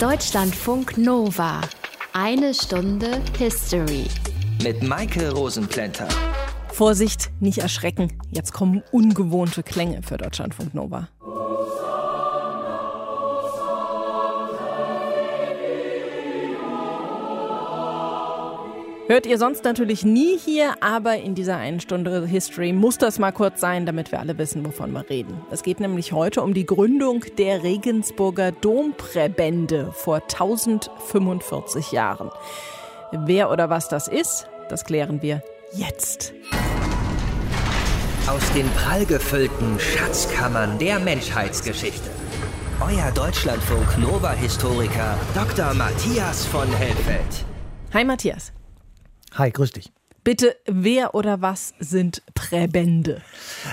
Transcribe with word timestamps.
Deutschlandfunk 0.00 0.96
Nova. 0.96 1.60
Eine 2.12 2.54
Stunde 2.54 3.20
History. 3.36 4.06
Mit 4.62 4.80
Maike 4.80 5.32
Rosenplanter. 5.32 6.06
Vorsicht, 6.68 7.32
nicht 7.40 7.58
erschrecken. 7.58 8.16
Jetzt 8.30 8.52
kommen 8.52 8.84
ungewohnte 8.92 9.64
Klänge 9.64 10.02
für 10.04 10.16
Deutschlandfunk 10.16 10.72
Nova. 10.72 11.08
Hört 19.08 19.24
ihr 19.24 19.38
sonst 19.38 19.64
natürlich 19.64 20.04
nie 20.04 20.36
hier, 20.36 20.74
aber 20.82 21.16
in 21.16 21.34
dieser 21.34 21.56
einen 21.56 21.80
Stunde 21.80 22.26
History 22.26 22.74
muss 22.74 22.98
das 22.98 23.18
mal 23.18 23.32
kurz 23.32 23.58
sein, 23.58 23.86
damit 23.86 24.12
wir 24.12 24.20
alle 24.20 24.36
wissen, 24.36 24.66
wovon 24.66 24.92
wir 24.92 25.08
reden. 25.08 25.40
Es 25.50 25.62
geht 25.62 25.80
nämlich 25.80 26.12
heute 26.12 26.42
um 26.42 26.52
die 26.52 26.66
Gründung 26.66 27.24
der 27.38 27.62
Regensburger 27.62 28.52
Dompräbände 28.52 29.92
vor 29.92 30.16
1045 30.16 31.90
Jahren. 31.90 32.28
Wer 33.10 33.50
oder 33.50 33.70
was 33.70 33.88
das 33.88 34.08
ist, 34.08 34.46
das 34.68 34.84
klären 34.84 35.22
wir 35.22 35.42
jetzt. 35.72 36.34
Aus 38.26 38.52
den 38.52 38.68
prallgefüllten 38.72 39.80
Schatzkammern 39.80 40.78
der 40.78 40.98
Menschheitsgeschichte. 40.98 42.10
Euer 42.78 43.10
Deutschlandfunk 43.12 43.96
Nova-Historiker 43.96 45.16
Dr. 45.34 45.72
Matthias 45.72 46.44
von 46.44 46.68
Helfeld. 46.74 47.46
Hi 47.94 48.04
Matthias. 48.04 48.52
Hi, 49.38 49.52
grüß 49.52 49.70
dich. 49.70 49.92
Bitte, 50.24 50.56
wer 50.66 51.14
oder 51.14 51.40
was 51.40 51.72
sind 51.78 52.24
Präbände? 52.34 53.22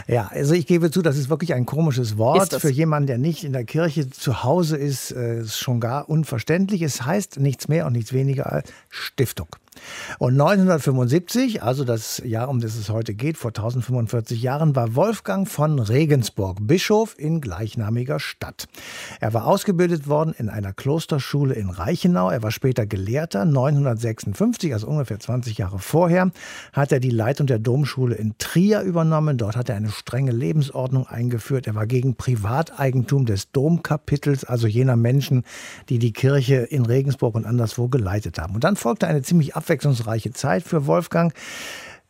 Ja, 0.08 0.28
also 0.28 0.54
ich 0.54 0.68
gebe 0.68 0.92
zu, 0.92 1.02
das 1.02 1.18
ist 1.18 1.28
wirklich 1.28 1.56
ein 1.56 1.66
komisches 1.66 2.20
Wort. 2.20 2.54
Für 2.54 2.70
jemanden, 2.70 3.08
der 3.08 3.18
nicht 3.18 3.44
in 3.44 3.52
der 3.52 3.66
Kirche 3.66 4.12
zu 4.12 4.44
Hause 4.44 4.78
ist, 4.78 5.12
äh, 5.12 5.40
ist 5.40 5.58
schon 5.58 5.80
gar 5.80 6.08
unverständlich. 6.08 6.84
Es 6.84 7.04
heißt 7.04 7.40
nichts 7.40 7.68
mehr 7.68 7.88
und 7.88 7.94
nichts 7.94 8.14
weniger 8.14 8.52
als 8.52 8.72
Stiftung. 8.90 9.48
Und 10.20 10.36
975, 10.36 11.64
also 11.64 11.84
das 11.84 12.22
Jahr, 12.26 12.50
um 12.50 12.60
das 12.60 12.76
es 12.76 12.90
heute 12.90 13.14
geht, 13.14 13.38
vor 13.38 13.50
1045 13.50 14.42
Jahren, 14.42 14.76
war 14.76 14.96
Wolfgang 14.96 15.48
von 15.48 15.80
Regensburg 15.80 16.58
Bischof 16.62 17.16
in 17.18 17.42
gleichnamiger 17.42 18.20
Stadt. 18.20 18.68
Er 19.20 19.34
war 19.34 19.48
ausgebildet 19.48 20.08
worden 20.08 20.34
in 20.38 20.50
einer 20.50 20.74
Klosterschule 20.74 21.54
in 21.54 21.70
Reichenau. 21.70 22.30
Er 22.30 22.44
war 22.44 22.52
später 22.52 22.86
Gelehrter. 22.86 23.46
956, 23.46 24.74
also 24.74 24.88
ungefähr 24.88 25.20
20 25.20 25.58
Jahre 25.58 25.80
vorher, 25.80 26.32
hat 26.74 26.92
er 26.92 27.00
die 27.00 27.10
Leitung 27.10 27.48
der 27.48 27.60
Domschule 27.60 28.16
in 28.16 28.38
Trier 28.38 28.82
übernommen. 28.82 29.38
Dort 29.38 29.56
hat 29.56 29.70
er 29.70 29.76
eine 29.76 29.92
strenge 29.92 30.32
Lebensordnung 30.32 31.08
eingeführt. 31.08 31.68
Er 31.68 31.76
war 31.76 31.88
gegen 31.88 32.16
Privateigentum 32.16 33.26
des 33.26 33.52
Domkapitels, 33.52 34.44
also 34.44 34.68
jener 34.68 34.96
Menschen, 34.96 35.44
die 35.90 36.00
die 36.00 36.14
Kirche 36.14 36.56
in 36.56 36.86
Regensburg 36.86 37.36
und 37.36 37.46
anderswo 37.46 37.88
geleitet 37.88 38.40
haben. 38.40 38.56
Und 38.56 38.64
dann 38.64 38.76
folgte 38.76 39.08
eine 39.08 39.22
ziemlich 39.22 39.56
abwechslungsreiche 39.66 40.32
Zeit 40.32 40.64
für 40.64 40.86
Wolfgang. 40.86 41.34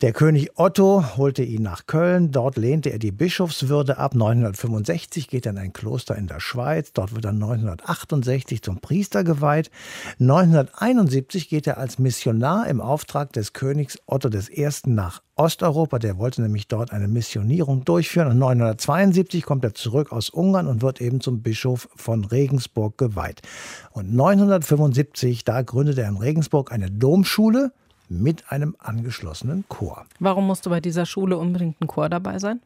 Der 0.02 0.12
König 0.12 0.60
Otto 0.60 1.16
holte 1.16 1.42
ihn 1.42 1.62
nach 1.62 1.88
Köln. 1.88 2.32
Dort 2.32 2.58
lehnte 2.58 2.90
er 2.90 3.00
die 3.00 3.14
Bischofswürde 3.14 3.98
ab. 3.98 4.14
965 4.14 5.30
geht 5.30 5.46
er 5.46 5.54
in 5.54 5.58
ein 5.58 5.72
Kloster 5.72 6.18
in 6.18 6.28
der 6.28 6.42
Schweiz. 6.42 6.92
Dort 6.92 7.16
wird 7.16 7.24
er 7.24 7.32
968 7.32 8.62
zum 8.62 8.82
Priester 8.82 9.24
geweiht. 9.24 9.72
971 10.18 11.48
geht 11.48 11.66
er 11.66 11.78
als 11.78 11.98
Missionar 11.98 12.68
im 12.68 12.82
Auftrag 12.82 13.32
des 13.32 13.54
Königs 13.54 13.98
Otto 14.06 14.28
I. 14.28 14.70
nach 14.84 15.22
Osteuropa. 15.38 15.98
Der 15.98 16.18
wollte 16.18 16.42
nämlich 16.42 16.68
dort 16.68 16.92
eine 16.92 17.08
Missionierung 17.08 17.86
durchführen. 17.86 18.28
Und 18.28 18.40
972 18.40 19.44
kommt 19.44 19.64
er 19.64 19.76
zurück 19.76 20.12
aus 20.12 20.30
Ungarn 20.30 20.68
und 20.68 20.82
wird 20.82 21.00
eben 21.00 21.22
zum 21.22 21.42
Bischof 21.42 21.88
von 21.96 22.26
Regensburg 22.26 22.98
geweiht. 22.98 23.44
Und 23.92 24.14
975, 24.14 25.46
da 25.46 25.62
gründet 25.62 25.98
er 26.00 26.10
in 26.10 26.18
Regensburg 26.18 26.74
eine 26.74 26.92
Domschule 26.92 27.72
mit 28.10 28.52
einem 28.52 28.76
angeschlossenen 28.80 29.66
Chor. 29.68 30.06
Warum 30.20 30.48
musste 30.48 30.70
bei 30.70 30.80
dieser 30.80 31.06
Schule 31.06 31.38
unbedingt 31.38 31.82
ein 31.82 31.88
Chor 31.88 32.10
dabei 32.10 32.40
sein? 32.40 32.62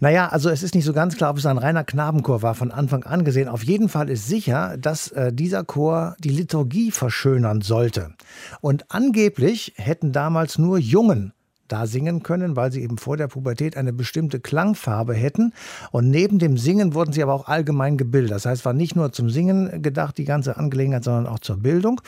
Naja, 0.00 0.28
also 0.28 0.50
es 0.50 0.62
ist 0.62 0.74
nicht 0.74 0.84
so 0.84 0.92
ganz 0.92 1.16
klar, 1.16 1.30
ob 1.30 1.38
es 1.38 1.46
ein 1.46 1.58
reiner 1.58 1.84
Knabenchor 1.84 2.42
war, 2.42 2.54
von 2.54 2.70
Anfang 2.70 3.04
an 3.04 3.24
gesehen. 3.24 3.48
Auf 3.48 3.64
jeden 3.64 3.88
Fall 3.88 4.08
ist 4.08 4.28
sicher, 4.28 4.76
dass 4.78 5.08
äh, 5.08 5.32
dieser 5.32 5.64
Chor 5.64 6.16
die 6.18 6.30
Liturgie 6.30 6.90
verschönern 6.90 7.60
sollte. 7.60 8.14
Und 8.60 8.90
angeblich 8.90 9.74
hätten 9.76 10.12
damals 10.12 10.58
nur 10.58 10.78
Jungen 10.78 11.32
da 11.68 11.86
singen 11.86 12.22
können, 12.22 12.56
weil 12.56 12.70
sie 12.70 12.82
eben 12.82 12.98
vor 12.98 13.16
der 13.16 13.28
Pubertät 13.28 13.76
eine 13.76 13.92
bestimmte 13.92 14.40
Klangfarbe 14.40 15.14
hätten. 15.14 15.52
Und 15.90 16.10
neben 16.10 16.38
dem 16.38 16.58
Singen 16.58 16.94
wurden 16.94 17.12
sie 17.12 17.22
aber 17.22 17.32
auch 17.32 17.48
allgemein 17.48 17.96
gebildet. 17.96 18.32
Das 18.32 18.46
heißt, 18.46 18.64
war 18.64 18.72
nicht 18.72 18.96
nur 18.96 19.12
zum 19.12 19.30
Singen 19.30 19.82
gedacht, 19.82 20.18
die 20.18 20.24
ganze 20.24 20.56
Angelegenheit, 20.56 21.04
sondern 21.04 21.26
auch 21.26 21.38
zur 21.38 21.56
Bildung. 21.56 22.00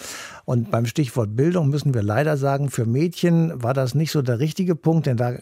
Und 0.44 0.70
beim 0.70 0.86
Stichwort 0.86 1.36
Bildung 1.36 1.68
müssen 1.68 1.94
wir 1.94 2.02
leider 2.02 2.36
sagen, 2.36 2.70
für 2.70 2.84
Mädchen 2.84 3.62
war 3.62 3.74
das 3.74 3.94
nicht 3.94 4.10
so 4.10 4.22
der 4.22 4.38
richtige 4.38 4.74
Punkt, 4.74 5.06
denn 5.06 5.16
da 5.16 5.34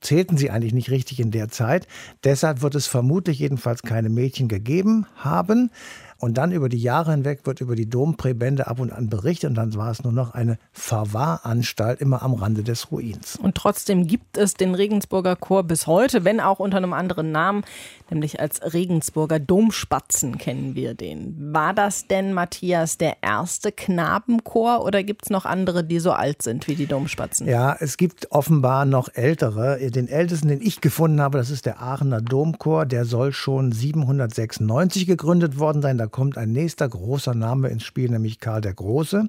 zählten 0.00 0.36
sie 0.36 0.50
eigentlich 0.50 0.74
nicht 0.74 0.90
richtig 0.90 1.20
in 1.20 1.30
der 1.30 1.48
Zeit. 1.48 1.88
Deshalb 2.22 2.62
wird 2.62 2.74
es 2.74 2.86
vermutlich 2.86 3.38
jedenfalls 3.38 3.82
keine 3.82 4.08
Mädchen 4.08 4.48
gegeben 4.48 5.06
haben. 5.16 5.70
Und 6.18 6.38
dann 6.38 6.52
über 6.52 6.68
die 6.68 6.78
Jahre 6.78 7.10
hinweg 7.10 7.40
wird 7.44 7.60
über 7.60 7.76
die 7.76 7.88
Dompräbände 7.88 8.66
ab 8.66 8.80
und 8.80 8.92
an 8.92 9.08
berichtet 9.08 9.50
und 9.50 9.56
dann 9.56 9.74
war 9.74 9.90
es 9.90 10.04
nur 10.04 10.12
noch 10.12 10.34
eine 10.34 10.58
Verwahranstalt 10.72 12.00
immer 12.00 12.22
am 12.22 12.34
Rande 12.34 12.62
des 12.62 12.90
Ruins. 12.90 13.36
Und 13.36 13.56
trotzdem 13.56 14.06
gibt 14.06 14.36
es 14.36 14.54
den 14.54 14.74
Regensburger 14.74 15.36
Chor 15.36 15.64
bis 15.64 15.86
heute, 15.86 16.24
wenn 16.24 16.40
auch 16.40 16.60
unter 16.60 16.76
einem 16.76 16.92
anderen 16.92 17.32
Namen, 17.32 17.64
nämlich 18.10 18.40
als 18.40 18.74
Regensburger 18.74 19.38
Domspatzen 19.38 20.38
kennen 20.38 20.74
wir 20.74 20.94
den. 20.94 21.52
War 21.52 21.74
das 21.74 22.06
denn, 22.06 22.32
Matthias, 22.32 22.98
der 22.98 23.16
erste 23.22 23.72
Knabenchor 23.72 24.84
oder 24.84 25.02
gibt 25.02 25.24
es 25.24 25.30
noch 25.30 25.44
andere, 25.44 25.84
die 25.84 25.98
so 25.98 26.12
alt 26.12 26.42
sind 26.42 26.68
wie 26.68 26.74
die 26.74 26.86
Domspatzen? 26.86 27.46
Ja, 27.48 27.76
es 27.78 27.96
gibt 27.96 28.30
offenbar 28.30 28.84
noch 28.84 29.08
ältere. 29.14 29.78
Den 29.90 30.08
ältesten, 30.08 30.48
den 30.48 30.60
ich 30.60 30.80
gefunden 30.80 31.20
habe, 31.20 31.38
das 31.38 31.50
ist 31.50 31.66
der 31.66 31.80
Aachener 31.80 32.20
Domchor. 32.20 32.86
Der 32.86 33.04
soll 33.04 33.32
schon 33.32 33.72
796 33.72 35.06
gegründet 35.06 35.58
worden 35.58 35.82
sein. 35.82 35.98
Da 35.98 36.06
kommt 36.06 36.38
ein 36.38 36.52
nächster 36.52 36.88
großer 36.88 37.34
Name 37.34 37.68
ins 37.68 37.84
Spiel, 37.84 38.10
nämlich 38.10 38.40
Karl 38.40 38.60
der 38.60 38.74
Große. 38.74 39.28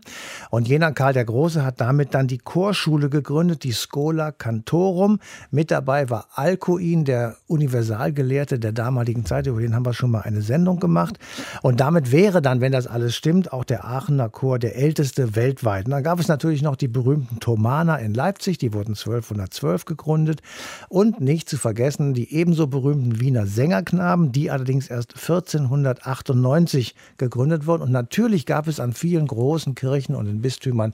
Und 0.49 0.67
jener 0.67 0.91
Karl 0.91 1.13
der 1.13 1.25
Große 1.25 1.63
hat 1.63 1.81
damit 1.81 2.13
dann 2.13 2.27
die 2.27 2.37
Chorschule 2.37 3.09
gegründet, 3.09 3.63
die 3.63 3.73
Schola 3.73 4.31
Cantorum. 4.31 5.19
Mit 5.51 5.71
dabei 5.71 6.09
war 6.09 6.27
Alcuin, 6.33 7.05
der 7.05 7.37
Universalgelehrte 7.47 8.59
der 8.65 8.73
damaligen 8.73 9.25
Zeit. 9.25 9.47
Über 9.47 9.61
den 9.61 9.73
haben 9.73 9.85
wir 9.85 9.93
schon 9.93 10.11
mal 10.11 10.21
eine 10.21 10.41
Sendung 10.41 10.79
gemacht. 10.79 11.17
Und 11.61 11.79
damit 11.79 12.11
wäre 12.11 12.41
dann, 12.41 12.61
wenn 12.61 12.71
das 12.71 12.87
alles 12.87 13.15
stimmt, 13.15 13.53
auch 13.53 13.63
der 13.63 13.85
Aachener 13.85 14.29
Chor 14.29 14.59
der 14.59 14.75
älteste 14.75 15.35
weltweit. 15.35 15.85
Und 15.85 15.91
dann 15.91 16.03
gab 16.03 16.19
es 16.19 16.27
natürlich 16.27 16.61
noch 16.61 16.75
die 16.75 16.87
berühmten 16.87 17.39
Thomaner 17.39 17.99
in 17.99 18.13
Leipzig, 18.13 18.57
die 18.57 18.73
wurden 18.73 18.95
1212 18.95 19.85
gegründet. 19.85 20.41
Und 20.89 21.21
nicht 21.21 21.49
zu 21.49 21.57
vergessen 21.57 22.13
die 22.13 22.33
ebenso 22.33 22.67
berühmten 22.67 23.19
Wiener 23.19 23.47
Sängerknaben, 23.47 24.31
die 24.31 24.51
allerdings 24.51 24.87
erst 24.89 25.13
1498 25.13 26.65
1990 26.75 26.95
gegründet 27.17 27.67
worden. 27.67 27.83
Und 27.83 27.91
natürlich 27.91 28.45
gab 28.45 28.67
es 28.67 28.79
an 28.79 28.93
vielen 28.93 29.27
großen 29.27 29.75
Kirchen 29.75 30.15
und 30.15 30.27
in 30.27 30.41
Bistümern 30.41 30.93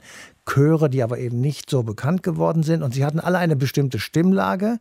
Chöre, 0.51 0.89
die 0.89 1.01
aber 1.01 1.17
eben 1.17 1.39
nicht 1.39 1.69
so 1.69 1.83
bekannt 1.83 2.23
geworden 2.23 2.63
sind. 2.63 2.83
Und 2.83 2.93
sie 2.93 3.05
hatten 3.05 3.21
alle 3.21 3.37
eine 3.37 3.55
bestimmte 3.55 3.99
Stimmlage, 3.99 4.79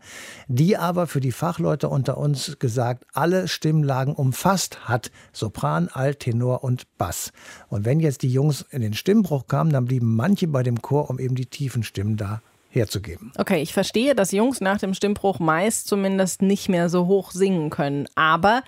die 0.49 0.77
aber 0.77 1.07
für 1.07 1.21
die 1.21 1.31
Fachleute 1.31 1.89
unter 1.89 2.19
uns 2.19 2.59
gesagt 2.59 3.05
alle 3.13 3.47
Stimmlagen 3.47 4.15
umfasst 4.15 4.89
hat. 4.89 5.13
Sopran, 5.33 5.89
Alt, 5.89 6.21
Tenor 6.21 6.65
und 6.65 6.87
Bass. 6.99 7.33
Und 7.69 7.85
wenn 7.85 8.01
jetzt 8.01 8.23
die 8.23 8.33
Jungs 8.33 8.67
in 8.71 8.83
den 8.83 8.95
Stimmbruch 8.95 9.47
kamen, 9.47 9.73
dann 9.73 9.85
blieben 9.85 10.17
manche 10.17 10.49
bei 10.49 10.65
dem 10.65 10.83
Chor, 10.83 11.09
um 11.09 11.21
eben 11.21 11.37
die 11.37 11.47
tiefen 11.47 11.85
Stimmen 11.85 12.17
da 12.17 12.43
herzugeben. 12.71 13.33
Okay, 13.39 13.63
ich 13.63 13.73
verstehe, 13.73 14.17
dass 14.17 14.33
Jungs 14.33 14.61
nach 14.61 14.79
dem 14.79 14.95
Stimmbruch 14.95 15.39
meist 15.39 15.87
zumindest 15.87 16.43
nicht 16.43 16.69
mehr 16.69 16.89
so 16.89 17.07
hoch 17.07 17.31
singen 17.31 17.71
können. 17.71 18.09
Aber 18.17 18.65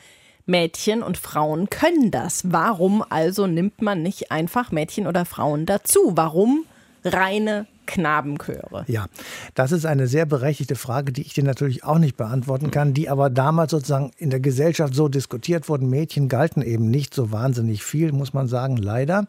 Mädchen 0.46 1.02
und 1.02 1.19
Frauen 1.19 1.69
können 1.69 2.12
das. 2.12 2.52
Warum 2.52 3.04
also 3.08 3.48
nimmt 3.48 3.82
man 3.82 4.02
nicht 4.02 4.31
einfach 4.31 4.70
Mädchen 4.70 5.08
oder 5.08 5.25
Frauen 5.25 5.66
dazu? 5.66 6.12
Warum 6.14 6.64
reine 7.04 7.66
Knabenchöre? 7.87 8.84
Ja, 8.87 9.06
das 9.54 9.72
ist 9.72 9.87
eine 9.87 10.06
sehr 10.06 10.25
berechtigte 10.25 10.76
Frage, 10.76 11.12
die 11.12 11.22
ich 11.22 11.34
dir 11.34 11.44
natürlich 11.44 11.84
auch 11.84 11.99
nicht 11.99 12.16
beantworten 12.16 12.70
kann, 12.70 12.94
die 12.94 13.08
aber 13.08 13.28
damals 13.28 13.72
sozusagen 13.72 14.12
in 14.19 14.31
der 14.31 14.40
Gesellschaft 14.40 14.94
so 14.94 15.08
diskutiert 15.08 15.69
wurden. 15.69 15.88
Mädchen 15.88 16.28
galten 16.28 16.62
eben 16.62 16.90
nicht 16.90 17.12
so 17.12 17.32
wahnsinnig 17.32 17.82
viel, 17.82 18.12
muss 18.12 18.32
man 18.32 18.46
sagen, 18.49 18.76
leider. 18.76 19.26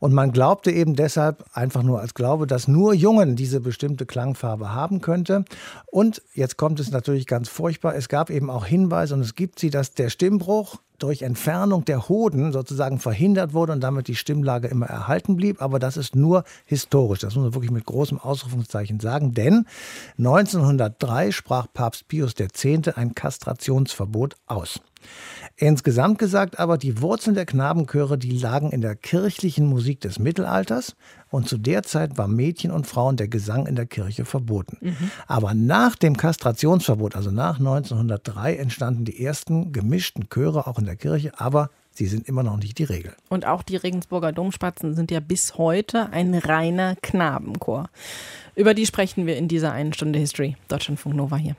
Und 0.00 0.12
man 0.12 0.32
glaubte 0.32 0.70
eben 0.70 0.96
deshalb 0.96 1.44
einfach 1.52 1.82
nur 1.82 2.00
als 2.00 2.14
Glaube, 2.14 2.46
dass 2.46 2.68
nur 2.68 2.94
Jungen 2.94 3.36
diese 3.36 3.60
bestimmte 3.60 4.06
Klangfarbe 4.06 4.72
haben 4.72 5.00
könnte. 5.00 5.44
Und 5.86 6.22
jetzt 6.34 6.56
kommt 6.56 6.80
es 6.80 6.90
natürlich 6.90 7.26
ganz 7.26 7.48
furchtbar. 7.48 7.94
Es 7.94 8.08
gab 8.08 8.30
eben 8.30 8.50
auch 8.50 8.66
Hinweise 8.66 9.14
und 9.14 9.20
es 9.20 9.34
gibt 9.34 9.58
sie, 9.58 9.70
dass 9.70 9.94
der 9.94 10.10
Stimmbruch 10.10 10.80
durch 10.98 11.22
Entfernung 11.22 11.84
der 11.84 12.08
Hoden 12.08 12.52
sozusagen 12.52 12.98
verhindert 12.98 13.52
wurde 13.52 13.72
und 13.72 13.80
damit 13.80 14.08
die 14.08 14.14
Stimmlage 14.14 14.68
immer 14.68 14.86
erhalten 14.86 15.36
blieb. 15.36 15.60
Aber 15.60 15.78
das 15.78 15.96
ist 15.96 16.14
nur 16.14 16.44
historisch. 16.66 17.20
Das 17.20 17.34
muss 17.34 17.44
man 17.44 17.54
wirklich 17.54 17.70
mit 17.70 17.84
großem 17.84 18.18
Ausrufungszeichen 18.18 19.00
sagen. 19.00 19.32
Denn 19.32 19.66
1903 20.18 21.32
sprach 21.32 21.66
Papst 21.72 22.08
Pius 22.08 22.34
X. 22.38 22.64
ein 22.94 23.14
Kastrationsverbot 23.14 24.36
aus. 24.46 24.80
Insgesamt 25.56 26.18
gesagt 26.18 26.58
aber, 26.58 26.78
die 26.78 27.00
Wurzeln 27.00 27.36
der 27.36 27.46
Knabenchöre, 27.46 28.18
die 28.18 28.36
lagen 28.36 28.72
in 28.72 28.80
der 28.80 28.96
kirchlichen 28.96 29.66
Musik 29.66 30.00
des 30.00 30.18
Mittelalters 30.18 30.96
und 31.30 31.48
zu 31.48 31.58
der 31.58 31.84
Zeit 31.84 32.18
war 32.18 32.26
Mädchen 32.26 32.72
und 32.72 32.88
Frauen 32.88 33.16
der 33.16 33.28
Gesang 33.28 33.66
in 33.66 33.76
der 33.76 33.86
Kirche 33.86 34.24
verboten. 34.24 34.78
Mhm. 34.80 35.10
Aber 35.28 35.54
nach 35.54 35.94
dem 35.94 36.16
Kastrationsverbot, 36.16 37.14
also 37.14 37.30
nach 37.30 37.60
1903, 37.60 38.56
entstanden 38.56 39.04
die 39.04 39.24
ersten 39.24 39.72
gemischten 39.72 40.28
Chöre 40.28 40.66
auch 40.66 40.80
in 40.80 40.86
der 40.86 40.96
Kirche, 40.96 41.30
aber 41.38 41.70
sie 41.92 42.06
sind 42.06 42.26
immer 42.26 42.42
noch 42.42 42.56
nicht 42.56 42.78
die 42.78 42.84
Regel. 42.84 43.14
Und 43.28 43.46
auch 43.46 43.62
die 43.62 43.76
Regensburger 43.76 44.32
Domspatzen 44.32 44.94
sind 44.94 45.12
ja 45.12 45.20
bis 45.20 45.56
heute 45.56 46.10
ein 46.10 46.34
reiner 46.34 46.96
Knabenchor. 46.96 47.90
Über 48.56 48.74
die 48.74 48.86
sprechen 48.86 49.26
wir 49.26 49.36
in 49.36 49.46
dieser 49.46 49.70
einen 49.70 49.92
Stunde 49.92 50.18
History. 50.18 50.56
Deutschlandfunk 50.66 51.14
Nova 51.14 51.36
hier. 51.36 51.54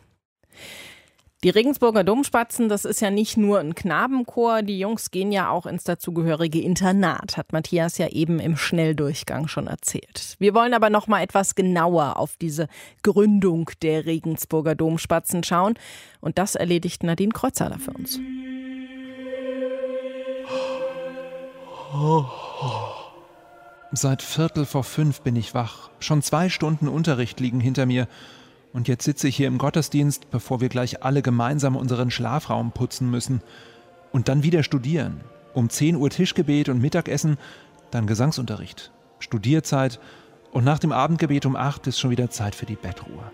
Die 1.46 1.52
Regensburger 1.52 2.04
Domspatzen, 2.04 2.70
das 2.70 2.86
ist 2.86 3.02
ja 3.02 3.12
nicht 3.12 3.38
nur 3.38 3.60
ein 3.60 3.76
Knabenchor, 3.76 4.64
die 4.64 4.80
Jungs 4.80 5.12
gehen 5.12 5.32
ja 5.32 5.52
auch 5.52 5.68
ins 5.68 5.84
dazugehörige 5.84 6.60
Internat, 6.60 7.38
hat 7.38 7.54
Matthias 7.54 8.00
ja 8.00 8.08
eben 8.08 8.40
im 8.40 8.58
Schnelldurchgang 8.58 9.48
schon 9.48 9.68
erzählt. 9.68 10.38
Wir 10.40 10.56
wollen 10.56 10.74
aber 10.74 10.90
noch 10.90 11.06
mal 11.06 11.22
etwas 11.22 11.54
genauer 11.54 12.18
auf 12.18 12.36
diese 12.38 12.68
Gründung 13.04 13.70
der 13.84 14.08
Regensburger 14.08 14.74
Domspatzen 14.74 15.44
schauen 15.44 15.76
und 16.20 16.40
das 16.40 16.56
erledigt 16.56 17.04
Nadine 17.04 17.32
Kreuzhaler 17.32 17.78
für 17.78 17.92
uns. 17.92 18.20
Seit 23.92 24.24
Viertel 24.24 24.66
vor 24.66 24.84
fünf 24.84 25.22
bin 25.22 25.36
ich 25.36 25.54
wach. 25.54 25.92
Schon 26.00 26.24
zwei 26.24 26.50
Stunden 26.50 26.88
Unterricht 26.88 27.40
liegen 27.40 27.60
hinter 27.60 27.86
mir. 27.86 28.08
Und 28.76 28.90
jetzt 28.90 29.06
sitze 29.06 29.30
ich 29.30 29.38
hier 29.38 29.48
im 29.48 29.58
Gottesdienst, 29.58 30.30
bevor 30.32 30.60
wir 30.60 30.68
gleich 30.68 31.02
alle 31.02 31.22
gemeinsam 31.22 31.78
unseren 31.78 32.12
Schlafraum 32.12 32.74
putzen 32.74 33.10
müssen. 33.10 33.42
Und 34.12 34.28
dann 34.28 34.44
wieder 34.44 34.64
studieren. 34.64 35.22
Um 35.54 35.70
10 35.70 35.96
Uhr 35.96 36.10
Tischgebet 36.10 36.68
und 36.68 36.82
Mittagessen, 36.82 37.38
dann 37.92 38.06
Gesangsunterricht, 38.06 38.92
Studierzeit 39.20 40.02
und 40.52 40.66
nach 40.66 40.80
dem 40.80 40.92
Abendgebet 40.92 41.46
um 41.46 41.56
8 41.56 41.88
ist 41.88 42.02
schon 42.02 42.12
wieder 42.12 42.30
Zeit 42.30 42.54
für 42.54 42.66
die 42.66 42.76
Bettruhe. 42.76 43.32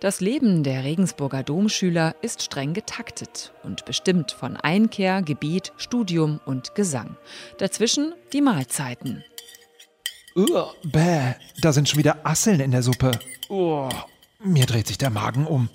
Das 0.00 0.20
Leben 0.20 0.62
der 0.62 0.84
Regensburger 0.84 1.42
Domschüler 1.42 2.14
ist 2.20 2.42
streng 2.42 2.74
getaktet 2.74 3.54
und 3.62 3.86
bestimmt 3.86 4.30
von 4.30 4.58
Einkehr, 4.58 5.22
Gebet, 5.22 5.72
Studium 5.78 6.38
und 6.44 6.74
Gesang. 6.74 7.16
Dazwischen 7.56 8.12
die 8.34 8.42
Mahlzeiten. 8.42 9.24
Uh, 10.36 10.66
bäh, 10.84 11.32
da 11.62 11.72
sind 11.72 11.88
schon 11.88 11.98
wieder 11.98 12.26
Asseln 12.26 12.60
in 12.60 12.72
der 12.72 12.82
Suppe. 12.82 13.12
Oh, 13.48 13.88
mir 14.44 14.66
dreht 14.66 14.86
sich 14.86 14.98
der 14.98 15.10
Magen 15.10 15.46
um. 15.46 15.68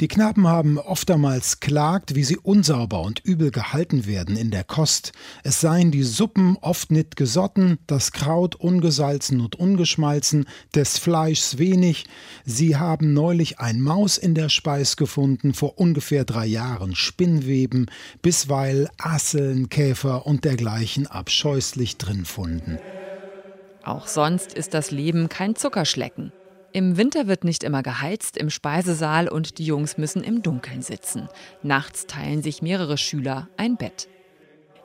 Die 0.00 0.08
Knaben 0.08 0.48
haben 0.48 0.76
oftmals 0.78 1.60
klagt, 1.60 2.16
wie 2.16 2.24
sie 2.24 2.36
unsauber 2.36 3.02
und 3.02 3.20
übel 3.20 3.52
gehalten 3.52 4.06
werden 4.06 4.36
in 4.36 4.50
der 4.50 4.64
Kost. 4.64 5.12
Es 5.44 5.60
seien 5.60 5.92
die 5.92 6.02
Suppen 6.02 6.58
oft 6.60 6.90
nit 6.90 7.14
gesotten, 7.14 7.78
das 7.86 8.10
Kraut 8.10 8.56
ungesalzen 8.56 9.40
und 9.40 9.54
ungeschmalzen, 9.54 10.46
des 10.74 10.98
Fleischs 10.98 11.58
wenig. 11.58 12.06
Sie 12.44 12.76
haben 12.76 13.12
neulich 13.12 13.60
ein 13.60 13.80
Maus 13.80 14.18
in 14.18 14.34
der 14.34 14.48
Speis 14.48 14.96
gefunden, 14.96 15.54
vor 15.54 15.78
ungefähr 15.78 16.24
drei 16.24 16.46
Jahren 16.46 16.96
Spinnweben, 16.96 17.86
bisweil 18.20 18.90
Asseln, 18.98 19.68
Käfer 19.68 20.26
und 20.26 20.44
dergleichen 20.44 21.06
abscheußlich 21.06 21.98
drin 21.98 22.24
funden. 22.24 22.78
Auch 23.84 24.08
sonst 24.08 24.54
ist 24.54 24.74
das 24.74 24.90
Leben 24.90 25.28
kein 25.28 25.54
Zuckerschlecken. 25.54 26.32
Im 26.74 26.96
Winter 26.96 27.28
wird 27.28 27.44
nicht 27.44 27.62
immer 27.62 27.84
geheizt 27.84 28.36
im 28.36 28.50
Speisesaal 28.50 29.28
und 29.28 29.58
die 29.58 29.64
Jungs 29.64 29.96
müssen 29.96 30.24
im 30.24 30.42
Dunkeln 30.42 30.82
sitzen. 30.82 31.28
Nachts 31.62 32.08
teilen 32.08 32.42
sich 32.42 32.62
mehrere 32.62 32.98
Schüler 32.98 33.48
ein 33.56 33.76
Bett. 33.76 34.08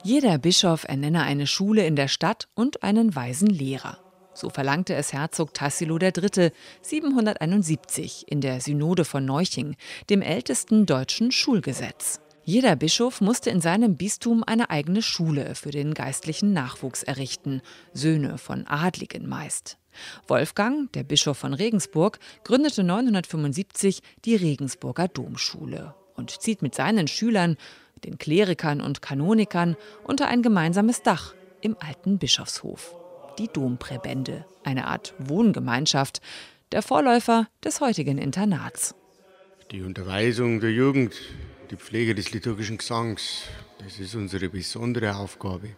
Jeder 0.03 0.37
Bischof 0.37 0.83
ernenne 0.83 1.23
eine 1.23 1.47
Schule 1.47 1.87
in 1.87 1.95
der 1.95 2.07
Stadt 2.07 2.47
und 2.53 2.83
einen 2.83 3.15
weisen 3.15 3.49
Lehrer. 3.49 3.97
So 4.35 4.51
verlangte 4.51 4.93
es 4.93 5.13
Herzog 5.13 5.55
Tassilo 5.55 5.97
III. 5.97 6.51
771 6.83 8.25
in 8.27 8.39
der 8.39 8.61
Synode 8.61 9.03
von 9.03 9.25
Neuching, 9.25 9.75
dem 10.11 10.21
ältesten 10.21 10.85
deutschen 10.85 11.31
Schulgesetz. 11.31 12.21
Jeder 12.43 12.75
Bischof 12.75 13.19
musste 13.19 13.49
in 13.49 13.61
seinem 13.61 13.97
Bistum 13.97 14.43
eine 14.43 14.69
eigene 14.69 15.01
Schule 15.01 15.55
für 15.55 15.71
den 15.71 15.95
geistlichen 15.95 16.53
Nachwuchs 16.53 17.01
errichten, 17.01 17.61
Söhne 17.93 18.37
von 18.37 18.67
Adligen 18.67 19.27
meist. 19.27 19.79
Wolfgang, 20.27 20.91
der 20.93 21.03
Bischof 21.03 21.37
von 21.37 21.53
Regensburg, 21.53 22.19
gründete 22.43 22.83
975 22.83 24.01
die 24.25 24.35
Regensburger 24.35 25.07
Domschule 25.07 25.95
und 26.15 26.41
zieht 26.41 26.61
mit 26.61 26.75
seinen 26.75 27.07
Schülern, 27.07 27.57
den 28.03 28.17
Klerikern 28.17 28.81
und 28.81 29.01
Kanonikern, 29.01 29.75
unter 30.03 30.27
ein 30.27 30.41
gemeinsames 30.41 31.01
Dach 31.01 31.33
im 31.61 31.75
alten 31.79 32.17
Bischofshof. 32.17 32.95
Die 33.37 33.47
Dompräbende, 33.47 34.45
eine 34.63 34.87
Art 34.87 35.13
Wohngemeinschaft, 35.17 36.21
der 36.71 36.81
Vorläufer 36.81 37.47
des 37.63 37.81
heutigen 37.81 38.17
Internats. 38.17 38.95
Die 39.71 39.81
Unterweisung 39.81 40.59
der 40.59 40.71
Jugend, 40.71 41.15
die 41.71 41.77
Pflege 41.77 42.15
des 42.15 42.31
liturgischen 42.31 42.77
Gesangs, 42.77 43.43
das 43.83 43.99
ist 43.99 44.15
unsere 44.15 44.49
besondere 44.49 45.15
Aufgabe. 45.15 45.69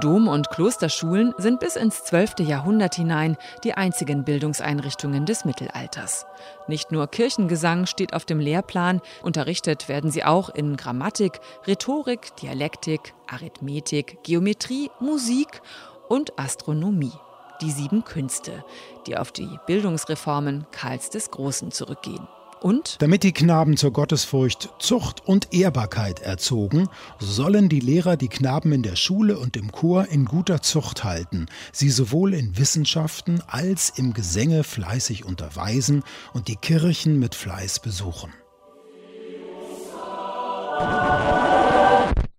Dom- 0.00 0.28
und 0.28 0.48
Klosterschulen 0.48 1.34
sind 1.36 1.60
bis 1.60 1.76
ins 1.76 2.02
12. 2.04 2.40
Jahrhundert 2.40 2.94
hinein 2.94 3.36
die 3.62 3.74
einzigen 3.74 4.24
Bildungseinrichtungen 4.24 5.26
des 5.26 5.44
Mittelalters. 5.44 6.24
Nicht 6.66 6.92
nur 6.92 7.06
Kirchengesang 7.08 7.84
steht 7.84 8.14
auf 8.14 8.24
dem 8.24 8.40
Lehrplan, 8.40 9.02
unterrichtet 9.22 9.90
werden 9.90 10.10
sie 10.10 10.24
auch 10.24 10.48
in 10.48 10.76
Grammatik, 10.78 11.40
Rhetorik, 11.66 12.34
Dialektik, 12.36 13.12
Arithmetik, 13.26 14.18
Geometrie, 14.22 14.90
Musik 14.98 15.60
und 16.08 16.38
Astronomie. 16.38 17.12
Die 17.60 17.70
sieben 17.70 18.02
Künste, 18.04 18.64
die 19.06 19.18
auf 19.18 19.30
die 19.30 19.58
Bildungsreformen 19.66 20.66
Karls 20.72 21.10
des 21.10 21.30
Großen 21.30 21.70
zurückgehen. 21.70 22.26
Und 22.62 23.02
damit 23.02 23.24
die 23.24 23.32
Knaben 23.32 23.76
zur 23.76 23.92
Gottesfurcht, 23.92 24.70
Zucht 24.78 25.26
und 25.26 25.52
Ehrbarkeit 25.52 26.20
erzogen, 26.20 26.88
sollen 27.18 27.68
die 27.68 27.80
Lehrer 27.80 28.16
die 28.16 28.28
Knaben 28.28 28.70
in 28.70 28.84
der 28.84 28.94
Schule 28.94 29.36
und 29.36 29.56
im 29.56 29.72
Chor 29.72 30.06
in 30.06 30.26
guter 30.26 30.62
Zucht 30.62 31.02
halten, 31.02 31.46
sie 31.72 31.90
sowohl 31.90 32.34
in 32.34 32.56
Wissenschaften 32.56 33.42
als 33.48 33.90
im 33.90 34.14
Gesänge 34.14 34.62
fleißig 34.62 35.24
unterweisen 35.24 36.04
und 36.34 36.46
die 36.46 36.54
Kirchen 36.54 37.18
mit 37.18 37.34
Fleiß 37.34 37.80
besuchen. 37.80 38.32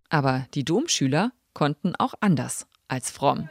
Aber 0.10 0.46
die 0.54 0.64
Domschüler 0.64 1.34
konnten 1.54 1.98
auch 1.98 2.14
anders 2.22 2.66
als 2.88 3.12
fromm. 3.12 3.50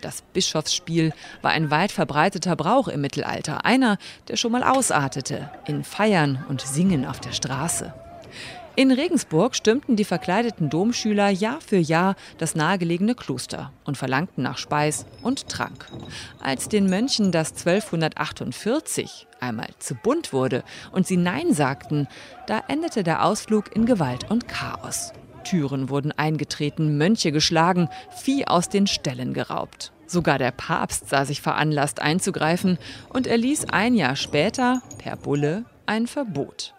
Das 0.00 0.22
Bischofsspiel 0.22 1.12
war 1.42 1.52
ein 1.52 1.70
weit 1.70 1.92
verbreiteter 1.92 2.56
Brauch 2.56 2.88
im 2.88 3.00
Mittelalter, 3.00 3.64
einer, 3.64 3.98
der 4.28 4.36
schon 4.36 4.52
mal 4.52 4.62
ausartete 4.62 5.50
in 5.66 5.84
Feiern 5.84 6.44
und 6.48 6.60
Singen 6.60 7.06
auf 7.06 7.20
der 7.20 7.32
Straße. 7.32 7.92
In 8.74 8.90
Regensburg 8.90 9.54
stürmten 9.54 9.96
die 9.96 10.04
verkleideten 10.04 10.70
Domschüler 10.70 11.28
Jahr 11.28 11.60
für 11.60 11.76
Jahr 11.76 12.16
das 12.38 12.54
nahegelegene 12.54 13.14
Kloster 13.14 13.70
und 13.84 13.98
verlangten 13.98 14.42
nach 14.42 14.56
Speis 14.56 15.04
und 15.22 15.48
Trank. 15.50 15.88
Als 16.40 16.70
den 16.70 16.88
Mönchen 16.88 17.32
das 17.32 17.50
1248 17.50 19.26
einmal 19.40 19.68
zu 19.78 19.94
bunt 19.94 20.32
wurde 20.32 20.64
und 20.90 21.06
sie 21.06 21.18
Nein 21.18 21.52
sagten, 21.52 22.08
da 22.46 22.62
endete 22.66 23.02
der 23.02 23.26
Ausflug 23.26 23.76
in 23.76 23.84
Gewalt 23.84 24.30
und 24.30 24.48
Chaos. 24.48 25.12
Türen 25.42 25.88
wurden 25.88 26.12
eingetreten, 26.12 26.96
Mönche 26.96 27.32
geschlagen, 27.32 27.88
Vieh 28.10 28.46
aus 28.46 28.68
den 28.68 28.86
Ställen 28.86 29.34
geraubt. 29.34 29.92
Sogar 30.06 30.38
der 30.38 30.50
Papst 30.50 31.08
sah 31.08 31.24
sich 31.24 31.40
veranlasst 31.40 32.00
einzugreifen 32.00 32.78
und 33.08 33.26
erließ 33.26 33.66
ein 33.70 33.94
Jahr 33.94 34.16
später 34.16 34.82
per 34.98 35.16
Bulle 35.16 35.64
ein 35.86 36.06
Verbot. 36.06 36.74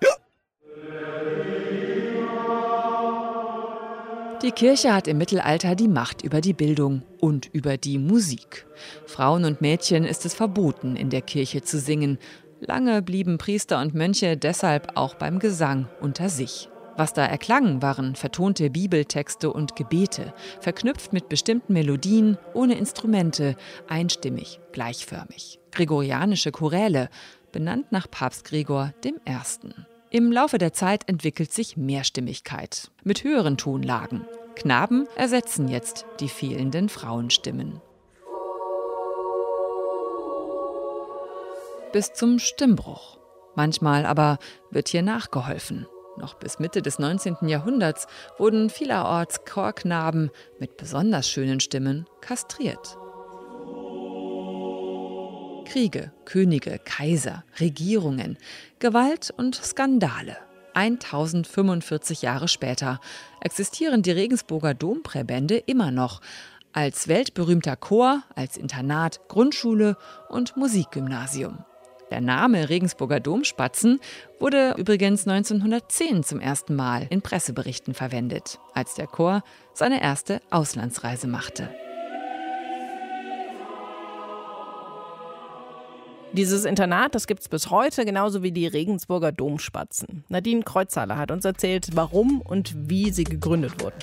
Die 4.43 4.51
Kirche 4.51 4.93
hat 4.93 5.07
im 5.07 5.17
Mittelalter 5.17 5.73
die 5.73 5.87
Macht 5.87 6.21
über 6.21 6.41
die 6.41 6.51
Bildung 6.51 7.03
und 7.21 7.49
über 7.53 7.77
die 7.77 7.97
Musik. 7.97 8.65
Frauen 9.05 9.45
und 9.45 9.61
Mädchen 9.61 10.03
ist 10.03 10.25
es 10.25 10.33
verboten, 10.33 10.97
in 10.97 11.09
der 11.09 11.21
Kirche 11.21 11.61
zu 11.61 11.79
singen. 11.79 12.19
Lange 12.59 13.01
blieben 13.01 13.37
Priester 13.37 13.79
und 13.79 13.95
Mönche 13.95 14.35
deshalb 14.35 14.97
auch 14.97 15.15
beim 15.15 15.39
Gesang 15.39 15.87
unter 16.01 16.27
sich. 16.27 16.67
Was 16.95 17.13
da 17.13 17.25
erklang, 17.25 17.81
waren 17.81 18.15
vertonte 18.15 18.69
Bibeltexte 18.69 19.51
und 19.51 19.75
Gebete, 19.75 20.33
verknüpft 20.59 21.11
mit 21.11 21.27
bestimmten 21.27 21.73
Melodien, 21.73 22.37
ohne 22.53 22.75
Instrumente, 22.75 23.55
einstimmig, 23.87 24.59
gleichförmig. 24.71 25.59
Gregorianische 25.71 26.51
Choräle, 26.51 27.09
benannt 27.51 27.91
nach 27.91 28.09
Papst 28.09 28.45
Gregor 28.45 28.93
I. 29.03 29.13
Im 30.11 30.31
Laufe 30.31 30.59
der 30.59 30.73
Zeit 30.73 31.09
entwickelt 31.09 31.51
sich 31.51 31.77
Mehrstimmigkeit 31.77 32.91
mit 33.03 33.23
höheren 33.23 33.57
Tonlagen. 33.57 34.25
Knaben 34.55 35.07
ersetzen 35.15 35.67
jetzt 35.67 36.05
die 36.19 36.29
fehlenden 36.29 36.89
Frauenstimmen. 36.89 37.81
Bis 41.91 42.13
zum 42.13 42.37
Stimmbruch. 42.37 43.17
Manchmal 43.55 44.05
aber 44.05 44.37
wird 44.69 44.89
hier 44.89 45.01
nachgeholfen. 45.01 45.87
Noch 46.17 46.35
bis 46.35 46.59
Mitte 46.59 46.81
des 46.81 46.99
19. 46.99 47.47
Jahrhunderts 47.47 48.07
wurden 48.37 48.69
vielerorts 48.69 49.45
Chorknaben 49.45 50.29
mit 50.59 50.77
besonders 50.77 51.27
schönen 51.29 51.59
Stimmen 51.59 52.05
kastriert. 52.21 52.97
Kriege, 55.65 56.11
Könige, 56.25 56.79
Kaiser, 56.83 57.43
Regierungen, 57.59 58.37
Gewalt 58.79 59.33
und 59.35 59.55
Skandale. 59.55 60.37
1045 60.75 62.21
Jahre 62.21 62.47
später 62.47 62.99
existieren 63.41 64.01
die 64.01 64.11
Regensburger 64.11 64.73
Dompräbände 64.73 65.57
immer 65.57 65.91
noch 65.91 66.21
als 66.73 67.07
weltberühmter 67.07 67.75
Chor, 67.75 68.23
als 68.35 68.57
Internat, 68.57 69.19
Grundschule 69.27 69.97
und 70.29 70.57
Musikgymnasium. 70.57 71.65
Der 72.13 72.21
Name 72.21 72.69
Regensburger 72.69 73.19
Domspatzen 73.19 73.99
wurde 74.39 74.75
übrigens 74.77 75.27
1910 75.27 76.21
zum 76.21 76.39
ersten 76.39 76.75
Mal 76.75 77.07
in 77.09 77.23
Presseberichten 77.23 77.95
verwendet, 77.95 78.59
als 78.75 78.93
der 78.93 79.07
Chor 79.07 79.41
seine 79.73 79.99
erste 79.99 80.39
Auslandsreise 80.51 81.25
machte. 81.25 81.71
Dieses 86.33 86.65
Internat, 86.65 87.15
das 87.15 87.25
gibt 87.25 87.41
es 87.41 87.49
bis 87.49 87.71
heute, 87.71 88.05
genauso 88.05 88.43
wie 88.43 88.51
die 88.51 88.67
Regensburger 88.67 89.31
Domspatzen. 89.31 90.23
Nadine 90.29 90.61
Kreuzhaler 90.61 91.17
hat 91.17 91.31
uns 91.31 91.45
erzählt, 91.45 91.87
warum 91.95 92.41
und 92.41 92.75
wie 92.77 93.09
sie 93.09 93.23
gegründet 93.23 93.83
wurden. 93.83 93.97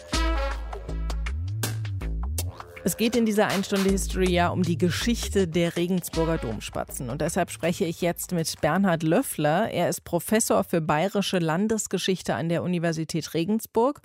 Es 2.90 2.96
geht 2.96 3.14
in 3.14 3.24
dieser 3.24 3.46
Einstunde 3.46 3.88
History 3.88 4.32
ja 4.32 4.48
um 4.48 4.64
die 4.64 4.76
Geschichte 4.76 5.46
der 5.46 5.76
Regensburger 5.76 6.38
Domspatzen. 6.38 7.08
Und 7.08 7.20
deshalb 7.20 7.52
spreche 7.52 7.84
ich 7.84 8.00
jetzt 8.00 8.34
mit 8.34 8.52
Bernhard 8.60 9.04
Löffler. 9.04 9.70
Er 9.70 9.88
ist 9.88 10.00
Professor 10.00 10.64
für 10.64 10.80
bayerische 10.80 11.38
Landesgeschichte 11.38 12.34
an 12.34 12.48
der 12.48 12.64
Universität 12.64 13.32
Regensburg. 13.32 14.00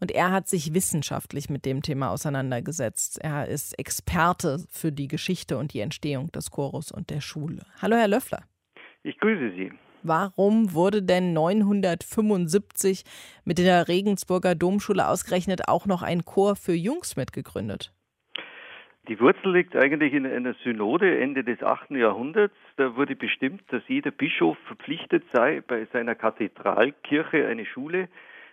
Und 0.00 0.10
er 0.10 0.30
hat 0.30 0.48
sich 0.48 0.72
wissenschaftlich 0.72 1.50
mit 1.50 1.66
dem 1.66 1.82
Thema 1.82 2.12
auseinandergesetzt. 2.12 3.18
Er 3.22 3.46
ist 3.46 3.78
Experte 3.78 4.64
für 4.70 4.90
die 4.90 5.06
Geschichte 5.08 5.58
und 5.58 5.74
die 5.74 5.80
Entstehung 5.80 6.32
des 6.32 6.50
Chorus 6.50 6.90
und 6.90 7.10
der 7.10 7.20
Schule. 7.20 7.66
Hallo, 7.82 7.96
Herr 7.96 8.08
Löffler. 8.08 8.44
Ich 9.02 9.18
grüße 9.18 9.54
Sie. 9.54 9.70
Warum 10.02 10.72
wurde 10.72 11.02
denn 11.02 11.34
975 11.34 13.04
mit 13.44 13.58
der 13.58 13.86
Regensburger 13.86 14.54
Domschule 14.54 15.06
ausgerechnet 15.08 15.68
auch 15.68 15.84
noch 15.84 16.00
ein 16.00 16.24
Chor 16.24 16.56
für 16.56 16.72
Jungs 16.72 17.16
mitgegründet? 17.16 17.92
Die 19.08 19.18
Wurzel 19.18 19.52
liegt 19.52 19.74
eigentlich 19.76 20.12
in 20.12 20.26
einer 20.26 20.54
Synode 20.62 21.18
Ende 21.18 21.42
des 21.42 21.62
8. 21.62 21.90
Jahrhunderts. 21.92 22.54
Da 22.76 22.96
wurde 22.96 23.16
bestimmt, 23.16 23.62
dass 23.68 23.82
jeder 23.88 24.10
Bischof 24.10 24.58
verpflichtet 24.66 25.24
sei, 25.32 25.62
bei 25.66 25.86
seiner 25.92 26.14
Kathedralkirche 26.14 27.46
eine 27.46 27.64
Schule 27.64 28.08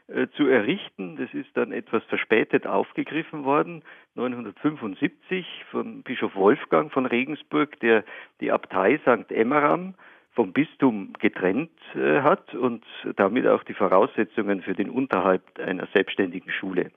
äh, 0.08 0.28
zu 0.38 0.48
errichten. 0.48 1.18
Das 1.18 1.34
ist 1.34 1.50
dann 1.56 1.74
etwas 1.74 2.02
verspätet 2.06 2.66
aufgegriffen 2.66 3.44
worden, 3.44 3.84
975 4.16 5.46
von 5.70 6.02
Bischof 6.04 6.34
Wolfgang 6.36 6.92
von 6.94 7.06
Regensburg, 7.06 7.78
der 7.82 8.06
die 8.40 8.52
Abtei 8.52 9.00
St. 9.00 9.30
Emmeram 9.32 9.96
vom 10.34 10.54
Bistum 10.54 11.12
getrennt 11.20 11.72
äh, 11.94 12.22
hat 12.22 12.56
und 12.56 12.86
damit 13.18 13.48
auch 13.48 13.64
die 13.64 13.74
Voraussetzungen 13.74 14.62
für 14.62 14.76
den 14.76 14.90
Unterhalt 14.90 15.42
einer 15.60 15.88
selbstständigen 15.94 16.52
Schule 16.52 16.92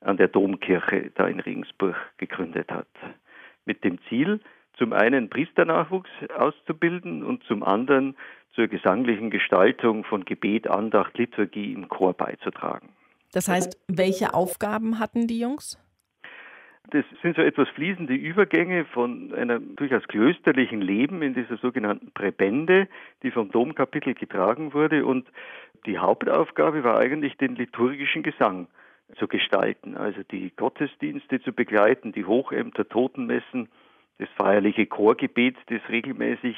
an 0.00 0.16
der 0.16 0.28
Domkirche 0.28 1.10
da 1.14 1.26
in 1.26 1.40
Regensburg 1.40 1.96
gegründet 2.18 2.70
hat. 2.70 2.88
Mit 3.64 3.84
dem 3.84 3.98
Ziel, 4.08 4.40
zum 4.76 4.92
einen 4.92 5.30
Priesternachwuchs 5.30 6.10
auszubilden 6.36 7.22
und 7.22 7.42
zum 7.44 7.62
anderen 7.62 8.16
zur 8.54 8.68
gesanglichen 8.68 9.30
Gestaltung 9.30 10.04
von 10.04 10.24
Gebet, 10.24 10.68
Andacht, 10.68 11.16
Liturgie 11.18 11.72
im 11.72 11.88
Chor 11.88 12.12
beizutragen. 12.12 12.88
Das 13.32 13.48
heißt, 13.48 13.76
welche 13.88 14.32
Aufgaben 14.32 15.00
hatten 15.00 15.26
die 15.26 15.40
Jungs? 15.40 15.80
Das 16.90 17.04
sind 17.22 17.34
so 17.34 17.42
etwas 17.42 17.68
fließende 17.70 18.14
Übergänge 18.14 18.84
von 18.84 19.32
einem 19.34 19.74
durchaus 19.74 20.06
klösterlichen 20.06 20.82
Leben 20.82 21.22
in 21.22 21.34
dieser 21.34 21.56
sogenannten 21.56 22.12
Präbende, 22.12 22.88
die 23.22 23.30
vom 23.30 23.50
Domkapitel 23.50 24.14
getragen 24.14 24.74
wurde. 24.74 25.06
Und 25.06 25.26
die 25.86 25.98
Hauptaufgabe 25.98 26.84
war 26.84 26.98
eigentlich 26.98 27.36
den 27.38 27.56
liturgischen 27.56 28.22
Gesang 28.22 28.68
zu 29.16 29.28
gestalten, 29.28 29.96
also 29.96 30.22
die 30.30 30.52
Gottesdienste 30.56 31.40
zu 31.40 31.52
begleiten, 31.52 32.12
die 32.12 32.24
Hochämter, 32.24 32.88
Totenmessen, 32.88 33.68
das 34.18 34.28
feierliche 34.36 34.86
Chorgebet, 34.86 35.56
das 35.66 35.80
regelmäßig 35.88 36.56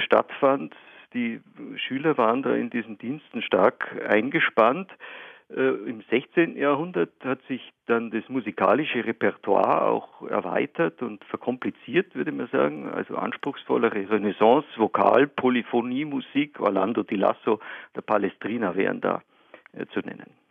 stattfand. 0.00 0.74
Die 1.14 1.40
Schüler 1.76 2.16
waren 2.16 2.42
da 2.42 2.54
in 2.54 2.70
diesen 2.70 2.98
Diensten 2.98 3.42
stark 3.42 3.94
eingespannt. 4.08 4.90
Äh, 5.54 5.60
Im 5.60 6.02
16. 6.08 6.56
Jahrhundert 6.56 7.12
hat 7.24 7.42
sich 7.48 7.72
dann 7.86 8.10
das 8.10 8.26
musikalische 8.28 9.04
Repertoire 9.04 9.82
auch 9.82 10.22
erweitert 10.22 11.02
und 11.02 11.22
verkompliziert, 11.24 12.14
würde 12.14 12.32
man 12.32 12.48
sagen. 12.48 12.88
Also 12.88 13.16
anspruchsvollere 13.16 14.08
Renaissance, 14.08 14.66
Vokal, 14.76 15.26
Polyphonie, 15.26 16.04
Musik, 16.04 16.60
Orlando 16.60 17.02
di 17.02 17.16
Lasso, 17.16 17.60
der 17.94 18.02
Palestrina 18.02 18.74
wären 18.74 19.00
da 19.00 19.22
äh, 19.72 19.86
zu 19.86 20.00
nennen. 20.00 20.41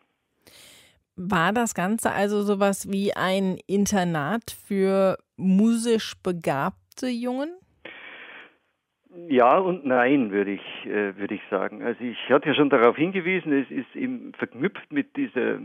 War 1.29 1.53
das 1.53 1.75
Ganze 1.75 2.11
also 2.11 2.41
sowas 2.41 2.91
wie 2.91 3.13
ein 3.13 3.57
Internat 3.67 4.55
für 4.65 5.17
musisch 5.37 6.15
begabte 6.23 7.07
Jungen? 7.07 7.51
Ja 9.27 9.57
und 9.57 9.85
nein, 9.85 10.31
würde 10.31 10.51
ich, 10.51 10.85
äh, 10.85 11.15
würde 11.17 11.35
ich 11.35 11.41
sagen. 11.49 11.83
Also 11.83 12.03
ich 12.03 12.17
hatte 12.29 12.49
ja 12.49 12.55
schon 12.55 12.69
darauf 12.69 12.95
hingewiesen, 12.95 13.51
es 13.51 13.69
ist 13.69 13.95
eben 13.95 14.31
verknüpft 14.33 14.91
mit 14.91 15.15
dieser 15.15 15.59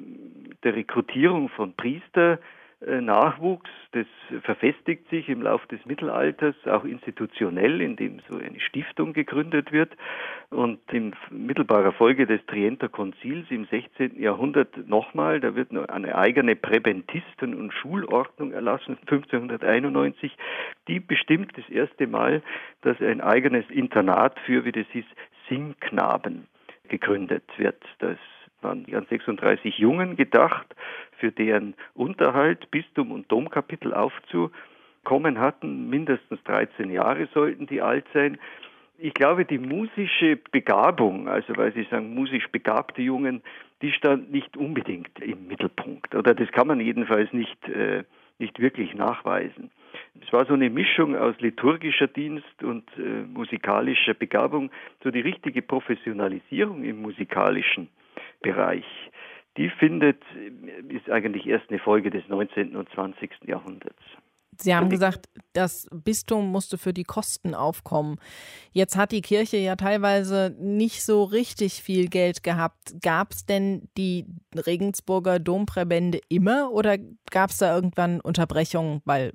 der 0.62 0.74
Rekrutierung 0.74 1.48
von 1.50 1.72
Priester, 1.74 2.34
äh, 2.34 2.38
Nachwuchs, 2.80 3.70
das 3.92 4.06
verfestigt 4.42 5.08
sich 5.08 5.30
im 5.30 5.40
Laufe 5.40 5.66
des 5.68 5.84
Mittelalters 5.86 6.54
auch 6.66 6.84
institutionell, 6.84 7.80
indem 7.80 8.20
so 8.28 8.38
eine 8.38 8.60
Stiftung 8.60 9.14
gegründet 9.14 9.72
wird 9.72 9.96
und 10.50 10.78
in 10.92 11.14
mittelbarer 11.30 11.92
Folge 11.92 12.26
des 12.26 12.44
Trienter 12.44 12.90
Konzils 12.90 13.46
im 13.50 13.64
16. 13.64 14.20
Jahrhundert 14.20 14.76
nochmal, 14.86 15.40
da 15.40 15.54
wird 15.54 15.70
eine 15.88 16.16
eigene 16.16 16.54
Präbentisten- 16.54 17.54
und 17.54 17.72
Schulordnung 17.72 18.52
erlassen, 18.52 18.98
1591, 19.06 20.36
die 20.86 21.00
bestimmt 21.00 21.56
das 21.56 21.68
erste 21.70 22.06
Mal, 22.06 22.42
dass 22.82 23.00
ein 23.00 23.22
eigenes 23.22 23.64
Internat 23.70 24.38
für, 24.40 24.66
wie 24.66 24.72
das 24.72 24.86
hieß, 24.92 25.06
Singknaben 25.48 26.46
gegründet 26.88 27.44
wird. 27.56 27.82
Das 28.00 28.18
waren 28.62 28.86
an 28.92 29.06
36 29.08 29.78
Jungen 29.78 30.16
gedacht, 30.16 30.66
für 31.18 31.32
deren 31.32 31.74
Unterhalt 31.94 32.70
Bistum 32.70 33.10
und 33.10 33.30
Domkapitel 33.30 33.94
aufzukommen 33.94 35.38
hatten. 35.38 35.88
Mindestens 35.88 36.42
13 36.44 36.90
Jahre 36.90 37.28
sollten 37.32 37.66
die 37.66 37.82
alt 37.82 38.06
sein. 38.12 38.38
Ich 38.98 39.14
glaube, 39.14 39.44
die 39.44 39.58
musische 39.58 40.36
Begabung, 40.52 41.28
also 41.28 41.56
weil 41.56 41.72
Sie 41.74 41.86
sagen, 41.90 42.14
musisch 42.14 42.48
begabte 42.48 43.02
Jungen, 43.02 43.42
die 43.82 43.92
stand 43.92 44.32
nicht 44.32 44.56
unbedingt 44.56 45.20
im 45.20 45.48
Mittelpunkt. 45.48 46.14
Oder 46.14 46.34
das 46.34 46.50
kann 46.52 46.66
man 46.66 46.80
jedenfalls 46.80 47.30
nicht, 47.32 47.68
äh, 47.68 48.04
nicht 48.38 48.58
wirklich 48.58 48.94
nachweisen. 48.94 49.70
Es 50.24 50.32
war 50.32 50.46
so 50.46 50.54
eine 50.54 50.70
Mischung 50.70 51.14
aus 51.14 51.34
liturgischer 51.40 52.06
Dienst 52.06 52.62
und 52.62 52.84
äh, 52.96 53.26
musikalischer 53.26 54.14
Begabung, 54.14 54.70
so 55.02 55.10
die 55.10 55.20
richtige 55.20 55.60
Professionalisierung 55.60 56.84
im 56.84 57.02
musikalischen 57.02 57.88
Bereich, 58.40 58.84
die 59.56 59.70
findet, 59.70 60.22
ist 60.88 61.10
eigentlich 61.10 61.46
erst 61.46 61.70
eine 61.70 61.78
Folge 61.78 62.10
des 62.10 62.26
19. 62.28 62.76
und 62.76 62.88
20. 62.90 63.30
Jahrhunderts. 63.46 64.02
Sie 64.58 64.74
haben 64.74 64.88
gesagt, 64.88 65.28
das 65.52 65.86
Bistum 65.92 66.50
musste 66.50 66.78
für 66.78 66.94
die 66.94 67.04
Kosten 67.04 67.54
aufkommen. 67.54 68.16
Jetzt 68.72 68.96
hat 68.96 69.12
die 69.12 69.20
Kirche 69.20 69.58
ja 69.58 69.76
teilweise 69.76 70.56
nicht 70.58 71.04
so 71.04 71.24
richtig 71.24 71.82
viel 71.82 72.08
Geld 72.08 72.42
gehabt. 72.42 72.94
Gab 73.02 73.32
es 73.32 73.44
denn 73.44 73.88
die 73.98 74.24
Regensburger 74.54 75.38
Dompräbände 75.38 76.20
immer 76.28 76.72
oder 76.72 76.96
gab 77.30 77.50
es 77.50 77.58
da 77.58 77.74
irgendwann 77.74 78.20
Unterbrechungen, 78.20 79.02
weil 79.04 79.34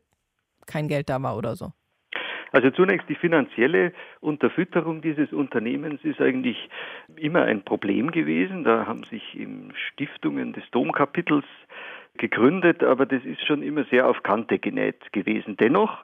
kein 0.65 0.88
Geld 0.88 1.10
da 1.10 1.22
war 1.22 1.38
oder 1.38 1.55
so? 1.55 1.72
Also 2.51 2.70
zunächst 2.72 3.08
die 3.08 3.15
finanzielle 3.15 3.93
Unterfütterung 4.20 5.01
dieses 5.01 5.31
Unternehmens 5.31 6.03
ist 6.03 6.20
eigentlich 6.20 6.70
immer 7.15 7.43
ein 7.43 7.63
Problem 7.63 8.12
gewesen. 8.12 8.63
Da 8.63 8.86
haben 8.86 9.03
sich 9.05 9.38
Stiftungen 9.93 10.53
des 10.53 10.63
Domkapitels 10.72 11.46
gegründet, 12.17 12.84
aber 12.84 13.05
das 13.05 13.24
ist 13.24 13.46
schon 13.48 13.63
immer 13.63 13.86
sehr 13.86 14.08
auf 14.08 14.22
Kante 14.24 14.60
genäht 14.60 15.13
gewesen. 15.13 15.55
Dennoch 15.58 16.03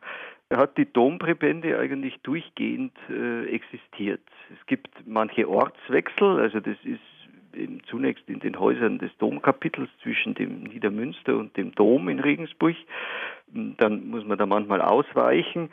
hat 0.53 0.77
die 0.77 0.91
Dompräbende 0.91 1.77
eigentlich 1.77 2.17
durchgehend 2.23 2.93
äh, 3.09 3.45
existiert. 3.47 4.21
Es 4.57 4.65
gibt 4.65 4.89
manche 5.05 5.49
Ortswechsel, 5.49 6.39
also 6.39 6.61
das 6.61 6.77
ist 6.83 7.01
in, 7.57 7.81
zunächst 7.89 8.29
in 8.29 8.39
den 8.39 8.59
Häusern 8.59 8.99
des 8.99 9.11
Domkapitels 9.17 9.89
zwischen 10.03 10.35
dem 10.35 10.63
Niedermünster 10.63 11.35
und 11.35 11.57
dem 11.57 11.73
Dom 11.73 12.09
in 12.09 12.19
Regensburg 12.19 12.75
dann 13.53 14.09
muss 14.09 14.25
man 14.25 14.37
da 14.37 14.45
manchmal 14.45 14.81
ausweichen. 14.81 15.69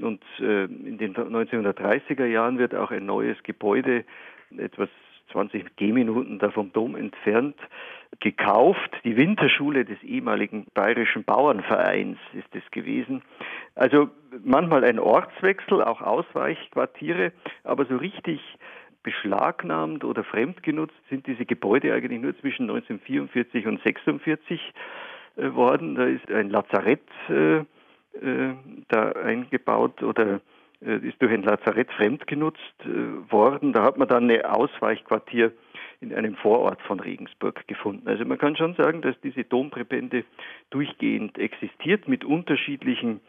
Und 0.00 0.22
äh, 0.40 0.64
in 0.64 0.98
den 0.98 1.14
1930er 1.14 2.26
Jahren 2.26 2.58
wird 2.58 2.74
auch 2.74 2.90
ein 2.90 3.06
neues 3.06 3.36
Gebäude, 3.42 4.04
etwas 4.56 4.88
20 5.32 5.76
Gehminuten 5.76 6.38
da 6.38 6.50
vom 6.50 6.72
Dom 6.72 6.94
entfernt, 6.94 7.56
gekauft. 8.20 8.90
Die 9.04 9.16
Winterschule 9.16 9.84
des 9.84 10.00
ehemaligen 10.02 10.66
Bayerischen 10.74 11.24
Bauernvereins 11.24 12.18
ist 12.32 12.54
es 12.54 12.70
gewesen. 12.70 13.22
Also 13.74 14.08
manchmal 14.44 14.84
ein 14.84 14.98
Ortswechsel, 14.98 15.82
auch 15.82 16.00
Ausweichquartiere, 16.00 17.32
aber 17.64 17.86
so 17.86 17.96
richtig 17.96 18.40
beschlagnahmt 19.06 20.02
oder 20.02 20.24
fremdgenutzt 20.24 21.00
sind 21.08 21.28
diese 21.28 21.46
Gebäude 21.46 21.94
eigentlich 21.94 22.20
nur 22.20 22.36
zwischen 22.40 22.68
1944 22.68 23.66
und 23.66 23.78
1946 23.78 24.60
äh, 25.36 25.54
worden. 25.54 25.94
Da 25.94 26.06
ist 26.06 26.28
ein 26.28 26.50
Lazarett 26.50 27.06
äh, 27.28 27.58
äh, 27.58 27.64
da 28.88 29.12
eingebaut 29.12 30.02
oder 30.02 30.40
äh, 30.84 30.96
ist 30.96 31.22
durch 31.22 31.32
ein 31.32 31.44
Lazarett 31.44 31.92
fremdgenutzt 31.92 32.58
worden. 33.30 33.72
Da 33.72 33.84
hat 33.84 33.96
man 33.96 34.08
dann 34.08 34.28
ein 34.28 34.44
Ausweichquartier 34.44 35.52
in 36.00 36.12
einem 36.12 36.34
Vorort 36.34 36.82
von 36.82 36.98
Regensburg 36.98 37.66
gefunden. 37.68 38.08
Also 38.08 38.24
man 38.24 38.38
kann 38.38 38.56
schon 38.56 38.74
sagen, 38.74 39.02
dass 39.02 39.14
diese 39.22 39.44
Dompräbende 39.44 40.24
durchgehend 40.70 41.38
existiert 41.38 42.08
mit 42.08 42.24
unterschiedlichen 42.24 43.20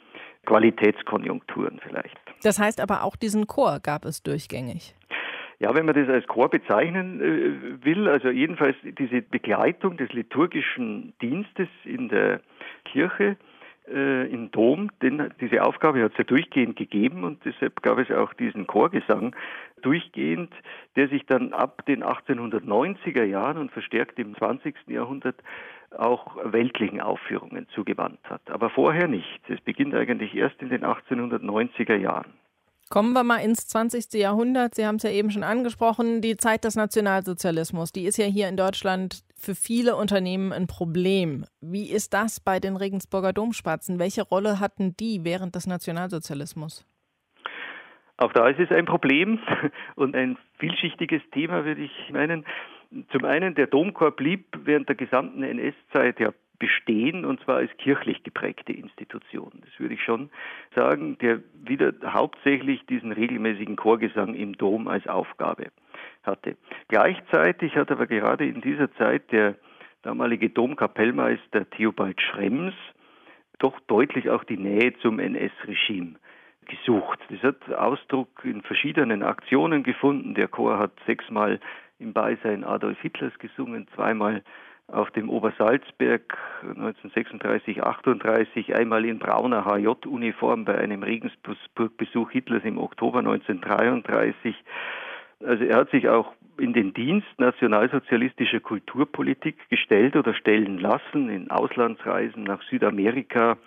Qualitätskonjunkturen 0.45 1.79
vielleicht. 1.85 2.17
Das 2.41 2.59
heißt 2.59 2.81
aber 2.81 3.03
auch 3.03 3.15
diesen 3.15 3.47
Chor 3.47 3.79
gab 3.81 4.05
es 4.05 4.23
durchgängig. 4.23 4.95
Ja, 5.59 5.73
wenn 5.73 5.85
man 5.87 5.95
das 5.95 6.07
als 6.07 6.27
Chor 6.27 6.49
bezeichnen 6.49 7.19
äh, 7.19 7.85
will, 7.85 8.07
also 8.07 8.29
jedenfalls 8.29 8.75
diese 8.83 9.21
Begleitung 9.21 9.97
des 9.97 10.13
liturgischen 10.13 11.13
Dienstes 11.21 11.69
in 11.83 12.09
der 12.09 12.41
Kirche, 12.85 13.37
äh, 13.87 14.27
im 14.31 14.51
Dom, 14.51 14.89
denn 15.01 15.33
diese 15.39 15.63
Aufgabe 15.63 16.03
hat 16.03 16.11
es 16.11 16.17
ja 16.17 16.23
durchgehend 16.25 16.75
gegeben 16.75 17.23
und 17.23 17.43
deshalb 17.45 17.81
gab 17.81 17.97
es 17.97 18.11
auch 18.11 18.33
diesen 18.33 18.67
Chorgesang 18.67 19.35
durchgehend, 19.81 20.53
der 20.95 21.07
sich 21.07 21.25
dann 21.25 21.53
ab 21.53 21.85
den 21.85 22.03
1890er 22.03 23.23
Jahren 23.23 23.57
und 23.57 23.71
verstärkt 23.71 24.19
im 24.19 24.35
20. 24.35 24.75
Jahrhundert 24.87 25.41
auch 25.97 26.35
weltlichen 26.43 26.99
Aufführungen 27.01 27.67
zugewandt 27.69 28.19
hat. 28.25 28.41
Aber 28.49 28.69
vorher 28.69 29.07
nicht. 29.07 29.39
Es 29.47 29.61
beginnt 29.61 29.95
eigentlich 29.95 30.35
erst 30.35 30.61
in 30.61 30.69
den 30.69 30.83
1890er 30.83 31.95
Jahren. 31.95 32.33
Kommen 32.89 33.11
wir 33.13 33.23
mal 33.23 33.39
ins 33.39 33.67
20. 33.67 34.13
Jahrhundert. 34.13 34.75
Sie 34.75 34.85
haben 34.85 34.95
es 34.95 35.03
ja 35.03 35.09
eben 35.09 35.29
schon 35.29 35.43
angesprochen, 35.43 36.21
die 36.21 36.37
Zeit 36.37 36.63
des 36.63 36.75
Nationalsozialismus. 36.75 37.91
Die 37.91 38.05
ist 38.05 38.17
ja 38.17 38.25
hier 38.25 38.47
in 38.47 38.55
Deutschland 38.55 39.23
für 39.35 39.55
viele 39.55 39.97
Unternehmen 39.97 40.53
ein 40.53 40.67
Problem. 40.67 41.45
Wie 41.59 41.91
ist 41.91 42.13
das 42.13 42.39
bei 42.39 42.59
den 42.59 42.77
Regensburger 42.77 43.33
Domspatzen? 43.33 43.99
Welche 43.99 44.23
Rolle 44.23 44.61
hatten 44.61 44.95
die 44.95 45.25
während 45.25 45.55
des 45.55 45.67
Nationalsozialismus? 45.67 46.85
Auch 48.15 48.31
da 48.31 48.47
ist 48.47 48.59
es 48.59 48.71
ein 48.71 48.85
Problem 48.85 49.39
und 49.95 50.15
ein 50.15 50.37
vielschichtiges 50.59 51.21
Thema, 51.33 51.65
würde 51.65 51.81
ich 51.81 51.91
meinen. 52.11 52.45
Zum 53.11 53.25
einen, 53.25 53.53
der 53.53 53.67
Domchor 53.67 54.11
blieb 54.11 54.45
während 54.63 54.87
der 54.87 54.95
gesamten 54.95 55.43
NS-Zeit 55.43 56.21
ja 56.21 56.31
bestehen, 56.59 57.25
und 57.25 57.39
zwar 57.41 57.57
als 57.57 57.71
kirchlich 57.77 58.23
geprägte 58.23 58.73
Institution. 58.73 59.51
Das 59.61 59.79
würde 59.79 59.93
ich 59.93 60.03
schon 60.03 60.29
sagen, 60.75 61.17
der 61.19 61.41
wieder 61.53 61.93
hauptsächlich 62.05 62.85
diesen 62.85 63.11
regelmäßigen 63.11 63.75
Chorgesang 63.75 64.33
im 64.33 64.53
Dom 64.57 64.87
als 64.87 65.07
Aufgabe 65.07 65.67
hatte. 66.23 66.57
Gleichzeitig 66.87 67.75
hat 67.75 67.91
aber 67.91 68.07
gerade 68.07 68.45
in 68.45 68.61
dieser 68.61 68.91
Zeit 68.95 69.31
der 69.31 69.55
damalige 70.01 70.49
Domkapellmeister 70.49 71.69
Theobald 71.69 72.21
Schrems 72.21 72.73
doch 73.59 73.79
deutlich 73.87 74.29
auch 74.29 74.43
die 74.43 74.57
Nähe 74.57 74.93
zum 75.01 75.19
NS-Regime 75.19 76.15
gesucht. 76.65 77.19
Das 77.29 77.41
hat 77.41 77.73
Ausdruck 77.73 78.43
in 78.43 78.61
verschiedenen 78.61 79.23
Aktionen 79.23 79.83
gefunden. 79.83 80.35
Der 80.35 80.47
Chor 80.47 80.77
hat 80.77 80.91
sechsmal 81.05 81.59
im 81.99 82.13
Beisein 82.13 82.63
Adolf 82.63 82.99
Hitlers 82.99 83.37
gesungen, 83.39 83.87
zweimal 83.95 84.43
auf 84.87 85.11
dem 85.11 85.29
Obersalzberg 85.29 86.37
1936, 86.61 87.83
38, 87.83 88.75
einmal 88.75 89.05
in 89.05 89.19
brauner 89.19 89.65
HJ-Uniform 89.65 90.65
bei 90.65 90.77
einem 90.77 91.03
Regensburg-Besuch 91.03 92.31
Hitlers 92.31 92.63
im 92.63 92.77
Oktober 92.77 93.19
1933. 93.19 94.55
Also 95.45 95.65
er 95.65 95.77
hat 95.77 95.91
sich 95.91 96.07
auch 96.07 96.33
in 96.57 96.73
den 96.73 96.93
Dienst 96.93 97.27
nationalsozialistischer 97.37 98.59
Kulturpolitik 98.59 99.69
gestellt 99.69 100.15
oder 100.15 100.33
stellen 100.33 100.79
lassen, 100.79 101.29
in 101.29 101.51
Auslandsreisen 101.51 102.43
nach 102.43 102.61
Südamerika, 102.63 103.57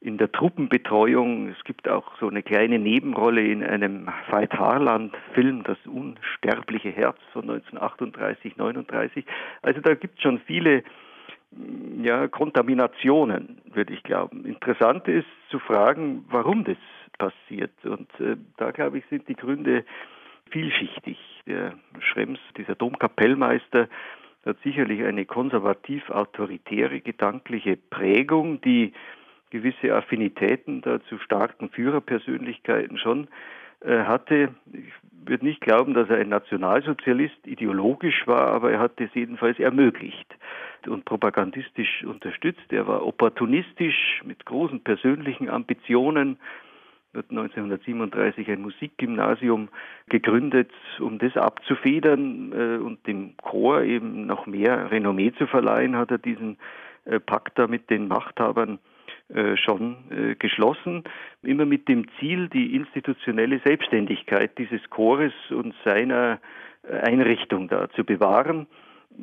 in 0.00 0.16
der 0.16 0.32
Truppenbetreuung. 0.32 1.48
Es 1.48 1.62
gibt 1.64 1.88
auch 1.88 2.18
so 2.18 2.28
eine 2.28 2.42
kleine 2.42 2.78
Nebenrolle 2.78 3.42
in 3.42 3.62
einem 3.62 4.08
Veit 4.30 4.52
Harland-Film, 4.54 5.62
Das 5.64 5.78
unsterbliche 5.86 6.90
Herz 6.90 7.18
von 7.32 7.42
1938, 7.42 8.56
39. 8.56 9.24
Also 9.62 9.80
da 9.80 9.94
gibt 9.94 10.16
es 10.16 10.22
schon 10.22 10.40
viele 10.40 10.82
mm, 11.50 12.04
ja, 12.04 12.28
Kontaminationen, 12.28 13.60
würde 13.72 13.92
ich 13.92 14.02
glauben. 14.02 14.46
Interessant 14.46 15.06
ist 15.06 15.28
zu 15.50 15.58
fragen, 15.58 16.24
warum 16.30 16.64
das 16.64 16.78
passiert. 17.18 17.72
Und 17.84 18.08
äh, 18.20 18.36
da, 18.56 18.70
glaube 18.70 18.98
ich, 18.98 19.04
sind 19.10 19.28
die 19.28 19.36
Gründe 19.36 19.84
vielschichtig. 20.50 21.18
Der 21.46 21.74
Schrems, 22.00 22.38
dieser 22.56 22.74
Domkapellmeister, 22.74 23.88
hat 24.46 24.56
sicherlich 24.64 25.02
eine 25.04 25.26
konservativ-autoritäre 25.26 27.00
gedankliche 27.00 27.76
Prägung, 27.76 28.62
die 28.62 28.94
gewisse 29.50 29.94
Affinitäten 29.94 30.80
da 30.80 31.02
zu 31.04 31.18
starken 31.18 31.70
Führerpersönlichkeiten 31.70 32.98
schon 32.98 33.28
äh, 33.80 34.04
hatte. 34.04 34.54
Ich 34.72 34.92
würde 35.26 35.44
nicht 35.44 35.60
glauben, 35.60 35.94
dass 35.94 36.08
er 36.08 36.18
ein 36.18 36.28
Nationalsozialist 36.28 37.46
ideologisch 37.46 38.26
war, 38.26 38.48
aber 38.48 38.72
er 38.72 38.78
hat 38.78 39.00
es 39.00 39.10
jedenfalls 39.14 39.58
ermöglicht 39.58 40.26
und 40.86 41.04
propagandistisch 41.04 42.04
unterstützt. 42.04 42.72
Er 42.72 42.86
war 42.86 43.06
opportunistisch 43.06 44.22
mit 44.24 44.46
großen 44.46 44.80
persönlichen 44.80 45.50
Ambitionen, 45.50 46.38
wird 47.12 47.30
1937 47.30 48.48
ein 48.50 48.62
Musikgymnasium 48.62 49.68
gegründet, 50.08 50.70
um 51.00 51.18
das 51.18 51.36
abzufedern 51.36 52.52
äh, 52.52 52.76
und 52.76 53.06
dem 53.06 53.34
Chor 53.42 53.82
eben 53.82 54.26
noch 54.26 54.46
mehr 54.46 54.90
Renommee 54.90 55.32
zu 55.32 55.46
verleihen, 55.46 55.96
hat 55.96 56.10
er 56.10 56.18
diesen 56.18 56.56
äh, 57.04 57.18
Pakt 57.18 57.58
da 57.58 57.66
mit 57.66 57.90
den 57.90 58.06
Machthabern 58.06 58.78
schon 59.56 59.96
äh, 60.10 60.34
geschlossen, 60.34 61.04
immer 61.42 61.64
mit 61.64 61.88
dem 61.88 62.06
Ziel, 62.18 62.48
die 62.48 62.74
institutionelle 62.74 63.60
Selbstständigkeit 63.64 64.58
dieses 64.58 64.80
Chores 64.90 65.32
und 65.50 65.74
seiner 65.84 66.40
äh, 66.82 66.98
Einrichtung 66.98 67.68
da 67.68 67.88
zu 67.90 68.04
bewahren, 68.04 68.66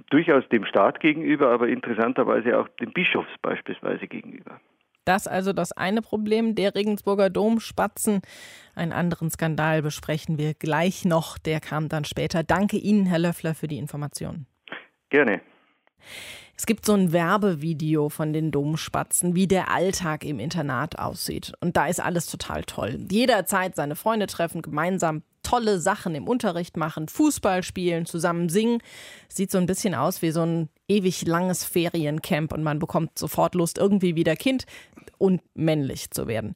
durchaus 0.09 0.47
dem 0.49 0.65
Staat 0.65 0.99
gegenüber, 0.99 1.49
aber 1.49 1.67
interessanterweise 1.67 2.59
auch 2.59 2.67
dem 2.79 2.91
Bischofs 2.91 3.31
beispielsweise 3.41 4.07
gegenüber. 4.07 4.59
Das 5.05 5.25
also 5.25 5.53
das 5.53 5.71
eine 5.71 6.01
Problem 6.01 6.53
der 6.53 6.75
Regensburger 6.75 7.29
Domspatzen. 7.29 8.21
Einen 8.75 8.91
anderen 8.91 9.29
Skandal 9.29 9.81
besprechen 9.81 10.37
wir 10.37 10.53
gleich 10.53 11.05
noch. 11.05 11.37
Der 11.37 11.61
kam 11.61 11.87
dann 11.87 12.03
später. 12.03 12.43
Danke 12.43 12.75
Ihnen, 12.75 13.05
Herr 13.05 13.19
Löffler, 13.19 13.55
für 13.55 13.67
die 13.67 13.77
Informationen. 13.77 14.47
Gerne. 15.09 15.39
Es 16.57 16.65
gibt 16.65 16.85
so 16.85 16.93
ein 16.93 17.13
Werbevideo 17.13 18.09
von 18.09 18.33
den 18.33 18.49
Domspatzen, 18.51 19.35
wie 19.35 19.47
der 19.47 19.69
Alltag 19.71 20.25
im 20.25 20.39
Internat 20.39 20.97
aussieht. 20.97 21.53
Und 21.61 21.77
da 21.77 21.85
ist 21.85 22.01
alles 22.01 22.25
total 22.25 22.63
toll. 22.63 22.99
Jederzeit 23.11 23.75
seine 23.75 23.95
Freunde 23.95 24.25
treffen, 24.25 24.63
gemeinsam 24.63 25.21
tolle 25.43 25.79
Sachen 25.79 26.15
im 26.15 26.27
Unterricht 26.27 26.75
machen, 26.75 27.07
Fußball 27.07 27.61
spielen, 27.61 28.05
zusammen 28.07 28.49
singen. 28.49 28.79
Sieht 29.29 29.51
so 29.51 29.59
ein 29.59 29.67
bisschen 29.67 29.93
aus 29.93 30.21
wie 30.23 30.31
so 30.31 30.41
ein 30.41 30.67
ewig 30.87 31.25
langes 31.25 31.63
Feriencamp 31.63 32.51
und 32.51 32.63
man 32.63 32.79
bekommt 32.79 33.17
sofort 33.17 33.53
Lust, 33.55 33.77
irgendwie 33.77 34.15
wieder 34.15 34.35
Kind 34.35 34.65
und 35.19 35.41
männlich 35.53 36.11
zu 36.11 36.27
werden. 36.27 36.55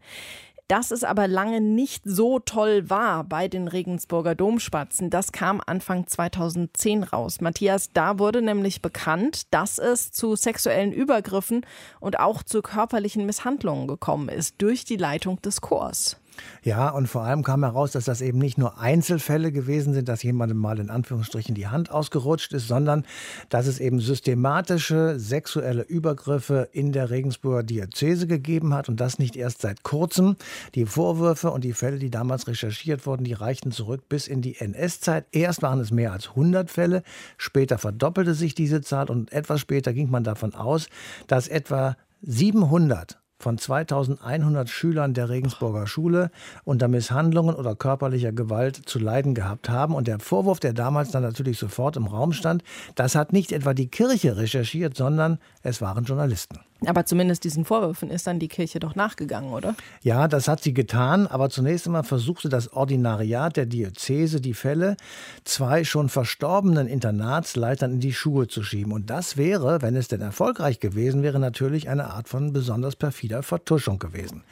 Dass 0.71 0.91
es 0.91 1.03
aber 1.03 1.27
lange 1.27 1.59
nicht 1.59 2.03
so 2.05 2.39
toll 2.39 2.89
war 2.89 3.25
bei 3.25 3.49
den 3.49 3.67
Regensburger 3.67 4.35
Domspatzen, 4.35 5.09
das 5.09 5.33
kam 5.33 5.61
Anfang 5.65 6.07
2010 6.07 7.03
raus. 7.03 7.41
Matthias, 7.41 7.89
da 7.93 8.19
wurde 8.19 8.41
nämlich 8.41 8.81
bekannt, 8.81 9.53
dass 9.53 9.79
es 9.79 10.13
zu 10.13 10.37
sexuellen 10.37 10.93
Übergriffen 10.93 11.65
und 11.99 12.21
auch 12.21 12.41
zu 12.41 12.61
körperlichen 12.61 13.25
Misshandlungen 13.25 13.85
gekommen 13.85 14.29
ist 14.29 14.61
durch 14.61 14.85
die 14.85 14.95
Leitung 14.95 15.41
des 15.41 15.59
Chors. 15.59 16.20
Ja, 16.63 16.89
und 16.89 17.07
vor 17.07 17.23
allem 17.23 17.43
kam 17.43 17.63
heraus, 17.63 17.91
dass 17.91 18.05
das 18.05 18.21
eben 18.21 18.37
nicht 18.37 18.57
nur 18.57 18.79
Einzelfälle 18.79 19.51
gewesen 19.51 19.93
sind, 19.93 20.07
dass 20.07 20.23
jemandem 20.23 20.57
mal 20.57 20.79
in 20.79 20.89
Anführungsstrichen 20.89 21.55
die 21.55 21.67
Hand 21.67 21.91
ausgerutscht 21.91 22.53
ist, 22.53 22.67
sondern 22.67 23.05
dass 23.49 23.67
es 23.67 23.79
eben 23.79 23.99
systematische 23.99 25.19
sexuelle 25.19 25.83
Übergriffe 25.83 26.69
in 26.71 26.91
der 26.91 27.09
Regensburger 27.09 27.63
Diözese 27.63 28.27
gegeben 28.27 28.73
hat 28.73 28.89
und 28.89 28.99
das 28.99 29.19
nicht 29.19 29.35
erst 29.35 29.61
seit 29.61 29.83
kurzem. 29.83 30.35
Die 30.75 30.85
Vorwürfe 30.85 31.51
und 31.51 31.63
die 31.63 31.73
Fälle, 31.73 31.97
die 31.97 32.11
damals 32.11 32.47
recherchiert 32.47 33.05
wurden, 33.05 33.23
die 33.23 33.33
reichten 33.33 33.71
zurück 33.71 34.07
bis 34.07 34.27
in 34.27 34.41
die 34.41 34.59
NS-Zeit. 34.59 35.25
Erst 35.31 35.61
waren 35.61 35.79
es 35.79 35.91
mehr 35.91 36.11
als 36.11 36.29
100 36.29 36.69
Fälle, 36.69 37.03
später 37.37 37.77
verdoppelte 37.77 38.33
sich 38.33 38.55
diese 38.55 38.81
Zahl 38.81 39.09
und 39.09 39.31
etwas 39.33 39.61
später 39.61 39.93
ging 39.93 40.09
man 40.09 40.23
davon 40.23 40.53
aus, 40.53 40.87
dass 41.27 41.47
etwa 41.47 41.95
700 42.21 43.20
von 43.41 43.57
2100 43.57 44.69
Schülern 44.69 45.13
der 45.13 45.29
Regensburger 45.29 45.87
Schule 45.87 46.31
unter 46.63 46.87
Misshandlungen 46.87 47.55
oder 47.55 47.75
körperlicher 47.75 48.31
Gewalt 48.31 48.75
zu 48.85 48.99
leiden 48.99 49.33
gehabt 49.33 49.69
haben. 49.69 49.95
Und 49.95 50.07
der 50.07 50.19
Vorwurf, 50.19 50.59
der 50.59 50.73
damals 50.73 51.11
dann 51.11 51.23
natürlich 51.23 51.57
sofort 51.57 51.97
im 51.97 52.07
Raum 52.07 52.33
stand, 52.33 52.63
das 52.95 53.15
hat 53.15 53.33
nicht 53.33 53.51
etwa 53.51 53.73
die 53.73 53.87
Kirche 53.87 54.37
recherchiert, 54.37 54.95
sondern 54.95 55.39
es 55.63 55.81
waren 55.81 56.05
Journalisten. 56.05 56.59
Aber 56.87 57.05
zumindest 57.05 57.43
diesen 57.43 57.63
Vorwürfen 57.63 58.09
ist 58.09 58.25
dann 58.25 58.39
die 58.39 58.47
Kirche 58.47 58.79
doch 58.79 58.95
nachgegangen, 58.95 59.53
oder? 59.53 59.75
Ja, 60.01 60.27
das 60.27 60.47
hat 60.47 60.63
sie 60.63 60.73
getan, 60.73 61.27
aber 61.27 61.51
zunächst 61.51 61.85
einmal 61.85 62.03
versuchte 62.03 62.49
das 62.49 62.73
Ordinariat 62.73 63.55
der 63.55 63.67
Diözese 63.67 64.41
die 64.41 64.55
Fälle 64.55 64.97
zwei 65.43 65.83
schon 65.83 66.09
verstorbenen 66.09 66.87
Internatsleitern 66.87 67.93
in 67.93 67.99
die 67.99 68.13
Schuhe 68.13 68.47
zu 68.47 68.63
schieben. 68.63 68.93
Und 68.93 69.11
das 69.11 69.37
wäre, 69.37 69.83
wenn 69.83 69.95
es 69.95 70.07
denn 70.07 70.21
erfolgreich 70.21 70.79
gewesen 70.79 71.21
wäre, 71.21 71.37
natürlich 71.37 71.87
eine 71.87 72.09
Art 72.11 72.27
von 72.27 72.51
besonders 72.51 72.95
perfider 72.95 73.43
Vertuschung 73.43 73.99
gewesen. 73.99 74.43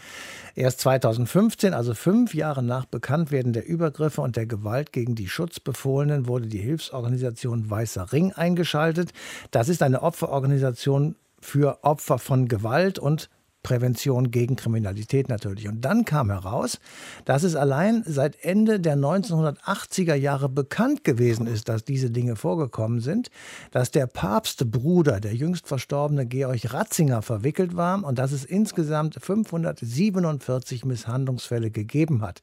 Erst 0.54 0.82
2015, 0.82 1.74
also 1.74 1.96
fünf 1.96 2.36
Jahre 2.36 2.62
nach 2.62 2.86
Bekanntwerden 2.86 3.54
der 3.54 3.68
Übergriffe 3.68 4.22
und 4.22 4.36
der 4.36 4.46
Gewalt 4.46 4.92
gegen 4.92 5.16
die 5.16 5.30
Schutzbefohlenen, 5.30 6.28
wurde 6.28 6.48
die 6.48 6.60
Hilfsorganisation 6.60 7.70
Weißer 7.70 8.12
Ring 8.12 8.34
eingeschaltet. 8.34 9.14
Das 9.50 9.68
ist 9.68 9.82
eine 9.82 10.04
Opferorganisation 10.04 11.16
für 11.42 11.84
Opfer 11.84 12.20
von 12.20 12.48
Gewalt 12.48 13.00
und 13.00 13.30
Prävention 13.62 14.32
gegen 14.32 14.56
Kriminalität 14.56 15.28
natürlich. 15.28 15.68
Und 15.68 15.82
dann 15.82 16.06
kam 16.06 16.30
heraus, 16.30 16.80
dass 17.26 17.44
es 17.44 17.56
allein 17.56 18.04
seit 18.06 18.44
Ende 18.44 18.80
der 18.80 18.96
1980er 18.96 20.16
Jahre 20.16 20.48
bekannt 20.48 21.04
gewesen 21.04 21.46
ist, 21.46 21.68
dass 21.68 21.84
diese 21.84 22.10
Dinge 22.10 22.38
vorgekommen 22.38 23.02
sind, 23.02 23.30
dass 23.72 23.92
der 23.92 24.08
Papstbruder, 24.08 25.20
der 25.20 25.36
jüngst 25.36 25.68
verstorbene 25.68 26.26
Georg 26.26 26.74
Ratzinger, 26.74 27.22
verwickelt 27.22 27.76
war 27.76 28.02
und 28.04 28.18
dass 28.18 28.32
es 28.32 28.46
insgesamt 28.46 29.18
547 29.22 30.86
Misshandlungsfälle 30.86 31.70
gegeben 31.70 32.22
hat. 32.22 32.42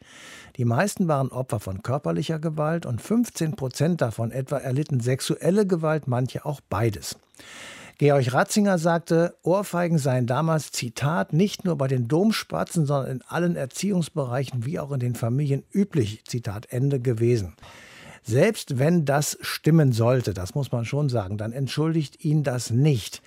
Die 0.56 0.66
meisten 0.66 1.08
waren 1.08 1.28
Opfer 1.28 1.60
von 1.60 1.82
körperlicher 1.82 2.38
Gewalt 2.38 2.84
und 2.84 3.00
15 3.00 3.56
Prozent 3.56 4.02
davon 4.02 4.30
etwa 4.30 4.58
erlitten 4.58 5.00
sexuelle 5.00 5.66
Gewalt, 5.66 6.06
manche 6.08 6.44
auch 6.44 6.60
beides. 6.68 7.16
Georg 7.98 8.34
Ratzinger 8.34 8.76
sagte, 8.76 9.36
Ohrfeigen 9.42 9.96
seien 9.96 10.26
damals, 10.26 10.70
Zitat, 10.70 11.32
nicht 11.32 11.64
nur 11.64 11.76
bei 11.76 11.88
den 11.88 12.08
Domspatzen, 12.08 12.84
sondern 12.84 13.10
in 13.10 13.22
allen 13.22 13.56
Erziehungsbereichen 13.56 14.66
wie 14.66 14.78
auch 14.78 14.92
in 14.92 15.00
den 15.00 15.14
Familien 15.14 15.64
üblich, 15.72 16.22
Zitat 16.26 16.66
Ende 16.70 17.00
gewesen. 17.00 17.54
Selbst 18.22 18.78
wenn 18.78 19.06
das 19.06 19.38
stimmen 19.40 19.92
sollte, 19.92 20.34
das 20.34 20.54
muss 20.54 20.72
man 20.72 20.84
schon 20.84 21.08
sagen, 21.08 21.38
dann 21.38 21.52
entschuldigt 21.52 22.22
ihn 22.22 22.42
das 22.42 22.70
nicht. 22.70 23.22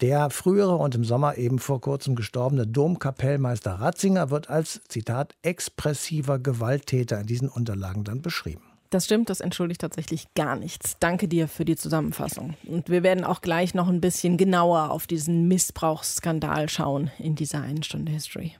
Der 0.00 0.30
frühere 0.30 0.74
und 0.74 0.96
im 0.96 1.04
Sommer 1.04 1.38
eben 1.38 1.60
vor 1.60 1.80
kurzem 1.80 2.16
gestorbene 2.16 2.66
Domkapellmeister 2.66 3.74
Ratzinger 3.74 4.30
wird 4.30 4.50
als, 4.50 4.80
Zitat, 4.88 5.36
expressiver 5.42 6.40
Gewalttäter 6.40 7.20
in 7.20 7.26
diesen 7.28 7.48
Unterlagen 7.48 8.02
dann 8.02 8.20
beschrieben. 8.20 8.71
Das 8.92 9.06
stimmt, 9.06 9.30
das 9.30 9.40
entschuldigt 9.40 9.80
tatsächlich 9.80 10.26
gar 10.34 10.54
nichts. 10.54 10.98
Danke 11.00 11.26
dir 11.26 11.48
für 11.48 11.64
die 11.64 11.76
Zusammenfassung. 11.76 12.56
Und 12.66 12.90
wir 12.90 13.02
werden 13.02 13.24
auch 13.24 13.40
gleich 13.40 13.72
noch 13.72 13.88
ein 13.88 14.02
bisschen 14.02 14.36
genauer 14.36 14.90
auf 14.90 15.06
diesen 15.06 15.48
Missbrauchsskandal 15.48 16.68
schauen 16.68 17.10
in 17.18 17.34
dieser 17.34 17.62
einen 17.62 17.82
Stunde 17.82 18.12
History. 18.12 18.52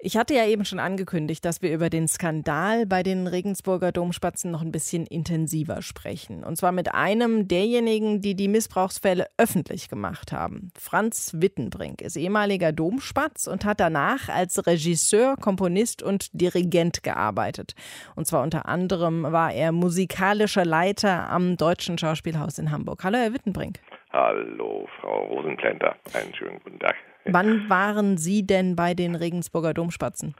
Ich 0.00 0.16
hatte 0.16 0.32
ja 0.32 0.46
eben 0.46 0.64
schon 0.64 0.78
angekündigt, 0.78 1.44
dass 1.44 1.60
wir 1.60 1.74
über 1.74 1.90
den 1.90 2.06
Skandal 2.06 2.86
bei 2.86 3.02
den 3.02 3.26
Regensburger 3.26 3.90
Domspatzen 3.90 4.52
noch 4.52 4.62
ein 4.62 4.70
bisschen 4.70 5.06
intensiver 5.06 5.82
sprechen. 5.82 6.44
Und 6.44 6.56
zwar 6.56 6.70
mit 6.70 6.94
einem 6.94 7.48
derjenigen, 7.48 8.20
die 8.20 8.36
die 8.36 8.46
Missbrauchsfälle 8.46 9.26
öffentlich 9.38 9.88
gemacht 9.88 10.30
haben. 10.30 10.70
Franz 10.78 11.32
Wittenbrink 11.34 12.00
ist 12.00 12.16
ehemaliger 12.16 12.70
Domspatz 12.70 13.48
und 13.48 13.64
hat 13.64 13.80
danach 13.80 14.28
als 14.28 14.64
Regisseur, 14.68 15.34
Komponist 15.34 16.00
und 16.00 16.28
Dirigent 16.32 17.02
gearbeitet. 17.02 17.74
Und 18.14 18.28
zwar 18.28 18.44
unter 18.44 18.66
anderem 18.66 19.24
war 19.24 19.52
er 19.52 19.72
musikalischer 19.72 20.64
Leiter 20.64 21.28
am 21.28 21.56
Deutschen 21.56 21.98
Schauspielhaus 21.98 22.60
in 22.60 22.70
Hamburg. 22.70 23.02
Hallo, 23.02 23.18
Herr 23.18 23.34
Wittenbrink. 23.34 23.80
Hallo, 24.12 24.86
Frau 25.00 25.24
Rosenplenter. 25.24 25.96
Einen 26.14 26.32
schönen 26.36 26.60
guten 26.62 26.78
Tag. 26.78 26.94
Wann 27.32 27.68
waren 27.68 28.16
Sie 28.16 28.46
denn 28.46 28.76
bei 28.76 28.94
den 28.94 29.14
Regensburger 29.14 29.74
Domspatzen? 29.74 30.34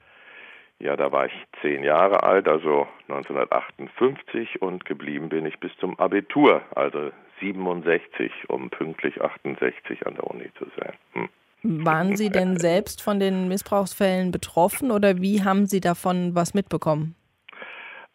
Ja, 0.81 0.97
da 0.97 1.11
war 1.11 1.27
ich 1.27 1.33
zehn 1.61 1.83
Jahre 1.83 2.23
alt, 2.23 2.47
also 2.47 2.87
1958 3.09 4.63
und 4.63 4.85
geblieben 4.85 5.29
bin 5.29 5.45
ich 5.45 5.59
bis 5.59 5.73
zum 5.81 5.99
Abitur, 5.99 6.63
also 6.77 7.11
67, 7.41 8.31
um 8.49 8.71
pünktlich 8.71 9.21
68 9.21 10.07
an 10.07 10.15
der 10.15 10.25
Uni 10.25 10.51
zu 10.57 10.67
sein. 10.79 10.93
Hm. 11.15 11.85
Waren 11.85 12.17
Sie 12.17 12.31
denn 12.31 12.57
selbst 12.59 13.03
von 13.03 13.19
den 13.19 13.49
Missbrauchsfällen 13.49 14.31
betroffen 14.31 14.93
oder 14.93 15.21
wie 15.21 15.43
haben 15.43 15.67
Sie 15.67 15.81
davon 15.81 16.37
was 16.37 16.55
mitbekommen? 16.55 17.17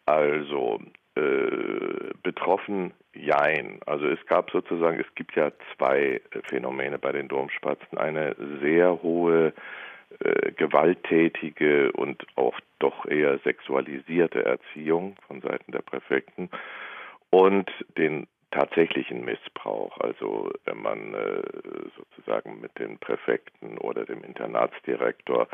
Also 0.06 0.80
äh, 1.16 2.14
betroffen, 2.22 2.94
jein. 3.24 3.80
Also 3.86 4.06
es 4.06 4.24
gab 4.26 4.50
sozusagen, 4.50 5.00
es 5.00 5.14
gibt 5.14 5.34
ja 5.36 5.50
zwei 5.76 6.20
Phänomene 6.48 6.98
bei 6.98 7.12
den 7.12 7.28
Domspatzen. 7.28 7.98
Eine 7.98 8.36
sehr 8.60 9.02
hohe 9.02 9.52
äh, 10.20 10.52
gewalttätige 10.52 11.92
und 11.92 12.24
auch 12.36 12.58
doch 12.78 13.06
eher 13.06 13.38
sexualisierte 13.40 14.44
Erziehung 14.44 15.16
von 15.26 15.40
Seiten 15.40 15.72
der 15.72 15.82
Präfekten 15.82 16.50
und 17.30 17.70
den 17.96 18.26
tatsächlichen 18.50 19.24
Missbrauch. 19.24 19.98
Also 19.98 20.52
wenn 20.64 20.80
man 20.80 21.14
äh, 21.14 21.42
sozusagen 21.96 22.60
mit 22.60 22.78
den 22.78 22.98
Präfekten 22.98 23.78
oder 23.78 24.04
dem 24.04 24.22
Internatsdirektor 24.22 25.48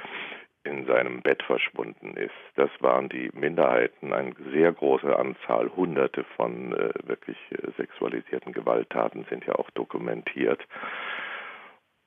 in 0.65 0.87
seinem 0.87 1.23
Bett 1.23 1.43
verschwunden 1.43 2.17
ist. 2.17 2.35
Das 2.57 2.71
waren 2.81 3.09
die 3.09 3.31
Minderheiten, 3.33 4.13
eine 4.13 4.35
sehr 4.53 4.73
große 4.73 5.17
Anzahl, 5.17 5.71
hunderte 5.75 6.25
von 6.37 6.73
äh, 6.75 6.93
wirklich 7.05 7.39
äh, 7.51 7.71
sexualisierten 7.77 8.53
Gewalttaten 8.53 9.25
sind 9.31 9.47
ja 9.47 9.55
auch 9.55 9.71
dokumentiert. 9.71 10.63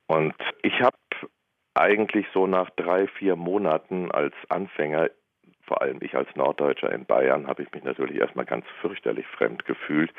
Und 0.06 0.34
ich 0.62 0.80
habe 0.80 0.96
eigentlich 1.74 2.26
so 2.32 2.46
nach 2.46 2.70
drei, 2.70 3.08
vier 3.08 3.34
Monaten 3.34 4.10
als 4.12 4.34
Anfänger, 4.48 5.10
vor 5.66 5.82
allem 5.82 5.98
ich 6.02 6.14
als 6.14 6.28
Norddeutscher 6.36 6.92
in 6.92 7.06
Bayern, 7.06 7.48
habe 7.48 7.62
ich 7.62 7.72
mich 7.72 7.82
natürlich 7.82 8.20
erstmal 8.20 8.44
ganz 8.44 8.66
fürchterlich 8.80 9.26
fremd 9.26 9.64
gefühlt. 9.64 10.12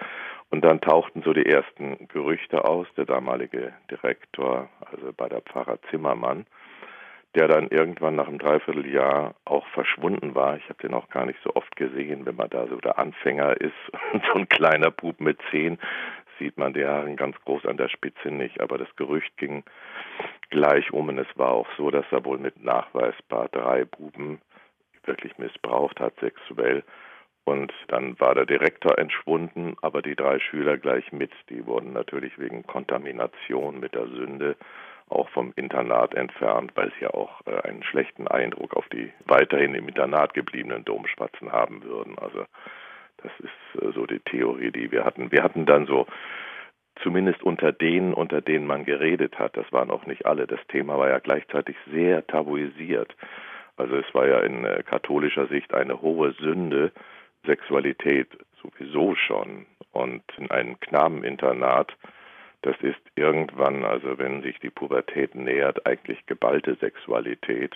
Und 0.49 0.65
dann 0.65 0.81
tauchten 0.81 1.21
so 1.21 1.33
die 1.33 1.45
ersten 1.45 2.07
Gerüchte 2.09 2.65
aus. 2.65 2.87
Der 2.97 3.05
damalige 3.05 3.73
Direktor, 3.89 4.69
also 4.81 5.13
bei 5.13 5.29
der 5.29 5.41
Pfarrer 5.41 5.79
Zimmermann, 5.89 6.45
der 7.35 7.47
dann 7.47 7.67
irgendwann 7.67 8.15
nach 8.15 8.27
einem 8.27 8.39
Dreivierteljahr 8.39 9.35
auch 9.43 9.67
verschwunden 9.67 10.35
war. 10.35 10.57
Ich 10.57 10.63
habe 10.69 10.81
den 10.81 10.93
auch 10.93 11.09
gar 11.09 11.25
nicht 11.25 11.39
so 11.43 11.53
oft 11.55 11.75
gesehen, 11.75 12.25
wenn 12.25 12.35
man 12.35 12.49
da 12.49 12.67
so 12.67 12.77
der 12.77 12.97
Anfänger 12.97 13.59
ist 13.59 13.73
so 14.13 14.39
ein 14.39 14.49
kleiner 14.49 14.91
Bub 14.91 15.19
mit 15.19 15.37
zehn, 15.51 15.77
sieht 16.39 16.57
man 16.57 16.73
Haaren 16.73 17.15
ganz 17.15 17.35
groß 17.41 17.65
an 17.65 17.77
der 17.77 17.89
Spitze 17.89 18.29
nicht. 18.29 18.61
Aber 18.61 18.77
das 18.77 18.93
Gerücht 18.95 19.35
ging 19.37 19.63
gleich 20.49 20.91
um 20.91 21.09
und 21.09 21.17
es 21.17 21.27
war 21.35 21.51
auch 21.51 21.67
so, 21.77 21.91
dass 21.91 22.05
er 22.11 22.23
wohl 22.25 22.37
mit 22.37 22.63
nachweisbar 22.63 23.49
drei 23.49 23.85
Buben 23.85 24.41
wirklich 25.03 25.37
missbraucht 25.37 25.99
hat 25.99 26.13
sexuell. 26.19 26.83
Und 27.43 27.71
dann 27.89 28.19
war 28.19 28.33
der 28.33 28.47
Direktor 28.47 28.97
entschwunden, 28.97 29.75
aber 29.81 30.01
die 30.01 30.15
drei 30.15 30.39
Schüler 30.39 30.77
gleich 30.77 31.11
mit. 31.11 31.31
Die 31.49 31.65
wurden 31.67 31.93
natürlich 31.93 32.39
wegen 32.39 32.65
Kontamination 32.65 33.79
mit 33.79 33.93
der 33.93 34.07
Sünde 34.07 34.55
auch 35.09 35.29
vom 35.29 35.53
Internat 35.55 36.15
entfernt, 36.15 36.71
weil 36.75 36.91
sie 36.93 37.05
ja 37.05 37.13
auch 37.13 37.41
äh, 37.45 37.61
einen 37.67 37.83
schlechten 37.83 38.27
Eindruck 38.27 38.75
auf 38.75 38.87
die 38.89 39.11
weiterhin 39.25 39.75
im 39.75 39.87
Internat 39.87 40.33
gebliebenen 40.33 40.83
Domspatzen 40.83 41.51
haben 41.51 41.83
würden. 41.83 42.17
Also 42.17 42.45
das 43.17 43.31
ist 43.39 43.81
äh, 43.81 43.91
so 43.93 44.05
die 44.05 44.19
Theorie, 44.19 44.71
die 44.71 44.91
wir 44.91 45.05
hatten. 45.05 45.31
Wir 45.31 45.43
hatten 45.43 45.65
dann 45.65 45.85
so 45.85 46.07
zumindest 47.01 47.43
unter 47.43 47.71
denen, 47.71 48.13
unter 48.13 48.41
denen 48.41 48.67
man 48.67 48.85
geredet 48.85 49.37
hat, 49.37 49.57
das 49.57 49.71
waren 49.71 49.91
auch 49.91 50.05
nicht 50.05 50.25
alle. 50.25 50.47
Das 50.47 50.65
Thema 50.67 50.97
war 50.97 51.09
ja 51.09 51.19
gleichzeitig 51.19 51.75
sehr 51.91 52.25
tabuisiert. 52.25 53.15
Also 53.77 53.95
es 53.97 54.13
war 54.13 54.27
ja 54.27 54.39
in 54.39 54.65
äh, 54.65 54.83
katholischer 54.83 55.47
Sicht 55.47 55.73
eine 55.73 56.01
hohe 56.01 56.31
Sünde, 56.33 56.91
Sexualität 57.45 58.27
sowieso 58.61 59.15
schon. 59.15 59.65
Und 59.91 60.23
in 60.37 60.49
einem 60.51 60.79
Knabeninternat 60.79 61.95
das 62.65 62.75
ist 62.81 62.99
irgendwann, 63.15 63.85
also 63.85 64.17
wenn 64.17 64.41
sich 64.41 64.59
die 64.59 64.71
Pubertät 64.71 65.35
nähert, 65.35 65.85
eigentlich 65.85 66.25
geballte 66.25 66.75
Sexualität. 66.75 67.75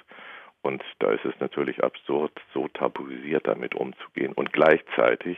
Und 0.63 0.83
da 0.97 1.11
ist 1.11 1.25
es 1.25 1.39
natürlich 1.39 1.83
absurd, 1.83 2.31
so 2.55 2.67
tabuisiert 2.69 3.47
damit 3.47 3.75
umzugehen 3.75 4.33
und 4.33 4.51
gleichzeitig 4.51 5.37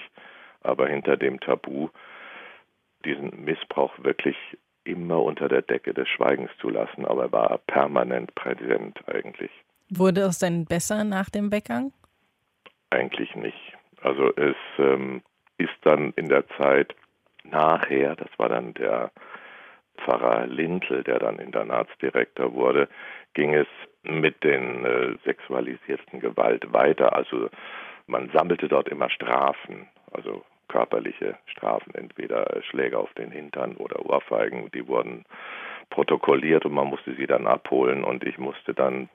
aber 0.61 0.87
hinter 0.87 1.17
dem 1.17 1.39
Tabu 1.41 1.89
diesen 3.03 3.43
Missbrauch 3.43 3.93
wirklich 3.97 4.37
immer 4.85 5.21
unter 5.21 5.49
der 5.49 5.63
Decke 5.63 5.93
des 5.93 6.07
Schweigens 6.07 6.51
zu 6.59 6.69
lassen, 6.69 7.05
aber 7.05 7.23
er 7.23 7.31
war 7.31 7.57
permanent 7.67 8.33
präsent 8.35 8.99
eigentlich. 9.07 9.51
Wurde 9.89 10.21
es 10.21 10.39
denn 10.39 10.65
besser 10.65 11.03
nach 11.03 11.29
dem 11.29 11.51
Weggang? 11.51 11.91
Eigentlich 12.89 13.35
nicht. 13.35 13.77
Also 14.01 14.33
es 14.35 14.55
ähm, 14.77 15.21
ist 15.57 15.75
dann 15.83 16.13
in 16.15 16.29
der 16.29 16.47
Zeit 16.57 16.95
nachher, 17.43 18.15
das 18.15 18.29
war 18.37 18.47
dann 18.47 18.73
der 18.75 19.11
Pfarrer 20.03 20.47
Lintel, 20.47 21.03
der 21.03 21.19
dann 21.19 21.39
Internatsdirektor 21.39 22.53
wurde, 22.53 22.87
ging 23.33 23.53
es 23.53 23.67
mit 24.03 24.43
den 24.43 24.85
äh, 24.85 25.15
sexualisierten 25.25 26.19
Gewalt 26.19 26.73
weiter. 26.73 27.15
Also 27.15 27.49
man 28.07 28.29
sammelte 28.33 28.67
dort 28.67 28.89
immer 28.89 29.09
Strafen, 29.09 29.87
also 30.11 30.43
körperliche 30.67 31.37
Strafen, 31.45 31.93
entweder 31.95 32.61
Schläge 32.63 32.97
auf 32.97 33.13
den 33.13 33.31
Hintern 33.31 33.75
oder 33.75 34.05
Ohrfeigen. 34.05 34.71
Die 34.71 34.87
wurden 34.87 35.25
protokolliert 35.89 36.65
und 36.65 36.73
man 36.73 36.87
musste 36.87 37.13
sie 37.15 37.27
dann 37.27 37.45
abholen 37.45 38.03
und 38.03 38.23
ich 38.23 38.37
musste 38.37 38.73
dann 38.73 39.09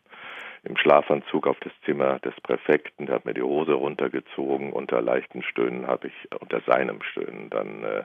im 0.65 0.77
Schlafanzug 0.77 1.47
auf 1.47 1.59
das 1.61 1.73
Zimmer 1.85 2.19
des 2.21 2.35
Präfekten, 2.43 3.07
der 3.07 3.17
hat 3.17 3.25
mir 3.25 3.35
die 3.35 3.43
Hose 3.43 3.73
runtergezogen, 3.73 4.73
unter 4.73 5.01
leichten 5.01 5.43
Stöhnen 5.43 5.87
habe 5.87 6.09
ich, 6.09 6.15
unter 6.41 6.61
seinem 6.63 7.03
Stöhnen 7.03 7.51
dann 7.51 7.85
äh, 7.85 8.03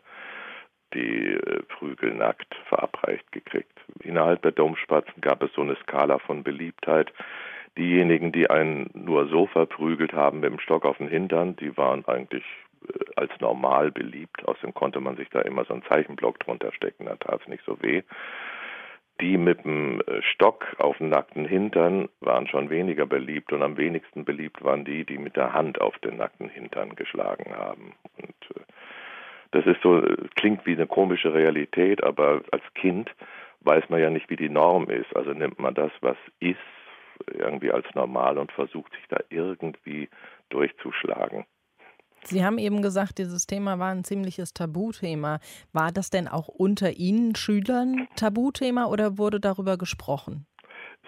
die 0.93 1.33
äh, 1.33 1.63
Prügel 1.63 2.13
nackt 2.13 2.53
verabreicht 2.67 3.31
gekriegt. 3.31 3.79
Innerhalb 4.03 4.41
der 4.41 4.51
Domspatzen 4.51 5.21
gab 5.21 5.43
es 5.43 5.53
so 5.53 5.61
eine 5.61 5.75
Skala 5.77 6.19
von 6.19 6.43
Beliebtheit. 6.43 7.11
Diejenigen, 7.77 8.31
die 8.31 8.49
einen 8.49 8.89
nur 8.93 9.27
so 9.27 9.47
verprügelt 9.47 10.13
haben 10.13 10.41
mit 10.41 10.51
dem 10.51 10.59
Stock 10.59 10.85
auf 10.85 10.97
den 10.97 11.07
Hintern, 11.07 11.55
die 11.55 11.75
waren 11.77 12.05
eigentlich 12.05 12.43
äh, 12.87 12.99
als 13.15 13.31
normal 13.39 13.91
beliebt. 13.91 14.45
Außerdem 14.45 14.73
konnte 14.73 14.99
man 14.99 15.15
sich 15.15 15.29
da 15.29 15.41
immer 15.41 15.65
so 15.65 15.73
einen 15.73 15.83
Zeichenblock 15.83 16.39
drunter 16.39 16.73
stecken, 16.73 17.05
da 17.05 17.15
tat 17.15 17.41
es 17.41 17.47
nicht 17.47 17.63
so 17.65 17.81
weh. 17.81 18.03
Die 19.21 19.37
mit 19.37 19.63
dem 19.63 20.01
äh, 20.01 20.21
Stock 20.21 20.65
auf 20.79 20.97
dem 20.97 21.09
nackten 21.09 21.45
Hintern 21.45 22.09
waren 22.19 22.47
schon 22.47 22.69
weniger 22.69 23.05
beliebt 23.05 23.53
und 23.53 23.61
am 23.61 23.77
wenigsten 23.77 24.25
beliebt 24.25 24.63
waren 24.63 24.83
die, 24.83 25.05
die 25.05 25.17
mit 25.17 25.35
der 25.35 25.53
Hand 25.53 25.79
auf 25.79 25.97
den 25.99 26.17
nackten 26.17 26.49
Hintern 26.49 26.95
geschlagen 26.95 27.55
haben. 27.55 27.93
Und 28.17 28.35
das 29.51 29.65
ist 29.65 29.81
so, 29.83 30.01
klingt 30.35 30.65
wie 30.65 30.73
eine 30.73 30.87
komische 30.87 31.33
Realität, 31.33 32.03
aber 32.03 32.41
als 32.51 32.63
Kind 32.75 33.09
weiß 33.61 33.89
man 33.89 34.01
ja 34.01 34.09
nicht, 34.09 34.29
wie 34.29 34.35
die 34.35 34.49
Norm 34.49 34.89
ist. 34.89 35.15
Also 35.15 35.31
nimmt 35.33 35.59
man 35.59 35.73
das, 35.73 35.91
was 36.01 36.17
ist, 36.39 36.57
irgendwie 37.27 37.71
als 37.71 37.85
normal 37.93 38.37
und 38.37 38.51
versucht 38.51 38.91
sich 38.93 39.05
da 39.09 39.17
irgendwie 39.29 40.09
durchzuschlagen. 40.49 41.45
Sie 42.23 42.45
haben 42.45 42.57
eben 42.57 42.81
gesagt, 42.81 43.17
dieses 43.17 43.47
Thema 43.47 43.79
war 43.79 43.91
ein 43.91 44.03
ziemliches 44.03 44.53
Tabuthema. 44.53 45.39
War 45.73 45.91
das 45.91 46.09
denn 46.09 46.27
auch 46.27 46.47
unter 46.47 46.91
Ihnen 46.91 47.35
Schülern 47.35 48.07
Tabuthema 48.15 48.85
oder 48.85 49.17
wurde 49.17 49.39
darüber 49.39 49.77
gesprochen? 49.77 50.45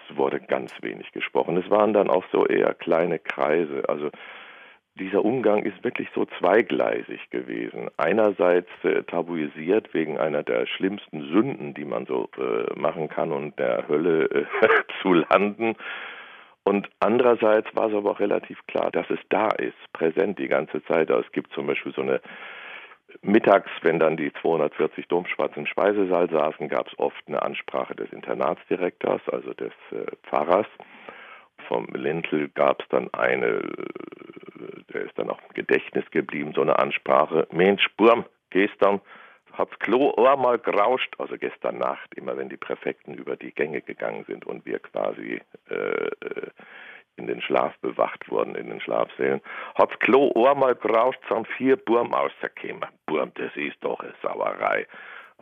Es 0.09 0.17
wurde 0.17 0.39
ganz 0.39 0.73
wenig 0.81 1.11
gesprochen. 1.11 1.57
Es 1.57 1.69
waren 1.69 1.93
dann 1.93 2.09
auch 2.09 2.23
so 2.31 2.45
eher 2.45 2.73
kleine 2.73 3.19
Kreise. 3.19 3.83
Also 3.87 4.09
dieser 4.99 5.25
Umgang 5.25 5.63
ist 5.63 5.83
wirklich 5.83 6.07
so 6.13 6.25
zweigleisig 6.39 7.29
gewesen. 7.31 7.89
Einerseits 7.97 8.69
äh, 8.83 9.03
tabuisiert 9.03 9.93
wegen 9.93 10.19
einer 10.19 10.43
der 10.43 10.67
schlimmsten 10.67 11.21
Sünden, 11.31 11.73
die 11.73 11.85
man 11.85 12.05
so 12.05 12.29
äh, 12.37 12.79
machen 12.79 13.09
kann 13.09 13.31
und 13.31 13.57
der 13.57 13.87
Hölle 13.87 14.25
äh, 14.25 14.45
zu 15.01 15.13
landen. 15.13 15.75
Und 16.63 16.89
andererseits 16.99 17.67
war 17.75 17.87
es 17.87 17.95
aber 17.95 18.11
auch 18.11 18.19
relativ 18.19 18.59
klar, 18.67 18.91
dass 18.91 19.09
es 19.09 19.19
da 19.29 19.49
ist, 19.49 19.75
präsent 19.93 20.39
die 20.39 20.47
ganze 20.47 20.83
Zeit. 20.85 21.09
Also 21.09 21.25
es 21.25 21.31
gibt 21.31 21.51
zum 21.53 21.67
Beispiel 21.67 21.93
so 21.93 22.01
eine 22.01 22.21
Mittags, 23.21 23.69
wenn 23.81 23.99
dann 23.99 24.17
die 24.17 24.31
240 24.41 25.07
Domschwarzen 25.07 25.59
im 25.59 25.65
Speisesaal 25.65 26.29
saßen, 26.29 26.69
gab 26.69 26.87
es 26.87 26.97
oft 26.99 27.21
eine 27.27 27.41
Ansprache 27.41 27.95
des 27.95 28.11
Internatsdirektors, 28.11 29.21
also 29.31 29.53
des 29.53 29.73
äh, 29.91 30.05
Pfarrers. 30.23 30.67
Vom 31.67 31.87
Lintel 31.93 32.49
gab 32.49 32.81
es 32.81 32.87
dann 32.89 33.13
eine 33.13 33.61
der 34.93 35.01
ist 35.03 35.17
dann 35.17 35.29
auch 35.29 35.39
im 35.41 35.53
Gedächtnis 35.53 36.09
geblieben, 36.11 36.53
so 36.53 36.61
eine 36.61 36.79
Ansprache. 36.79 37.47
Mensch, 37.51 37.87
Burm, 37.97 38.25
gestern 38.51 39.01
hat's 39.53 39.77
Klo 39.79 40.13
einmal 40.15 40.57
gerauscht, 40.59 41.13
also 41.19 41.37
gestern 41.37 41.77
Nacht, 41.77 42.13
immer 42.15 42.37
wenn 42.37 42.49
die 42.49 42.57
Präfekten 42.57 43.13
über 43.15 43.35
die 43.35 43.51
Gänge 43.51 43.81
gegangen 43.81 44.25
sind 44.27 44.45
und 44.45 44.65
wir 44.65 44.79
quasi 44.79 45.41
äh, 45.69 45.75
äh 45.75 46.49
in 47.15 47.27
den 47.27 47.43
Schlaf 47.43 47.77
bewacht 47.77 48.27
wurden, 48.31 48.55
in 48.55 48.71
den 48.71 48.81
Schlafsälen, 48.81 49.39
hat's 49.75 49.99
Klo 49.99 50.31
einmal 50.47 50.73
gerauscht, 50.73 51.19
sind 51.29 51.47
vier 51.47 51.75
Burm 51.75 52.11
rausgekommen. 52.11 52.89
Burm, 53.05 53.31
das 53.35 53.55
ist 53.55 53.77
doch 53.81 53.99
eine 53.99 54.15
Sauerei. 54.23 54.87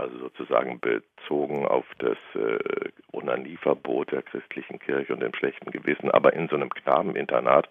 Also 0.01 0.17
sozusagen 0.17 0.79
bezogen 0.79 1.67
auf 1.67 1.85
das 1.99 2.17
äh, 2.33 2.89
Onanieverbot 3.13 4.11
der 4.11 4.23
christlichen 4.23 4.79
Kirche 4.79 5.13
und 5.13 5.21
dem 5.21 5.35
schlechten 5.35 5.69
Gewissen, 5.69 6.09
aber 6.09 6.33
in 6.33 6.47
so 6.49 6.55
einem 6.55 6.71
Knabeninternat 6.71 7.69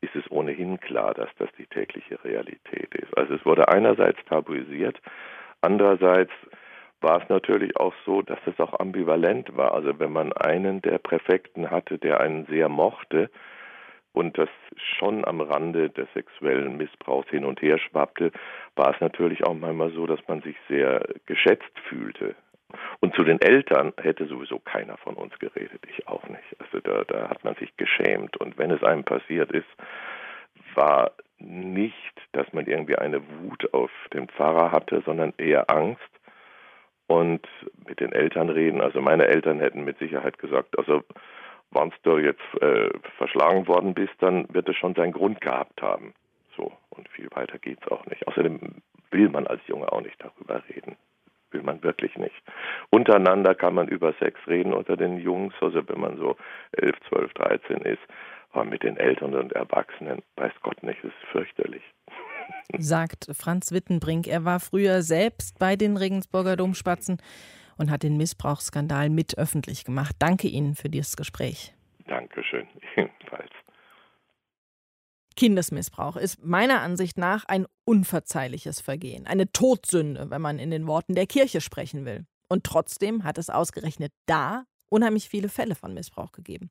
ist 0.00 0.14
es 0.14 0.30
ohnehin 0.30 0.78
klar, 0.78 1.12
dass 1.14 1.28
das 1.38 1.48
die 1.58 1.66
tägliche 1.66 2.22
Realität 2.22 2.94
ist. 2.94 3.16
Also 3.18 3.34
es 3.34 3.44
wurde 3.44 3.68
einerseits 3.68 4.24
tabuisiert, 4.26 5.00
andererseits 5.60 6.30
war 7.00 7.20
es 7.20 7.28
natürlich 7.28 7.76
auch 7.76 7.94
so, 8.04 8.22
dass 8.22 8.38
es 8.46 8.58
auch 8.60 8.78
ambivalent 8.78 9.56
war. 9.56 9.74
Also 9.74 9.98
wenn 9.98 10.12
man 10.12 10.32
einen 10.32 10.82
der 10.82 10.98
Präfekten 10.98 11.70
hatte, 11.70 11.98
der 11.98 12.20
einen 12.20 12.46
sehr 12.46 12.68
mochte 12.68 13.28
und 14.16 14.38
das 14.38 14.48
schon 14.98 15.26
am 15.26 15.42
Rande 15.42 15.90
des 15.90 16.08
sexuellen 16.14 16.78
Missbrauchs 16.78 17.28
hin 17.28 17.44
und 17.44 17.60
her 17.60 17.78
schwappte, 17.78 18.32
war 18.74 18.94
es 18.94 19.00
natürlich 19.02 19.44
auch 19.44 19.52
manchmal 19.52 19.90
so, 19.90 20.06
dass 20.06 20.26
man 20.26 20.40
sich 20.40 20.56
sehr 20.68 21.06
geschätzt 21.26 21.78
fühlte. 21.86 22.34
Und 23.00 23.14
zu 23.14 23.24
den 23.24 23.42
Eltern 23.42 23.92
hätte 24.00 24.26
sowieso 24.26 24.58
keiner 24.58 24.96
von 24.96 25.16
uns 25.16 25.38
geredet, 25.38 25.82
ich 25.86 26.08
auch 26.08 26.26
nicht. 26.28 26.56
Also 26.58 26.80
da, 26.80 27.04
da 27.04 27.28
hat 27.28 27.44
man 27.44 27.56
sich 27.56 27.76
geschämt. 27.76 28.38
Und 28.38 28.56
wenn 28.56 28.70
es 28.70 28.82
einem 28.82 29.04
passiert 29.04 29.52
ist, 29.52 29.68
war 30.74 31.12
nicht, 31.38 32.14
dass 32.32 32.50
man 32.54 32.66
irgendwie 32.66 32.96
eine 32.96 33.20
Wut 33.20 33.72
auf 33.74 33.90
den 34.14 34.28
Pfarrer 34.28 34.72
hatte, 34.72 35.02
sondern 35.04 35.34
eher 35.36 35.68
Angst 35.68 36.00
und 37.06 37.46
mit 37.86 38.00
den 38.00 38.12
Eltern 38.12 38.48
reden. 38.48 38.80
Also 38.80 39.02
meine 39.02 39.26
Eltern 39.26 39.60
hätten 39.60 39.84
mit 39.84 39.98
Sicherheit 39.98 40.38
gesagt, 40.38 40.78
also 40.78 41.04
wenn 41.70 41.92
du 42.02 42.18
jetzt 42.18 42.62
äh, 42.62 42.90
verschlagen 43.16 43.66
worden 43.66 43.94
bist, 43.94 44.14
dann 44.20 44.46
wird 44.52 44.68
es 44.68 44.76
schon 44.76 44.94
seinen 44.94 45.12
Grund 45.12 45.40
gehabt 45.40 45.82
haben. 45.82 46.14
So, 46.56 46.72
und 46.90 47.08
viel 47.10 47.28
weiter 47.32 47.58
geht 47.58 47.78
es 47.82 47.90
auch 47.90 48.04
nicht. 48.06 48.26
Außerdem 48.26 48.82
will 49.10 49.28
man 49.28 49.46
als 49.46 49.60
Junge 49.66 49.90
auch 49.92 50.00
nicht 50.00 50.16
darüber 50.22 50.62
reden 50.68 50.96
will 51.56 51.62
man 51.62 51.82
wirklich 51.82 52.16
nicht. 52.16 52.34
Untereinander 52.90 53.54
kann 53.54 53.74
man 53.74 53.88
über 53.88 54.12
Sex 54.20 54.38
reden 54.46 54.72
unter 54.72 54.96
den 54.96 55.18
Jungs, 55.18 55.54
also 55.60 55.80
wenn 55.88 56.00
man 56.00 56.16
so 56.18 56.36
11, 56.72 56.94
12, 57.08 57.32
13 57.34 57.76
ist. 57.82 58.02
Aber 58.52 58.64
mit 58.64 58.82
den 58.82 58.96
Eltern 58.96 59.34
und 59.34 59.52
Erwachsenen, 59.52 60.22
weiß 60.36 60.52
Gott 60.62 60.82
nicht, 60.82 61.02
ist 61.04 61.14
fürchterlich. 61.30 61.82
Sagt 62.78 63.26
Franz 63.32 63.72
Wittenbrink. 63.72 64.28
Er 64.28 64.44
war 64.44 64.60
früher 64.60 65.02
selbst 65.02 65.58
bei 65.58 65.76
den 65.76 65.96
Regensburger 65.96 66.56
Domspatzen 66.56 67.18
und 67.76 67.90
hat 67.90 68.02
den 68.02 68.16
Missbrauchsskandal 68.16 69.10
mit 69.10 69.38
öffentlich 69.38 69.84
gemacht. 69.84 70.16
Danke 70.18 70.48
Ihnen 70.48 70.74
für 70.74 70.88
dieses 70.88 71.16
Gespräch. 71.16 71.74
Dankeschön, 72.06 72.66
ebenfalls. 72.96 73.50
Kindesmissbrauch 75.36 76.16
ist 76.16 76.42
meiner 76.42 76.80
Ansicht 76.80 77.18
nach 77.18 77.44
ein 77.44 77.66
unverzeihliches 77.84 78.80
Vergehen, 78.80 79.26
eine 79.26 79.52
Todsünde, 79.52 80.30
wenn 80.30 80.40
man 80.40 80.58
in 80.58 80.70
den 80.70 80.86
Worten 80.86 81.14
der 81.14 81.26
Kirche 81.26 81.60
sprechen 81.60 82.06
will. 82.06 82.24
Und 82.48 82.64
trotzdem 82.64 83.24
hat 83.24 83.38
es 83.38 83.50
ausgerechnet 83.50 84.12
da 84.24 84.64
unheimlich 84.88 85.28
viele 85.28 85.48
Fälle 85.48 85.74
von 85.74 85.94
Missbrauch 85.94 86.32
gegeben. 86.32 86.70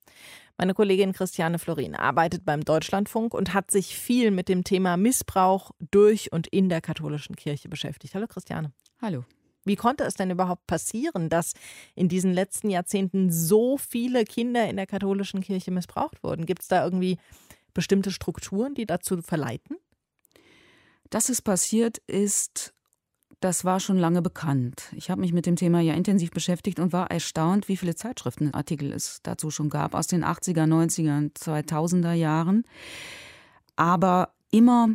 Meine 0.58 0.74
Kollegin 0.74 1.13
Christiane 1.13 1.60
Florin 1.60 1.96
arbeitet 1.96 2.46
beim 2.46 2.63
Deutschlandfunk 2.63 3.34
und 3.34 3.54
hat 3.54 3.72
sich 3.72 3.98
viel 3.98 4.32
mit 4.32 4.50
dem 4.50 4.63
Thema 4.63 4.98
Missbrauch 4.98 5.72
durch 5.91 6.32
und 6.32 6.48
in 6.48 6.70
der 6.70 6.82
katholischen 6.82 7.36
Kirche 7.36 7.70
beschäftigt. 7.70 8.15
Hallo 8.15 8.28
Christiane. 8.28 8.72
Hallo. 9.02 9.26
Wie 9.65 9.75
konnte 9.75 10.04
es 10.04 10.13
denn 10.13 10.32
überhaupt 10.32 10.67
passieren, 10.67 11.30
dass 11.30 11.54
in 11.95 12.08
diesen 12.08 12.34
letzten 12.34 12.69
Jahrzehnten 12.69 13.32
so 13.32 13.78
viele 13.78 14.23
Kinder 14.23 14.69
in 14.69 14.78
der 14.78 14.88
katholischen 14.88 15.41
Kirche 15.41 15.71
missbraucht 15.71 16.23
wurden? 16.23 16.45
Gibt 16.45 16.62
es 16.62 16.67
da 16.67 16.84
irgendwie 16.84 17.17
bestimmte 17.73 18.12
Strukturen, 18.12 18.75
die 18.75 18.86
dazu 18.86 19.21
verleiten? 19.21 19.78
Dass 21.10 21.30
es 21.30 21.41
passiert 21.41 21.97
ist, 22.08 22.73
das 23.39 23.65
war 23.65 23.80
schon 23.80 23.97
lange 23.97 24.21
bekannt. 24.21 24.91
Ich 24.95 25.10
habe 25.10 25.21
mich 25.21 25.34
mit 25.34 25.45
dem 25.45 25.56
Thema 25.56 25.80
ja 25.82 25.93
intensiv 25.93 26.32
beschäftigt 26.32 26.80
und 26.80 26.93
war 26.93 27.12
erstaunt, 27.12 27.67
wie 27.67 27.78
viele 27.78 27.95
Zeitschriftenartikel 27.95 28.91
es 28.91 29.19
dazu 29.23 29.51
schon 29.51 29.69
gab 29.69 29.93
aus 29.93 30.08
den 30.08 30.23
80er, 30.23 30.65
90er, 30.65 31.32
2000er 31.36 32.13
Jahren. 32.13 32.63
Aber 33.75 34.34
immer 34.56 34.89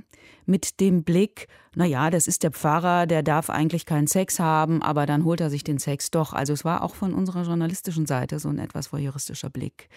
mit 0.46 0.80
dem 0.80 1.04
Blick, 1.04 1.46
naja, 1.74 2.10
das 2.10 2.26
ist 2.26 2.42
der 2.42 2.50
Pfarrer, 2.50 3.06
der 3.06 3.22
darf 3.22 3.50
eigentlich 3.50 3.86
keinen 3.86 4.06
Sex 4.06 4.40
haben, 4.40 4.82
aber 4.82 5.06
dann 5.06 5.24
holt 5.24 5.40
er 5.40 5.50
sich 5.50 5.62
den 5.62 5.78
Sex 5.78 6.10
doch. 6.10 6.32
Also 6.32 6.52
es 6.52 6.64
war 6.64 6.82
auch 6.82 6.94
von 6.94 7.14
unserer 7.14 7.42
journalistischen 7.42 8.06
Seite 8.06 8.38
so 8.38 8.48
ein 8.48 8.58
etwas 8.58 8.92
voyeuristischer 8.92 9.50
Blick. 9.50 9.88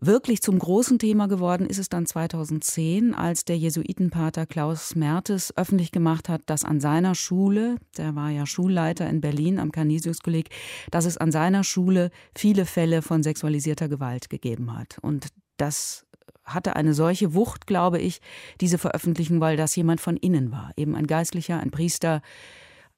Wirklich 0.00 0.42
zum 0.42 0.60
großen 0.60 1.00
Thema 1.00 1.26
geworden 1.26 1.66
ist 1.66 1.78
es 1.78 1.88
dann 1.88 2.06
2010, 2.06 3.14
als 3.14 3.44
der 3.44 3.58
Jesuitenpater 3.58 4.46
Klaus 4.46 4.94
Mertes 4.94 5.52
öffentlich 5.56 5.90
gemacht 5.90 6.28
hat, 6.28 6.42
dass 6.46 6.64
an 6.64 6.80
seiner 6.80 7.16
Schule, 7.16 7.78
der 7.96 8.14
war 8.14 8.30
ja 8.30 8.46
Schulleiter 8.46 9.10
in 9.10 9.20
Berlin 9.20 9.58
am 9.58 9.72
Canisius-Kolleg, 9.72 10.50
dass 10.92 11.04
es 11.04 11.16
an 11.18 11.32
seiner 11.32 11.64
Schule 11.64 12.10
viele 12.32 12.64
Fälle 12.64 13.02
von 13.02 13.24
sexualisierter 13.24 13.88
Gewalt 13.88 14.30
gegeben 14.30 14.78
hat. 14.78 14.98
Und 15.02 15.26
das 15.56 16.06
hatte 16.44 16.76
eine 16.76 16.94
solche 16.94 17.34
Wucht, 17.34 17.66
glaube 17.66 17.98
ich, 17.98 18.20
diese 18.60 18.78
Veröffentlichung, 18.78 19.40
weil 19.40 19.56
das 19.56 19.76
jemand 19.76 20.00
von 20.00 20.16
innen 20.16 20.50
war, 20.50 20.72
eben 20.76 20.94
ein 20.94 21.06
Geistlicher, 21.06 21.60
ein 21.60 21.70
Priester, 21.70 22.22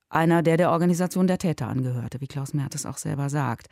einer, 0.09 0.43
der 0.43 0.57
der 0.57 0.71
Organisation 0.71 1.27
der 1.27 1.39
Täter 1.39 1.69
angehörte, 1.69 2.21
wie 2.21 2.27
Klaus 2.27 2.53
Mertes 2.53 2.87
auch 2.87 2.97
selber 2.97 3.31
sagt. 3.31 3.69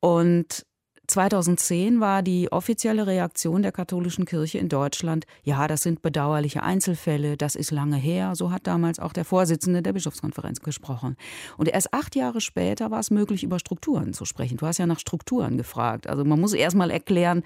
Und 0.00 0.66
2010 1.06 2.00
war 2.00 2.22
die 2.22 2.50
offizielle 2.50 3.06
Reaktion 3.06 3.62
der 3.62 3.72
katholischen 3.72 4.24
Kirche 4.24 4.58
in 4.58 4.68
Deutschland, 4.68 5.26
ja, 5.42 5.68
das 5.68 5.82
sind 5.82 6.00
bedauerliche 6.00 6.62
Einzelfälle, 6.62 7.36
das 7.36 7.56
ist 7.56 7.70
lange 7.70 7.96
her, 7.96 8.34
so 8.34 8.50
hat 8.50 8.66
damals 8.66 8.98
auch 8.98 9.12
der 9.12 9.26
Vorsitzende 9.26 9.82
der 9.82 9.92
Bischofskonferenz 9.92 10.60
gesprochen. 10.60 11.16
Und 11.58 11.68
erst 11.68 11.92
acht 11.92 12.16
Jahre 12.16 12.40
später 12.40 12.90
war 12.90 13.00
es 13.00 13.10
möglich, 13.10 13.44
über 13.44 13.58
Strukturen 13.58 14.14
zu 14.14 14.24
sprechen. 14.24 14.56
Du 14.56 14.66
hast 14.66 14.78
ja 14.78 14.86
nach 14.86 14.98
Strukturen 14.98 15.58
gefragt. 15.58 16.06
Also 16.06 16.24
man 16.24 16.40
muss 16.40 16.54
erst 16.54 16.76
mal 16.76 16.90
erklären, 16.90 17.42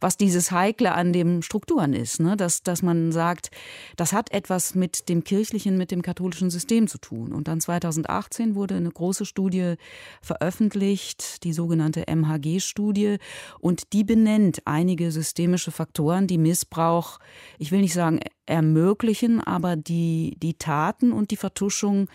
was 0.00 0.16
dieses 0.16 0.50
Heikle 0.50 0.92
an 0.92 1.12
den 1.12 1.42
Strukturen 1.42 1.92
ist. 1.92 2.18
Ne? 2.18 2.36
Dass, 2.36 2.62
dass 2.62 2.82
man 2.82 3.12
sagt, 3.12 3.50
das 3.96 4.12
hat 4.12 4.32
etwas 4.32 4.74
mit 4.74 5.08
dem 5.08 5.22
kirchlichen, 5.22 5.78
mit 5.78 5.92
dem 5.92 6.02
katholischen 6.02 6.50
System 6.50 6.88
zu 6.88 6.98
tun. 6.98 7.32
Und 7.32 7.46
dann 7.46 7.60
2018 7.60 8.56
wurde 8.56 8.76
eine 8.76 8.90
große 8.90 9.24
Studie 9.26 9.74
veröffentlicht, 10.22 11.44
die 11.44 11.52
sogenannte 11.52 12.04
MHG-Studie 12.08 12.95
Studie 12.96 13.18
und 13.60 13.92
die 13.92 14.04
benennt 14.04 14.62
einige 14.64 15.12
systemische 15.12 15.70
Faktoren, 15.70 16.26
die 16.26 16.38
Missbrauch, 16.38 17.18
ich 17.58 17.70
will 17.72 17.80
nicht 17.80 17.94
sagen 17.94 18.20
ermöglichen, 18.46 19.40
aber 19.40 19.76
die, 19.76 20.36
die 20.42 20.54
Taten 20.54 21.12
und 21.12 21.30
die 21.30 21.36
Vertuschung 21.36 22.08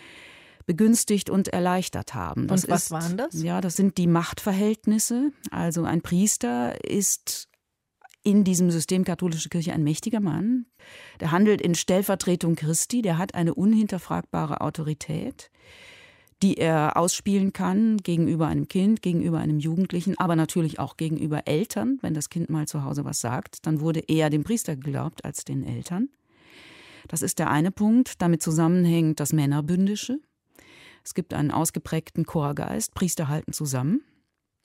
begünstigt 0.65 1.29
und 1.29 1.49
erleichtert 1.49 2.13
haben. 2.13 2.47
Das 2.47 2.65
und 2.65 2.69
was 2.69 2.83
ist, 2.83 2.91
waren 2.91 3.17
das? 3.17 3.41
Ja, 3.41 3.61
das 3.61 3.75
sind 3.75 3.97
die 3.97 4.07
Machtverhältnisse. 4.07 5.31
Also 5.49 5.83
ein 5.83 6.01
Priester 6.01 6.83
ist 6.85 7.49
in 8.23 8.43
diesem 8.43 8.69
System 8.69 9.03
katholische 9.03 9.49
Kirche 9.49 9.73
ein 9.73 9.83
mächtiger 9.83 10.19
Mann. 10.19 10.67
Der 11.19 11.31
handelt 11.31 11.59
in 11.59 11.73
Stellvertretung 11.73 12.55
Christi, 12.55 13.01
der 13.01 13.17
hat 13.17 13.33
eine 13.33 13.55
unhinterfragbare 13.55 14.61
Autorität 14.61 15.49
die 16.41 16.57
er 16.57 16.97
ausspielen 16.97 17.53
kann 17.53 17.97
gegenüber 17.97 18.47
einem 18.47 18.67
Kind, 18.67 19.01
gegenüber 19.01 19.39
einem 19.39 19.59
Jugendlichen, 19.59 20.17
aber 20.17 20.35
natürlich 20.35 20.79
auch 20.79 20.97
gegenüber 20.97 21.47
Eltern. 21.47 21.99
Wenn 22.01 22.13
das 22.13 22.29
Kind 22.29 22.49
mal 22.49 22.67
zu 22.67 22.83
Hause 22.83 23.05
was 23.05 23.21
sagt, 23.21 23.65
dann 23.65 23.79
wurde 23.79 23.99
eher 23.99 24.29
dem 24.29 24.43
Priester 24.43 24.75
geglaubt 24.75 25.23
als 25.23 25.45
den 25.45 25.63
Eltern. 25.63 26.09
Das 27.07 27.21
ist 27.21 27.39
der 27.39 27.49
eine 27.49 27.71
Punkt. 27.71 28.21
Damit 28.21 28.41
zusammenhängt 28.41 29.19
das 29.19 29.33
Männerbündische. 29.33 30.19
Es 31.03 31.13
gibt 31.13 31.33
einen 31.33 31.51
ausgeprägten 31.51 32.25
Chorgeist. 32.25 32.93
Priester 32.93 33.27
halten 33.27 33.53
zusammen. 33.53 34.01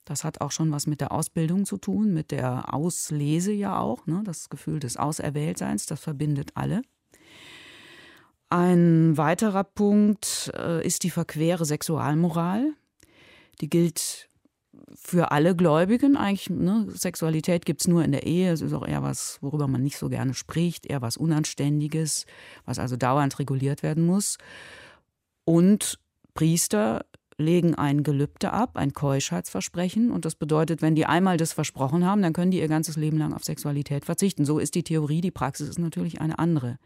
Das 0.05 0.23
hat 0.23 0.41
auch 0.41 0.53
schon 0.53 0.71
was 0.71 0.87
mit 0.87 1.01
der 1.01 1.11
Ausbildung 1.13 1.67
zu 1.67 1.79
tun, 1.79 2.15
mit 2.15 2.31
der 2.31 2.73
Auslese 2.73 3.53
ja 3.53 3.79
auch. 3.81 4.07
Ne? 4.07 4.23
Das 4.25 4.49
Gefühl 4.49 4.79
des 4.79 4.97
Auserwähltseins, 4.97 5.87
das 5.87 6.01
verbindet 6.01 6.53
alle. 6.55 6.83
Ein 8.49 9.17
weiterer 9.17 9.65
Punkt 9.65 10.53
äh, 10.57 10.85
ist 10.87 11.03
die 11.03 11.11
verquere 11.11 11.65
Sexualmoral. 11.65 12.73
Die 13.61 13.69
gilt 13.69 14.29
für 14.95 15.33
alle 15.33 15.57
Gläubigen 15.57 16.17
eigentlich. 16.17 16.51
Ne? 16.51 16.87
Sexualität 16.91 17.67
gibt 17.67 17.81
es 17.81 17.89
nur 17.89 18.05
in 18.05 18.13
der 18.13 18.25
Ehe. 18.25 18.53
Es 18.53 18.61
ist 18.61 18.73
auch 18.73 18.87
eher 18.87 19.03
was, 19.03 19.39
worüber 19.41 19.67
man 19.67 19.83
nicht 19.83 19.99
so 19.99 20.09
gerne 20.09 20.35
spricht, 20.35 20.87
eher 20.87 21.03
was 21.03 21.17
Unanständiges, 21.17 22.27
was 22.65 22.79
also 22.79 22.97
dauernd 22.97 23.39
reguliert 23.39 23.83
werden 23.83 24.07
muss. 24.07 24.39
Und 25.45 25.99
Priester 26.35 27.05
legen 27.39 27.75
ein 27.75 28.03
Gelübde 28.03 28.53
ab, 28.53 28.77
ein 28.77 28.93
Keuschheitsversprechen. 28.93 30.11
Und 30.11 30.25
das 30.25 30.35
bedeutet, 30.35 30.81
wenn 30.81 30.95
die 30.95 31.07
einmal 31.07 31.37
das 31.37 31.53
versprochen 31.53 32.05
haben, 32.05 32.23
dann 32.23 32.33
können 32.33 32.51
die 32.51 32.61
ihr 32.61 32.69
ganzes 32.69 32.97
Leben 32.97 33.19
lang 33.19 33.35
auf 33.35 33.45
Sexualität 33.45 34.05
verzichten. 34.05 34.45
So 34.45 34.59
ist 34.59 34.75
die 34.75 34.83
Theorie, 34.83 35.21
die 35.21 35.31
Praxis 35.31 35.69
ist 35.69 35.79
natürlich 35.79 36.21
eine 36.21 36.39
andere. 36.39 36.79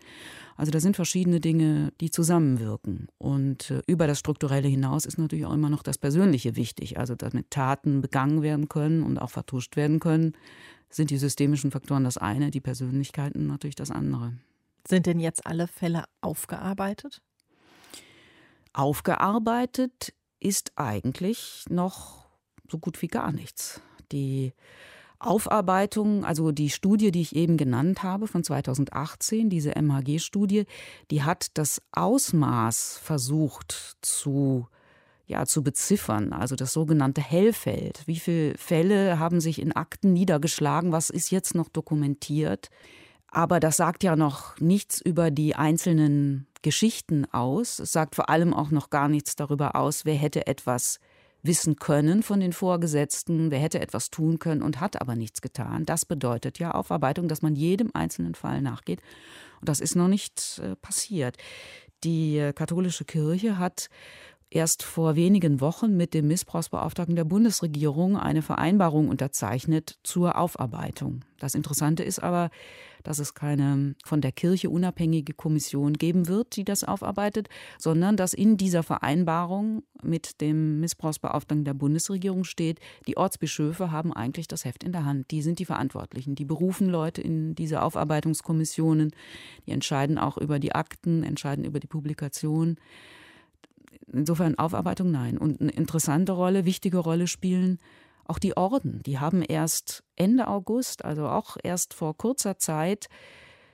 Also 0.57 0.73
da 0.73 0.81
sind 0.81 0.97
verschiedene 0.97 1.41
Dinge, 1.41 1.93
die 2.01 2.11
zusammenwirken. 2.11 3.09
Und 3.19 3.71
äh, 3.71 3.83
über 3.87 4.07
das 4.07 4.19
Strukturelle 4.19 4.69
hinaus 4.69 5.07
ist 5.07 5.19
natürlich 5.19 5.47
auch 5.47 5.55
immer 5.55 5.71
noch 5.71 5.83
das 5.83 5.99
Persönliche 5.99 6.57
wichtig. 6.57 6.99
Also 6.99 7.15
damit 7.15 7.51
Taten 7.51 8.01
begangen 8.01 8.43
werden 8.43 8.69
können 8.69 9.03
und 9.03 9.19
auch 9.19 9.31
vertuscht 9.31 9.77
werden 9.77 10.01
können, 10.01 10.35
sind 10.91 11.11
die 11.11 11.19
systemischen 11.19 11.71
Faktoren 11.71 12.03
das 12.03 12.19
eine, 12.19 12.51
die 12.51 12.61
Persönlichkeiten 12.61 13.47
natürlich 13.47 13.77
das 13.77 13.93
andere. 13.93 14.35
Sind 14.87 15.07
denn 15.07 15.21
jetzt 15.21 15.47
alle 15.47 15.69
Fälle 15.69 16.05
aufgearbeitet? 16.21 17.23
Aufgearbeitet 18.73 20.13
ist 20.41 20.73
eigentlich 20.77 21.65
noch 21.69 22.27
so 22.69 22.79
gut 22.79 23.01
wie 23.03 23.09
gar 23.09 23.33
nichts. 23.33 23.81
Die 24.13 24.53
Aufarbeitung, 25.19 26.25
also 26.25 26.51
die 26.51 26.71
Studie, 26.71 27.13
die 27.13 27.21
ich 27.21 27.37
eben 27.37 27.59
genannt 27.59 28.03
habe 28.03 28.27
von 28.27 28.43
2018, 28.43 29.51
diese 29.51 29.77
MHG-Studie, 29.77 30.65
die 31.11 31.23
hat 31.23 31.59
das 31.59 31.83
Ausmaß 31.93 32.99
versucht 33.03 33.97
zu 34.01 34.67
ja, 35.27 35.47
zu 35.47 35.63
beziffern, 35.63 36.33
also 36.33 36.57
das 36.57 36.73
sogenannte 36.73 37.21
Hellfeld. 37.21 38.03
Wie 38.07 38.19
viele 38.19 38.59
Fälle 38.59 39.21
haben 39.21 39.41
sich 39.41 39.61
in 39.61 39.71
Akten 39.71 40.13
niedergeschlagen? 40.13 40.91
Was 40.91 41.09
ist 41.09 41.31
jetzt 41.31 41.55
noch 41.55 41.69
dokumentiert? 41.69 42.69
Aber 43.29 43.61
das 43.61 43.77
sagt 43.77 44.03
ja 44.03 44.17
noch 44.17 44.59
nichts 44.59 45.01
über 45.01 45.31
die 45.31 45.55
einzelnen 45.55 46.49
Geschichten 46.63 47.27
aus. 47.33 47.79
Es 47.79 47.93
sagt 47.93 48.15
vor 48.15 48.29
allem 48.29 48.53
auch 48.55 48.71
noch 48.71 48.91
gar 48.91 49.09
nichts 49.09 49.37
darüber 49.37 49.77
aus, 49.77 50.05
wer 50.05 50.15
hätte 50.15 50.47
etwas 50.47 51.01
wissen 51.43 51.77
können 51.77 52.23
von 52.23 52.41
den 52.41 52.53
Vorgesetzten, 52.53 53.51
wer 53.51 53.59
hätte 53.59 53.81
etwas 53.81 54.11
tun 54.11 54.39
können 54.39 54.63
und 54.63 54.81
hat 54.81 55.01
aber 55.01 55.17
nichts 55.17 55.41
getan. 55.41 55.87
Das 55.87 56.05
bedeutet 56.05 56.59
ja 56.59 56.73
Aufarbeitung, 56.73 57.29
dass 57.29 57.43
man 57.43 57.57
jedem 57.57 57.91
einzelnen 57.95 58.35
Fall 58.35 58.61
nachgeht. 58.61 59.01
Und 59.61 59.69
das 59.69 59.81
ist 59.81 59.97
noch 59.97 60.09
nicht 60.09 60.61
äh, 60.63 60.77
passiert. 60.77 61.37
Die 62.05 62.39
äh, 62.39 62.53
katholische 62.53 63.05
Kirche 63.05 63.59
hat 63.59 63.89
erst 64.51 64.83
vor 64.83 65.15
wenigen 65.15 65.61
Wochen 65.61 65.97
mit 65.97 66.13
dem 66.13 66.27
Missbrauchsbeauftragten 66.27 67.15
der 67.15 67.25
Bundesregierung 67.25 68.17
eine 68.17 68.43
Vereinbarung 68.43 69.09
unterzeichnet 69.09 69.99
zur 70.03 70.37
Aufarbeitung. 70.37 71.21
Das 71.39 71.55
Interessante 71.55 72.03
ist 72.03 72.19
aber, 72.21 72.51
dass 73.03 73.19
es 73.19 73.35
keine 73.35 73.95
von 74.05 74.21
der 74.21 74.33
Kirche 74.33 74.69
unabhängige 74.69 75.33
Kommission 75.33 75.95
geben 75.95 76.29
wird, 76.29 76.57
die 76.57 76.65
das 76.65 76.85
aufarbeitet, 76.85 77.49
sondern 77.79 78.17
dass 78.17 78.35
in 78.35 78.57
dieser 78.57 78.83
Vereinbarung 78.83 79.85
mit 80.03 80.41
dem 80.41 80.81
Missbrauchsbeauftragten 80.81 81.65
der 81.65 81.75
Bundesregierung 81.75 82.45
steht, 82.45 82.81
die 83.07 83.17
Ortsbischöfe 83.17 83.91
haben 83.91 84.13
eigentlich 84.13 84.49
das 84.49 84.65
Heft 84.65 84.85
in 84.85 84.93
der 84.93 85.05
Hand. 85.05 85.31
Die 85.31 85.43
sind 85.43 85.61
die 85.61 85.65
Verantwortlichen. 85.65 86.35
Die 86.35 86.45
berufen 86.45 86.89
Leute 86.89 87.23
in 87.23 87.55
diese 87.55 87.83
Aufarbeitungskommissionen. 87.83 89.13
Die 89.67 89.71
entscheiden 89.71 90.19
auch 90.19 90.37
über 90.37 90.59
die 90.59 90.75
Akten, 90.75 91.23
entscheiden 91.23 91.65
über 91.65 91.81
die 91.81 91.87
Publikation. 91.87 92.77
Insofern 94.13 94.59
Aufarbeitung 94.59 95.11
nein. 95.11 95.39
Und 95.39 95.61
eine 95.61 95.71
interessante 95.71 96.33
Rolle, 96.33 96.65
wichtige 96.65 96.99
Rolle 96.99 97.27
spielen 97.27 97.79
auch 98.31 98.39
die 98.39 98.57
Orden. 98.57 99.03
Die 99.05 99.19
haben 99.19 99.43
erst 99.43 100.05
Ende 100.17 100.47
August, 100.47 101.05
also 101.05 101.29
auch 101.29 101.57
erst 101.63 101.95
vor 101.95 102.17
kurzer 102.17 102.59
Zeit, 102.59 103.09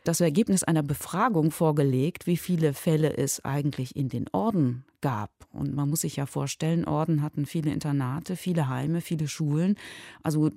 das 0.04 0.20
Ergebnis 0.20 0.62
einer 0.62 0.82
Befragung 0.82 1.50
vorgelegt, 1.50 2.26
wie 2.26 2.36
viele 2.36 2.72
Fälle 2.72 3.16
es 3.16 3.44
eigentlich 3.44 3.96
in 3.96 4.08
den 4.08 4.26
Orden 4.32 4.84
gab. 5.00 5.30
Und 5.52 5.74
man 5.74 5.90
muss 5.90 6.02
sich 6.02 6.16
ja 6.16 6.26
vorstellen, 6.26 6.84
Orden 6.84 7.22
hatten 7.22 7.44
viele 7.44 7.72
Internate, 7.72 8.36
viele 8.36 8.68
Heime, 8.68 9.00
viele 9.00 9.28
Schulen, 9.28 9.76
also 10.22 10.50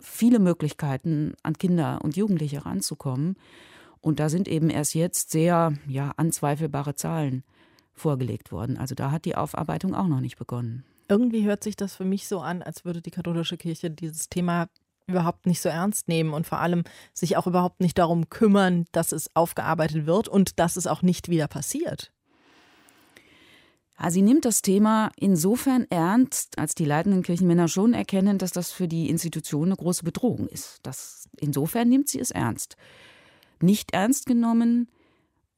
viele 0.00 0.38
Möglichkeiten, 0.38 1.34
an 1.42 1.54
Kinder 1.54 2.00
und 2.02 2.16
Jugendliche 2.16 2.64
ranzukommen. 2.64 3.36
Und 4.00 4.18
da 4.18 4.28
sind 4.28 4.48
eben 4.48 4.70
erst 4.70 4.94
jetzt 4.94 5.30
sehr 5.30 5.74
ja, 5.86 6.12
anzweifelbare 6.16 6.94
Zahlen 6.94 7.44
vorgelegt 7.96 8.52
worden. 8.52 8.76
Also 8.76 8.94
da 8.94 9.10
hat 9.10 9.24
die 9.24 9.34
Aufarbeitung 9.34 9.94
auch 9.94 10.06
noch 10.06 10.20
nicht 10.20 10.36
begonnen. 10.38 10.84
Irgendwie 11.08 11.44
hört 11.44 11.64
sich 11.64 11.76
das 11.76 11.94
für 11.96 12.04
mich 12.04 12.28
so 12.28 12.40
an, 12.40 12.62
als 12.62 12.84
würde 12.84 13.00
die 13.00 13.10
katholische 13.10 13.56
Kirche 13.56 13.90
dieses 13.90 14.28
Thema 14.28 14.68
überhaupt 15.06 15.46
nicht 15.46 15.60
so 15.60 15.68
ernst 15.68 16.08
nehmen 16.08 16.32
und 16.32 16.46
vor 16.46 16.58
allem 16.58 16.82
sich 17.14 17.36
auch 17.36 17.46
überhaupt 17.46 17.80
nicht 17.80 17.96
darum 17.98 18.28
kümmern, 18.28 18.86
dass 18.92 19.12
es 19.12 19.34
aufgearbeitet 19.34 20.06
wird 20.06 20.28
und 20.28 20.58
dass 20.58 20.76
es 20.76 20.86
auch 20.86 21.02
nicht 21.02 21.28
wieder 21.28 21.46
passiert. 21.46 22.12
Ja, 23.98 24.10
sie 24.10 24.22
nimmt 24.22 24.44
das 24.44 24.62
Thema 24.62 25.10
insofern 25.16 25.86
ernst, 25.88 26.58
als 26.58 26.74
die 26.74 26.84
leitenden 26.84 27.22
Kirchenmänner 27.22 27.68
schon 27.68 27.94
erkennen, 27.94 28.36
dass 28.36 28.52
das 28.52 28.70
für 28.72 28.88
die 28.88 29.08
Institution 29.08 29.68
eine 29.68 29.76
große 29.76 30.04
Bedrohung 30.04 30.48
ist. 30.48 30.80
Das, 30.82 31.28
insofern 31.38 31.88
nimmt 31.88 32.08
sie 32.08 32.20
es 32.20 32.30
ernst. 32.30 32.76
Nicht 33.60 33.94
ernst 33.94 34.26
genommen 34.26 34.88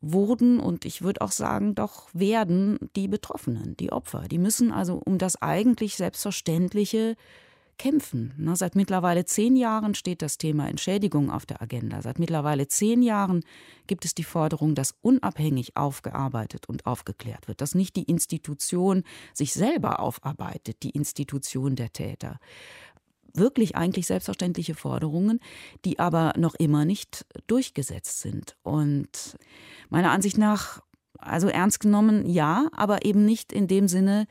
wurden 0.01 0.61
und 0.61 0.85
ich 0.85 1.03
würde 1.03 1.21
auch 1.21 1.33
sagen, 1.33 1.75
doch 1.75 2.09
werden 2.13 2.79
die 2.95 3.09
Betroffenen, 3.09 3.77
die 3.77 3.93
Opfer. 3.93 4.29
Die 4.31 4.39
müssen 4.39 4.73
also 4.73 5.01
um 5.05 5.19
das 5.19 5.41
eigentlich 5.43 5.97
Selbstverständliche 5.97 7.17
kämpfen. 7.79 8.35
Na, 8.37 8.57
seit 8.57 8.75
mittlerweile 8.75 9.25
zehn 9.25 9.57
Jahren 9.57 9.95
steht 9.95 10.21
das 10.21 10.37
Thema 10.37 10.69
Entschädigung 10.69 11.31
auf 11.31 11.47
der 11.47 11.63
Agenda. 11.63 12.03
Seit 12.03 12.19
mittlerweile 12.19 12.69
zehn 12.69 13.03
Jahren 13.03 13.45
gibt 13.87 14.05
es 14.05 14.15
die 14.15 14.25
Forderung, 14.25 14.75
dass 14.75 14.95
unabhängig 15.01 15.77
aufgearbeitet 15.77 16.69
und 16.69 16.87
aufgeklärt 16.87 17.49
wird, 17.49 17.61
dass 17.61 17.75
nicht 17.75 17.97
die 17.97 18.03
Institution 18.03 19.05
sich 19.33 19.55
selber 19.55 20.01
aufarbeitet, 20.01 20.83
die 20.83 20.91
Institution 20.91 21.77
der 21.77 21.93
Täter 21.93 22.39
wirklich 23.39 23.77
eigentlich 23.77 24.07
selbstverständliche 24.07 24.75
Forderungen, 24.75 25.41
die 25.85 25.99
aber 25.99 26.35
noch 26.37 26.55
immer 26.55 26.85
nicht 26.85 27.27
durchgesetzt 27.47 28.21
sind. 28.21 28.57
Und 28.63 29.37
meiner 29.89 30.11
Ansicht 30.11 30.39
nach 30.39 30.83
Also 31.19 31.49
ernst 31.49 31.81
genommen, 31.81 32.27
ja, 32.27 32.69
aber 32.73 33.05
eben 33.05 33.25
nicht 33.25 33.53
in 33.53 33.67
dem 33.67 33.89
Sinne, 33.89 34.27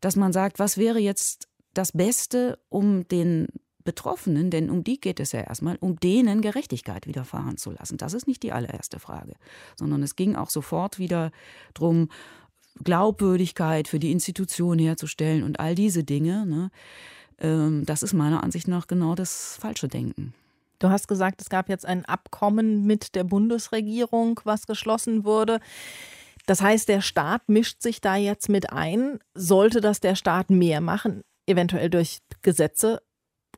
dass 0.00 0.16
man 0.16 0.32
sagt, 0.32 0.58
was 0.58 0.78
wäre 0.78 0.98
jetzt 0.98 1.48
das 1.74 1.92
Beste, 1.92 2.58
um 2.70 3.06
den 3.08 3.48
Betroffenen, 3.84 4.50
denn 4.50 4.70
um 4.70 4.84
die 4.84 5.00
geht 5.00 5.20
es 5.20 5.32
ja 5.32 5.40
erstmal, 5.40 5.76
um 5.80 5.98
denen 6.00 6.42
Gerechtigkeit 6.42 7.06
widerfahren 7.06 7.56
zu 7.56 7.70
lassen. 7.70 7.96
Das 7.96 8.14
ist 8.14 8.26
nicht 8.26 8.42
die 8.42 8.52
allererste 8.52 8.98
Frage, 8.98 9.34
sondern 9.76 10.02
es 10.02 10.16
ging 10.16 10.36
auch 10.36 10.50
sofort 10.50 10.98
wieder 10.98 11.30
darum, 11.74 12.08
Glaubwürdigkeit 12.84 13.88
für 13.88 13.98
die 13.98 14.12
Institution 14.12 14.78
herzustellen 14.78 15.42
und 15.42 15.60
all 15.60 15.74
diese 15.74 16.04
Dinge. 16.04 16.46
Ne? 16.46 16.70
Ähm, 17.40 17.84
das 17.86 18.02
ist 18.02 18.12
meiner 18.12 18.42
Ansicht 18.42 18.68
nach 18.68 18.86
genau 18.86 19.14
das 19.14 19.56
falsche 19.60 19.88
Denken. 19.88 20.34
Du 20.78 20.88
hast 20.88 21.08
gesagt, 21.08 21.42
es 21.42 21.50
gab 21.50 21.68
jetzt 21.68 21.84
ein 21.84 22.04
Abkommen 22.06 22.86
mit 22.86 23.14
der 23.14 23.24
Bundesregierung, 23.24 24.40
was 24.44 24.66
geschlossen 24.66 25.24
wurde. 25.24 25.60
Das 26.46 26.62
heißt, 26.62 26.88
der 26.88 27.02
Staat 27.02 27.48
mischt 27.48 27.82
sich 27.82 28.00
da 28.00 28.16
jetzt 28.16 28.48
mit 28.48 28.72
ein. 28.72 29.18
Sollte 29.34 29.80
das 29.80 30.00
der 30.00 30.14
Staat 30.16 30.50
mehr 30.50 30.80
machen, 30.80 31.22
eventuell 31.46 31.90
durch 31.90 32.20
Gesetze, 32.42 33.02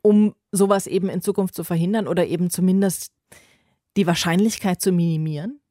um 0.01 0.35
sowas 0.51 0.85
eben 0.85 1.09
in 1.09 1.21
Zukunft 1.21 1.55
zu 1.55 1.63
verhindern 1.63 2.07
oder 2.07 2.27
eben 2.27 2.49
zumindest 2.49 3.11
die 3.95 4.05
Wahrscheinlichkeit 4.05 4.81
zu 4.81 4.91
minimieren? 4.91 5.61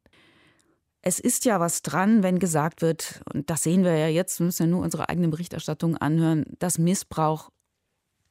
Es 1.02 1.20
ist 1.20 1.44
ja 1.44 1.60
was 1.60 1.82
dran, 1.82 2.22
wenn 2.22 2.38
gesagt 2.38 2.80
wird, 2.80 3.22
und 3.32 3.50
das 3.50 3.62
sehen 3.62 3.84
wir 3.84 3.96
ja 3.96 4.06
jetzt, 4.08 4.38
wir 4.38 4.46
müssen 4.46 4.62
ja 4.62 4.68
nur 4.68 4.82
unsere 4.82 5.08
eigene 5.08 5.28
Berichterstattung 5.28 5.96
anhören, 5.96 6.44
dass 6.60 6.78
Missbrauch 6.78 7.50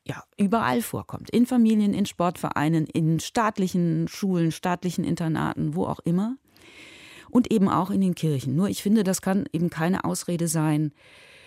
ja, 0.03 0.23
überall 0.37 0.81
vorkommt. 0.81 1.29
In 1.29 1.45
Familien, 1.45 1.93
in 1.93 2.05
Sportvereinen, 2.05 2.85
in 2.87 3.19
staatlichen 3.19 4.07
Schulen, 4.07 4.51
staatlichen 4.51 5.03
Internaten, 5.03 5.75
wo 5.75 5.85
auch 5.85 5.99
immer. 5.99 6.37
Und 7.29 7.51
eben 7.51 7.69
auch 7.69 7.91
in 7.91 8.01
den 8.01 8.15
Kirchen. 8.15 8.55
Nur 8.55 8.67
ich 8.67 8.83
finde, 8.83 9.03
das 9.05 9.21
kann 9.21 9.45
eben 9.53 9.69
keine 9.69 10.03
Ausrede 10.03 10.49
sein, 10.49 10.91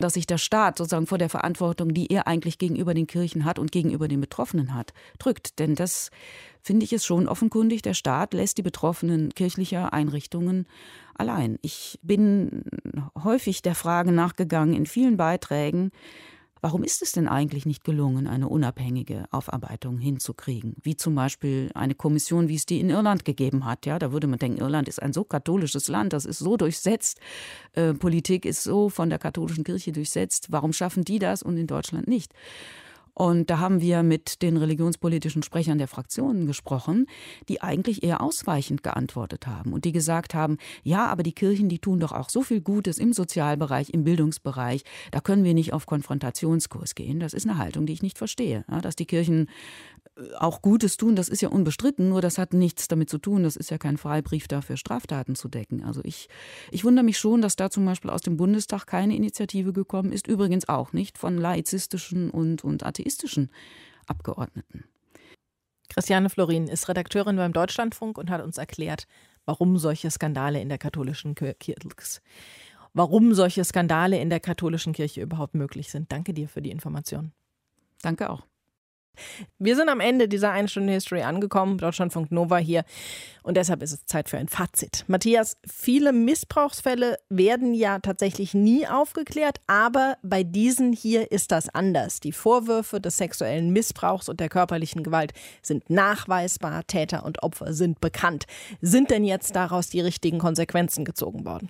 dass 0.01 0.15
sich 0.15 0.27
der 0.27 0.39
Staat 0.39 0.79
sozusagen 0.79 1.07
vor 1.07 1.19
der 1.19 1.29
Verantwortung, 1.29 1.93
die 1.93 2.11
er 2.11 2.27
eigentlich 2.27 2.59
gegenüber 2.59 2.95
den 2.95 3.07
Kirchen 3.07 3.45
hat 3.45 3.59
und 3.59 3.71
gegenüber 3.71 4.09
den 4.09 4.21
Betroffenen 4.21 4.75
hat, 4.75 4.93
drückt. 5.19 5.59
Denn 5.59 5.75
das 5.75 6.11
finde 6.63 6.85
ich 6.85 6.93
ist 6.93 7.05
schon 7.05 7.29
offenkundig. 7.29 7.83
Der 7.83 7.95
Staat 7.95 8.35
lässt 8.35 8.59
die 8.59 8.63
Betroffenen 8.63 9.35
kirchlicher 9.35 9.93
Einrichtungen 9.93 10.67
allein. 11.15 11.59
Ich 11.63 11.99
bin 12.03 12.65
häufig 13.23 13.63
der 13.63 13.75
Frage 13.75 14.13
nachgegangen 14.13 14.75
in 14.75 14.87
vielen 14.87 15.17
Beiträgen, 15.17 15.91
Warum 16.65 16.83
ist 16.83 17.03
es 17.03 17.13
denn 17.13 17.29
eigentlich 17.29 17.67
nicht 17.67 17.85
gelungen, 17.85 18.27
eine 18.27 18.49
unabhängige 18.49 19.27
Aufarbeitung 19.31 19.99
hinzukriegen? 19.99 20.77
Wie 20.83 20.97
zum 20.97 21.15
Beispiel 21.15 21.71
eine 21.75 21.95
Kommission, 21.95 22.49
wie 22.49 22.55
es 22.55 22.65
die 22.65 22.81
in 22.81 22.89
Irland 22.89 23.27
gegeben 23.27 23.67
hat. 23.67 23.85
Ja, 23.85 23.99
da 23.99 24.13
würde 24.13 24.29
man 24.29 24.39
denken, 24.39 24.63
Irland 24.63 24.89
ist 24.89 25.03
ein 25.03 25.13
so 25.13 25.25
katholisches 25.25 25.89
Land, 25.89 26.15
das 26.15 26.25
ist 26.25 26.39
so 26.39 26.57
durchsetzt, 26.57 27.21
äh, 27.75 27.93
Politik 27.93 28.47
ist 28.47 28.63
so 28.63 28.89
von 28.89 29.11
der 29.11 29.19
katholischen 29.19 29.63
Kirche 29.63 29.93
durchsetzt. 29.93 30.53
Warum 30.53 30.73
schaffen 30.73 31.05
die 31.05 31.19
das 31.19 31.43
und 31.43 31.59
in 31.59 31.67
Deutschland 31.67 32.09
nicht? 32.09 32.33
Und 33.15 33.49
da 33.49 33.61
haben 33.61 33.81
wir 33.81 34.03
mit 34.03 34.43
den 34.43 34.57
religionspolitischen 34.57 35.43
Sprechern 35.43 35.79
der 35.79 35.89
Fraktionen 35.89 36.47
gesprochen, 36.47 37.07
die 37.49 37.63
eigentlich 37.63 38.03
eher 38.03 38.21
ausweichend 38.21 38.83
geantwortet 38.83 39.47
haben 39.47 39.73
und 39.73 39.85
die 39.85 39.93
gesagt 39.93 40.35
haben, 40.35 40.59
ja, 40.83 41.07
aber 41.07 41.23
die 41.23 41.33
Kirchen, 41.33 41.69
die 41.69 41.79
tun 41.79 42.01
doch 42.01 42.13
auch 42.13 42.29
so 42.29 42.43
viel 42.43 42.61
Gutes 42.61 42.99
im 42.99 43.13
Sozialbereich, 43.13 43.91
im 43.91 44.03
Bildungsbereich, 44.03 44.83
da 45.13 45.21
können 45.21 45.45
wir 45.45 45.55
nicht 45.55 45.73
auf 45.73 45.87
Konfrontationskurs 45.87 46.97
gehen. 46.97 47.21
Das 47.21 47.35
ist 47.35 47.49
eine 47.49 47.59
Haltung, 47.59 47.87
die 47.87 47.93
ich 47.93 48.03
nicht 48.03 48.19
verstehe. 48.19 48.65
Dass 48.83 48.97
die 48.97 49.07
Kirchen 49.07 49.49
auch 50.39 50.63
Gutes 50.63 50.97
tun, 50.97 51.17
das 51.17 51.29
ist 51.29 51.41
ja 51.41 51.49
unbestritten, 51.49 52.09
nur 52.09 52.21
das 52.21 52.39
hat 52.39 52.53
nichts 52.53 52.87
damit 52.87 53.11
zu 53.11 53.19
tun. 53.19 53.43
Das 53.43 53.57
ist 53.57 53.71
ja 53.71 53.79
kein 53.79 53.97
Freibrief 53.97 54.47
dafür, 54.47 54.77
Straftaten 54.77 55.35
zu 55.35 55.49
decken. 55.49 55.83
Also 55.83 56.01
ich, 56.05 56.29
ich 56.71 56.85
wundere 56.85 57.05
mich 57.05 57.19
schon, 57.19 57.43
dass 57.43 57.57
da 57.57 57.71
zum 57.71 57.85
Beispiel 57.85 58.11
aus 58.11 58.21
dem 58.21 58.37
Bundestag 58.37 58.87
keine 58.87 59.17
Initiative 59.17 59.73
gekommen 59.73 60.13
ist, 60.13 60.29
übrigens 60.29 60.69
auch 60.69 60.93
nicht 60.93 61.19
von 61.19 61.37
laizistischen 61.37 62.31
und, 62.31 62.63
und 62.63 62.85
atheistischen 62.85 63.51
Abgeordneten. 64.07 64.85
Christiane 65.89 66.31
Florin 66.31 66.69
ist 66.69 66.89
Redakteurin 66.89 67.37
beim 67.37 67.53
Deutschlandfunk 67.53 68.17
und 68.19 68.31
hat 68.31 68.43
uns 68.43 68.59
erklärt, 68.59 69.07
warum 69.45 69.79
solche 69.79 70.11
Skandale 70.11 70.61
in 70.61 70.69
der 70.69 70.79
katholischen 70.79 71.35
Kirche 71.35 71.75
warum 72.97 73.35
solche 73.35 73.65
Skandale 73.65 74.21
in 74.21 74.31
der 74.31 74.39
katholischen 74.39 74.93
Kirche 74.93 75.21
überhaupt 75.21 75.55
möglich 75.57 75.91
sind. 75.91 76.13
Danke 76.13 76.33
dir 76.33 76.49
für 76.49 76.63
die 76.63 76.71
Information. 76.71 77.33
Danke 78.03 78.31
auch. 78.31 78.47
Wir 79.59 79.77
sind 79.77 79.89
am 79.89 80.01
Ende 80.01 80.29
dieser 80.29 80.51
eine 80.51 80.69
Stunde 80.69 80.93
History 80.93 81.23
angekommen, 81.23 81.79
Deutschlandfunk 81.79 82.33
Nova 82.33 82.59
hier. 82.59 82.85
Und 83.43 83.59
deshalb 83.59 83.83
ist 83.83 83.93
es 83.93 84.07
Zeit 84.07 84.31
für 84.31 84.39
ein 84.39 84.49
Fazit. 84.49 85.05
Matthias, 85.07 85.59
viele 85.71 86.15
Missbrauchsfälle 86.15 87.19
werden 87.29 87.75
ja 87.75 87.99
tatsächlich 87.99 88.55
nie 88.55 88.87
aufgeklärt, 88.87 89.59
aber 89.67 90.17
bei 90.23 90.45
diesen 90.45 90.95
hier 90.95 91.31
ist 91.31 91.53
das 91.53 91.69
anders. 91.69 92.21
Die 92.21 92.33
Vorwürfe 92.33 93.03
des 93.03 93.19
sexuellen 93.19 93.71
Missbrauchs 93.71 94.31
und 94.31 94.41
der 94.41 94.49
körperlichen 94.49 95.03
Gewalt 95.03 95.35
sind 95.61 95.91
nachweisbar, 95.91 96.87
Täter 96.87 97.27
und 97.27 97.43
Opfer 97.43 97.75
sind 97.75 98.01
bekannt. 98.01 98.47
Sind 98.81 99.11
denn 99.11 99.25
jetzt 99.25 99.55
daraus 99.55 99.91
die 99.91 100.01
richtigen 100.01 100.39
Konsequenzen 100.39 101.05
gezogen 101.05 101.45
worden? 101.45 101.69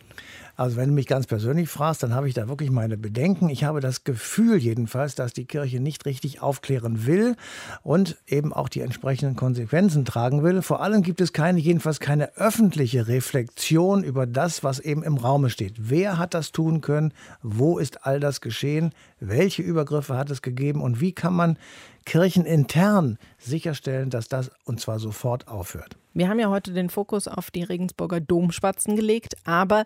Also 0.56 0.76
wenn 0.76 0.90
du 0.90 0.94
mich 0.94 1.08
ganz 1.08 1.26
persönlich 1.26 1.68
fragst, 1.68 2.04
dann 2.04 2.14
habe 2.14 2.28
ich 2.28 2.34
da 2.34 2.48
wirklich 2.48 2.70
meine 2.70 2.96
Bedenken. 2.96 3.48
Ich 3.48 3.64
habe 3.64 3.80
das 3.80 4.04
Gefühl 4.04 4.58
jedenfalls, 4.58 5.16
dass 5.16 5.32
die 5.32 5.46
Kirche 5.46 5.80
nicht 5.80 6.06
richtig 6.06 6.40
aufklären 6.40 7.06
will 7.06 7.33
und 7.82 8.16
eben 8.26 8.52
auch 8.52 8.68
die 8.68 8.80
entsprechenden 8.80 9.36
Konsequenzen 9.36 10.04
tragen 10.04 10.42
will. 10.42 10.62
Vor 10.62 10.80
allem 10.80 11.02
gibt 11.02 11.20
es 11.20 11.32
keine, 11.32 11.60
jedenfalls 11.60 12.00
keine 12.00 12.36
öffentliche 12.36 13.08
Reflexion 13.08 14.04
über 14.04 14.26
das, 14.26 14.64
was 14.64 14.80
eben 14.80 15.02
im 15.02 15.16
Raume 15.16 15.50
steht. 15.50 15.74
Wer 15.78 16.18
hat 16.18 16.34
das 16.34 16.52
tun 16.52 16.80
können? 16.80 17.12
Wo 17.42 17.78
ist 17.78 18.06
all 18.06 18.20
das 18.20 18.40
geschehen? 18.40 18.92
Welche 19.20 19.62
Übergriffe 19.62 20.16
hat 20.16 20.30
es 20.30 20.42
gegeben? 20.42 20.80
Und 20.80 21.00
wie 21.00 21.12
kann 21.12 21.34
man 21.34 21.58
kirchenintern 22.04 23.18
sicherstellen, 23.38 24.10
dass 24.10 24.28
das 24.28 24.50
und 24.64 24.80
zwar 24.80 24.98
sofort 24.98 25.48
aufhört. 25.48 25.96
Wir 26.16 26.28
haben 26.28 26.38
ja 26.38 26.48
heute 26.48 26.72
den 26.72 26.90
Fokus 26.90 27.26
auf 27.26 27.50
die 27.50 27.64
Regensburger 27.64 28.20
Domspatzen 28.20 28.94
gelegt, 28.94 29.34
aber 29.42 29.84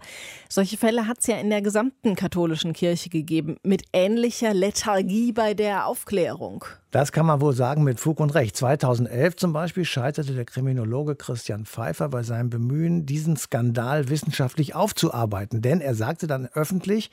solche 0.51 0.77
Fälle 0.77 1.07
hat 1.07 1.21
es 1.21 1.27
ja 1.27 1.39
in 1.39 1.49
der 1.49 1.63
gesamten 1.63 2.17
katholischen 2.17 2.75
Kirche 2.75 3.09
gegeben, 3.09 3.57
mit 3.63 3.85
ähnlicher 3.95 4.53
Lethargie 4.53 5.33
bei 5.33 5.55
der 5.55 5.87
Aufklärung. 5.87 6.67
Das 6.91 7.13
kann 7.13 7.25
man 7.25 7.41
wohl 7.41 7.55
sagen 7.55 7.83
mit 7.83 7.99
Fug 7.99 8.21
und 8.21 8.35
Recht. 8.35 8.57
2011 8.57 9.37
zum 9.37 9.55
Beispiel 9.55 9.87
scheiterte 9.87 10.35
der 10.35 10.45
Kriminologe 10.45 11.17
Christian 11.17 11.65
Pfeiffer 11.65 12.11
bei 12.11 12.23
seinem 12.23 12.51
Bemühen, 12.51 13.07
diesen 13.07 13.39
Skandal 13.39 14.11
wissenschaftlich 14.11 14.75
aufzuarbeiten. 14.75 15.63
Denn 15.63 15.81
er 15.81 15.95
sagte 15.95 16.27
dann 16.27 16.47
öffentlich, 16.53 17.11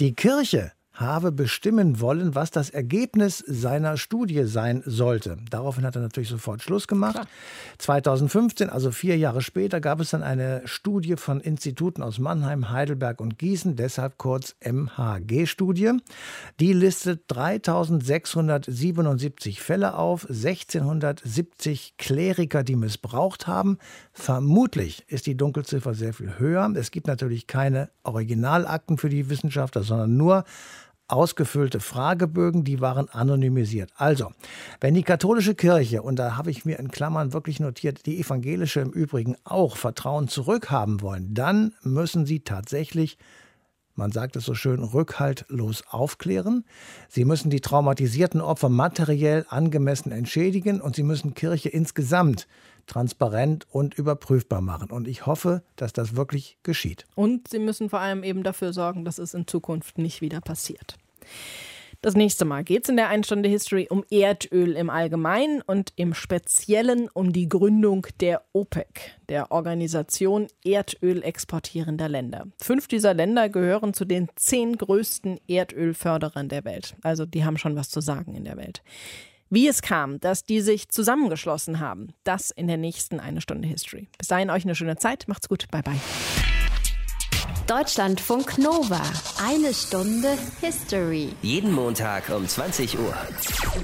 die 0.00 0.14
Kirche 0.14 0.72
habe 0.96 1.32
bestimmen 1.32 2.00
wollen, 2.00 2.34
was 2.34 2.50
das 2.50 2.70
Ergebnis 2.70 3.38
seiner 3.46 3.96
Studie 3.96 4.44
sein 4.44 4.82
sollte. 4.84 5.36
Daraufhin 5.50 5.84
hat 5.84 5.94
er 5.94 6.02
natürlich 6.02 6.28
sofort 6.28 6.62
Schluss 6.62 6.88
gemacht. 6.88 7.14
Klar. 7.14 7.26
2015, 7.78 8.68
also 8.70 8.90
vier 8.90 9.16
Jahre 9.18 9.42
später, 9.42 9.80
gab 9.80 10.00
es 10.00 10.10
dann 10.10 10.22
eine 10.22 10.62
Studie 10.64 11.16
von 11.16 11.40
Instituten 11.40 12.02
aus 12.02 12.18
Mannheim, 12.18 12.70
Heidelberg 12.70 13.20
und 13.20 13.38
Gießen, 13.38 13.76
deshalb 13.76 14.18
kurz 14.18 14.56
MHG-Studie. 14.64 15.92
Die 16.60 16.72
listet 16.72 17.24
3677 17.28 19.60
Fälle 19.60 19.96
auf, 19.96 20.28
1670 20.28 21.94
Kleriker, 21.98 22.64
die 22.64 22.76
missbraucht 22.76 23.46
haben. 23.46 23.76
Vermutlich 24.12 25.04
ist 25.08 25.26
die 25.26 25.36
Dunkelziffer 25.36 25.92
sehr 25.94 26.14
viel 26.14 26.38
höher. 26.38 26.72
Es 26.74 26.90
gibt 26.90 27.06
natürlich 27.06 27.46
keine 27.46 27.90
Originalakten 28.02 28.96
für 28.98 29.10
die 29.10 29.28
Wissenschaftler, 29.28 29.82
sondern 29.82 30.16
nur 30.16 30.44
ausgefüllte 31.08 31.80
Fragebögen, 31.80 32.64
die 32.64 32.80
waren 32.80 33.08
anonymisiert. 33.08 33.90
Also, 33.96 34.32
wenn 34.80 34.94
die 34.94 35.02
katholische 35.02 35.54
Kirche, 35.54 36.02
und 36.02 36.16
da 36.16 36.36
habe 36.36 36.50
ich 36.50 36.64
mir 36.64 36.78
in 36.78 36.90
Klammern 36.90 37.32
wirklich 37.32 37.60
notiert, 37.60 38.06
die 38.06 38.18
evangelische 38.20 38.80
im 38.80 38.90
Übrigen 38.90 39.36
auch 39.44 39.76
Vertrauen 39.76 40.28
zurückhaben 40.28 41.00
wollen, 41.00 41.34
dann 41.34 41.74
müssen 41.82 42.26
sie 42.26 42.40
tatsächlich 42.40 43.18
man 43.98 44.12
sagt 44.12 44.36
es 44.36 44.44
so 44.44 44.54
schön, 44.54 44.82
rückhaltlos 44.82 45.84
aufklären. 45.88 46.64
Sie 47.08 47.24
müssen 47.24 47.48
die 47.48 47.62
traumatisierten 47.62 48.42
Opfer 48.42 48.68
materiell 48.68 49.46
angemessen 49.48 50.12
entschädigen 50.12 50.82
und 50.82 50.94
sie 50.94 51.02
müssen 51.02 51.32
Kirche 51.32 51.70
insgesamt 51.70 52.46
transparent 52.86 53.66
und 53.70 53.94
überprüfbar 53.94 54.60
machen. 54.60 54.90
Und 54.90 55.08
ich 55.08 55.26
hoffe, 55.26 55.62
dass 55.76 55.92
das 55.92 56.16
wirklich 56.16 56.58
geschieht. 56.62 57.06
Und 57.14 57.48
Sie 57.48 57.58
müssen 57.58 57.90
vor 57.90 58.00
allem 58.00 58.22
eben 58.22 58.42
dafür 58.42 58.72
sorgen, 58.72 59.04
dass 59.04 59.18
es 59.18 59.34
in 59.34 59.46
Zukunft 59.46 59.98
nicht 59.98 60.20
wieder 60.20 60.40
passiert. 60.40 60.96
Das 62.02 62.14
nächste 62.14 62.44
Mal 62.44 62.62
geht 62.62 62.84
es 62.84 62.88
in 62.90 62.96
der 62.96 63.08
Einstunde 63.08 63.48
History 63.48 63.88
um 63.90 64.04
Erdöl 64.10 64.76
im 64.76 64.90
Allgemeinen 64.90 65.62
und 65.62 65.92
im 65.96 66.14
Speziellen 66.14 67.08
um 67.12 67.32
die 67.32 67.48
Gründung 67.48 68.06
der 68.20 68.42
OPEC, 68.52 69.18
der 69.28 69.50
Organisation 69.50 70.46
Erdöl 70.64 71.22
exportierender 71.22 72.08
Länder. 72.08 72.46
Fünf 72.60 72.86
dieser 72.86 73.14
Länder 73.14 73.48
gehören 73.48 73.94
zu 73.94 74.04
den 74.04 74.28
zehn 74.36 74.76
größten 74.76 75.40
Erdölförderern 75.48 76.48
der 76.48 76.64
Welt. 76.64 76.96
Also 77.02 77.24
die 77.24 77.44
haben 77.44 77.58
schon 77.58 77.76
was 77.76 77.88
zu 77.88 78.00
sagen 78.00 78.34
in 78.34 78.44
der 78.44 78.56
Welt. 78.56 78.82
Wie 79.48 79.68
es 79.68 79.80
kam, 79.80 80.18
dass 80.18 80.42
die 80.44 80.60
sich 80.60 80.88
zusammengeschlossen 80.88 81.78
haben, 81.78 82.08
das 82.24 82.50
in 82.50 82.66
der 82.66 82.78
nächsten 82.78 83.20
Eine 83.20 83.40
Stunde 83.40 83.68
History. 83.68 84.08
Bis 84.18 84.26
dahin 84.28 84.50
euch 84.50 84.64
eine 84.64 84.74
schöne 84.74 84.96
Zeit. 84.96 85.28
Macht's 85.28 85.48
gut. 85.48 85.68
Bye 85.70 85.82
bye. 85.82 86.00
Deutschlandfunk 87.68 88.58
Nova. 88.58 89.02
Eine 89.44 89.72
Stunde 89.72 90.36
History. 90.60 91.30
Jeden 91.42 91.72
Montag 91.72 92.28
um 92.30 92.46
20 92.46 92.98
Uhr. 92.98 93.14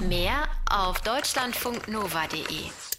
Mehr 0.09 0.49
auf 0.69 1.01
deutschlandfunknova.de. 1.01 2.92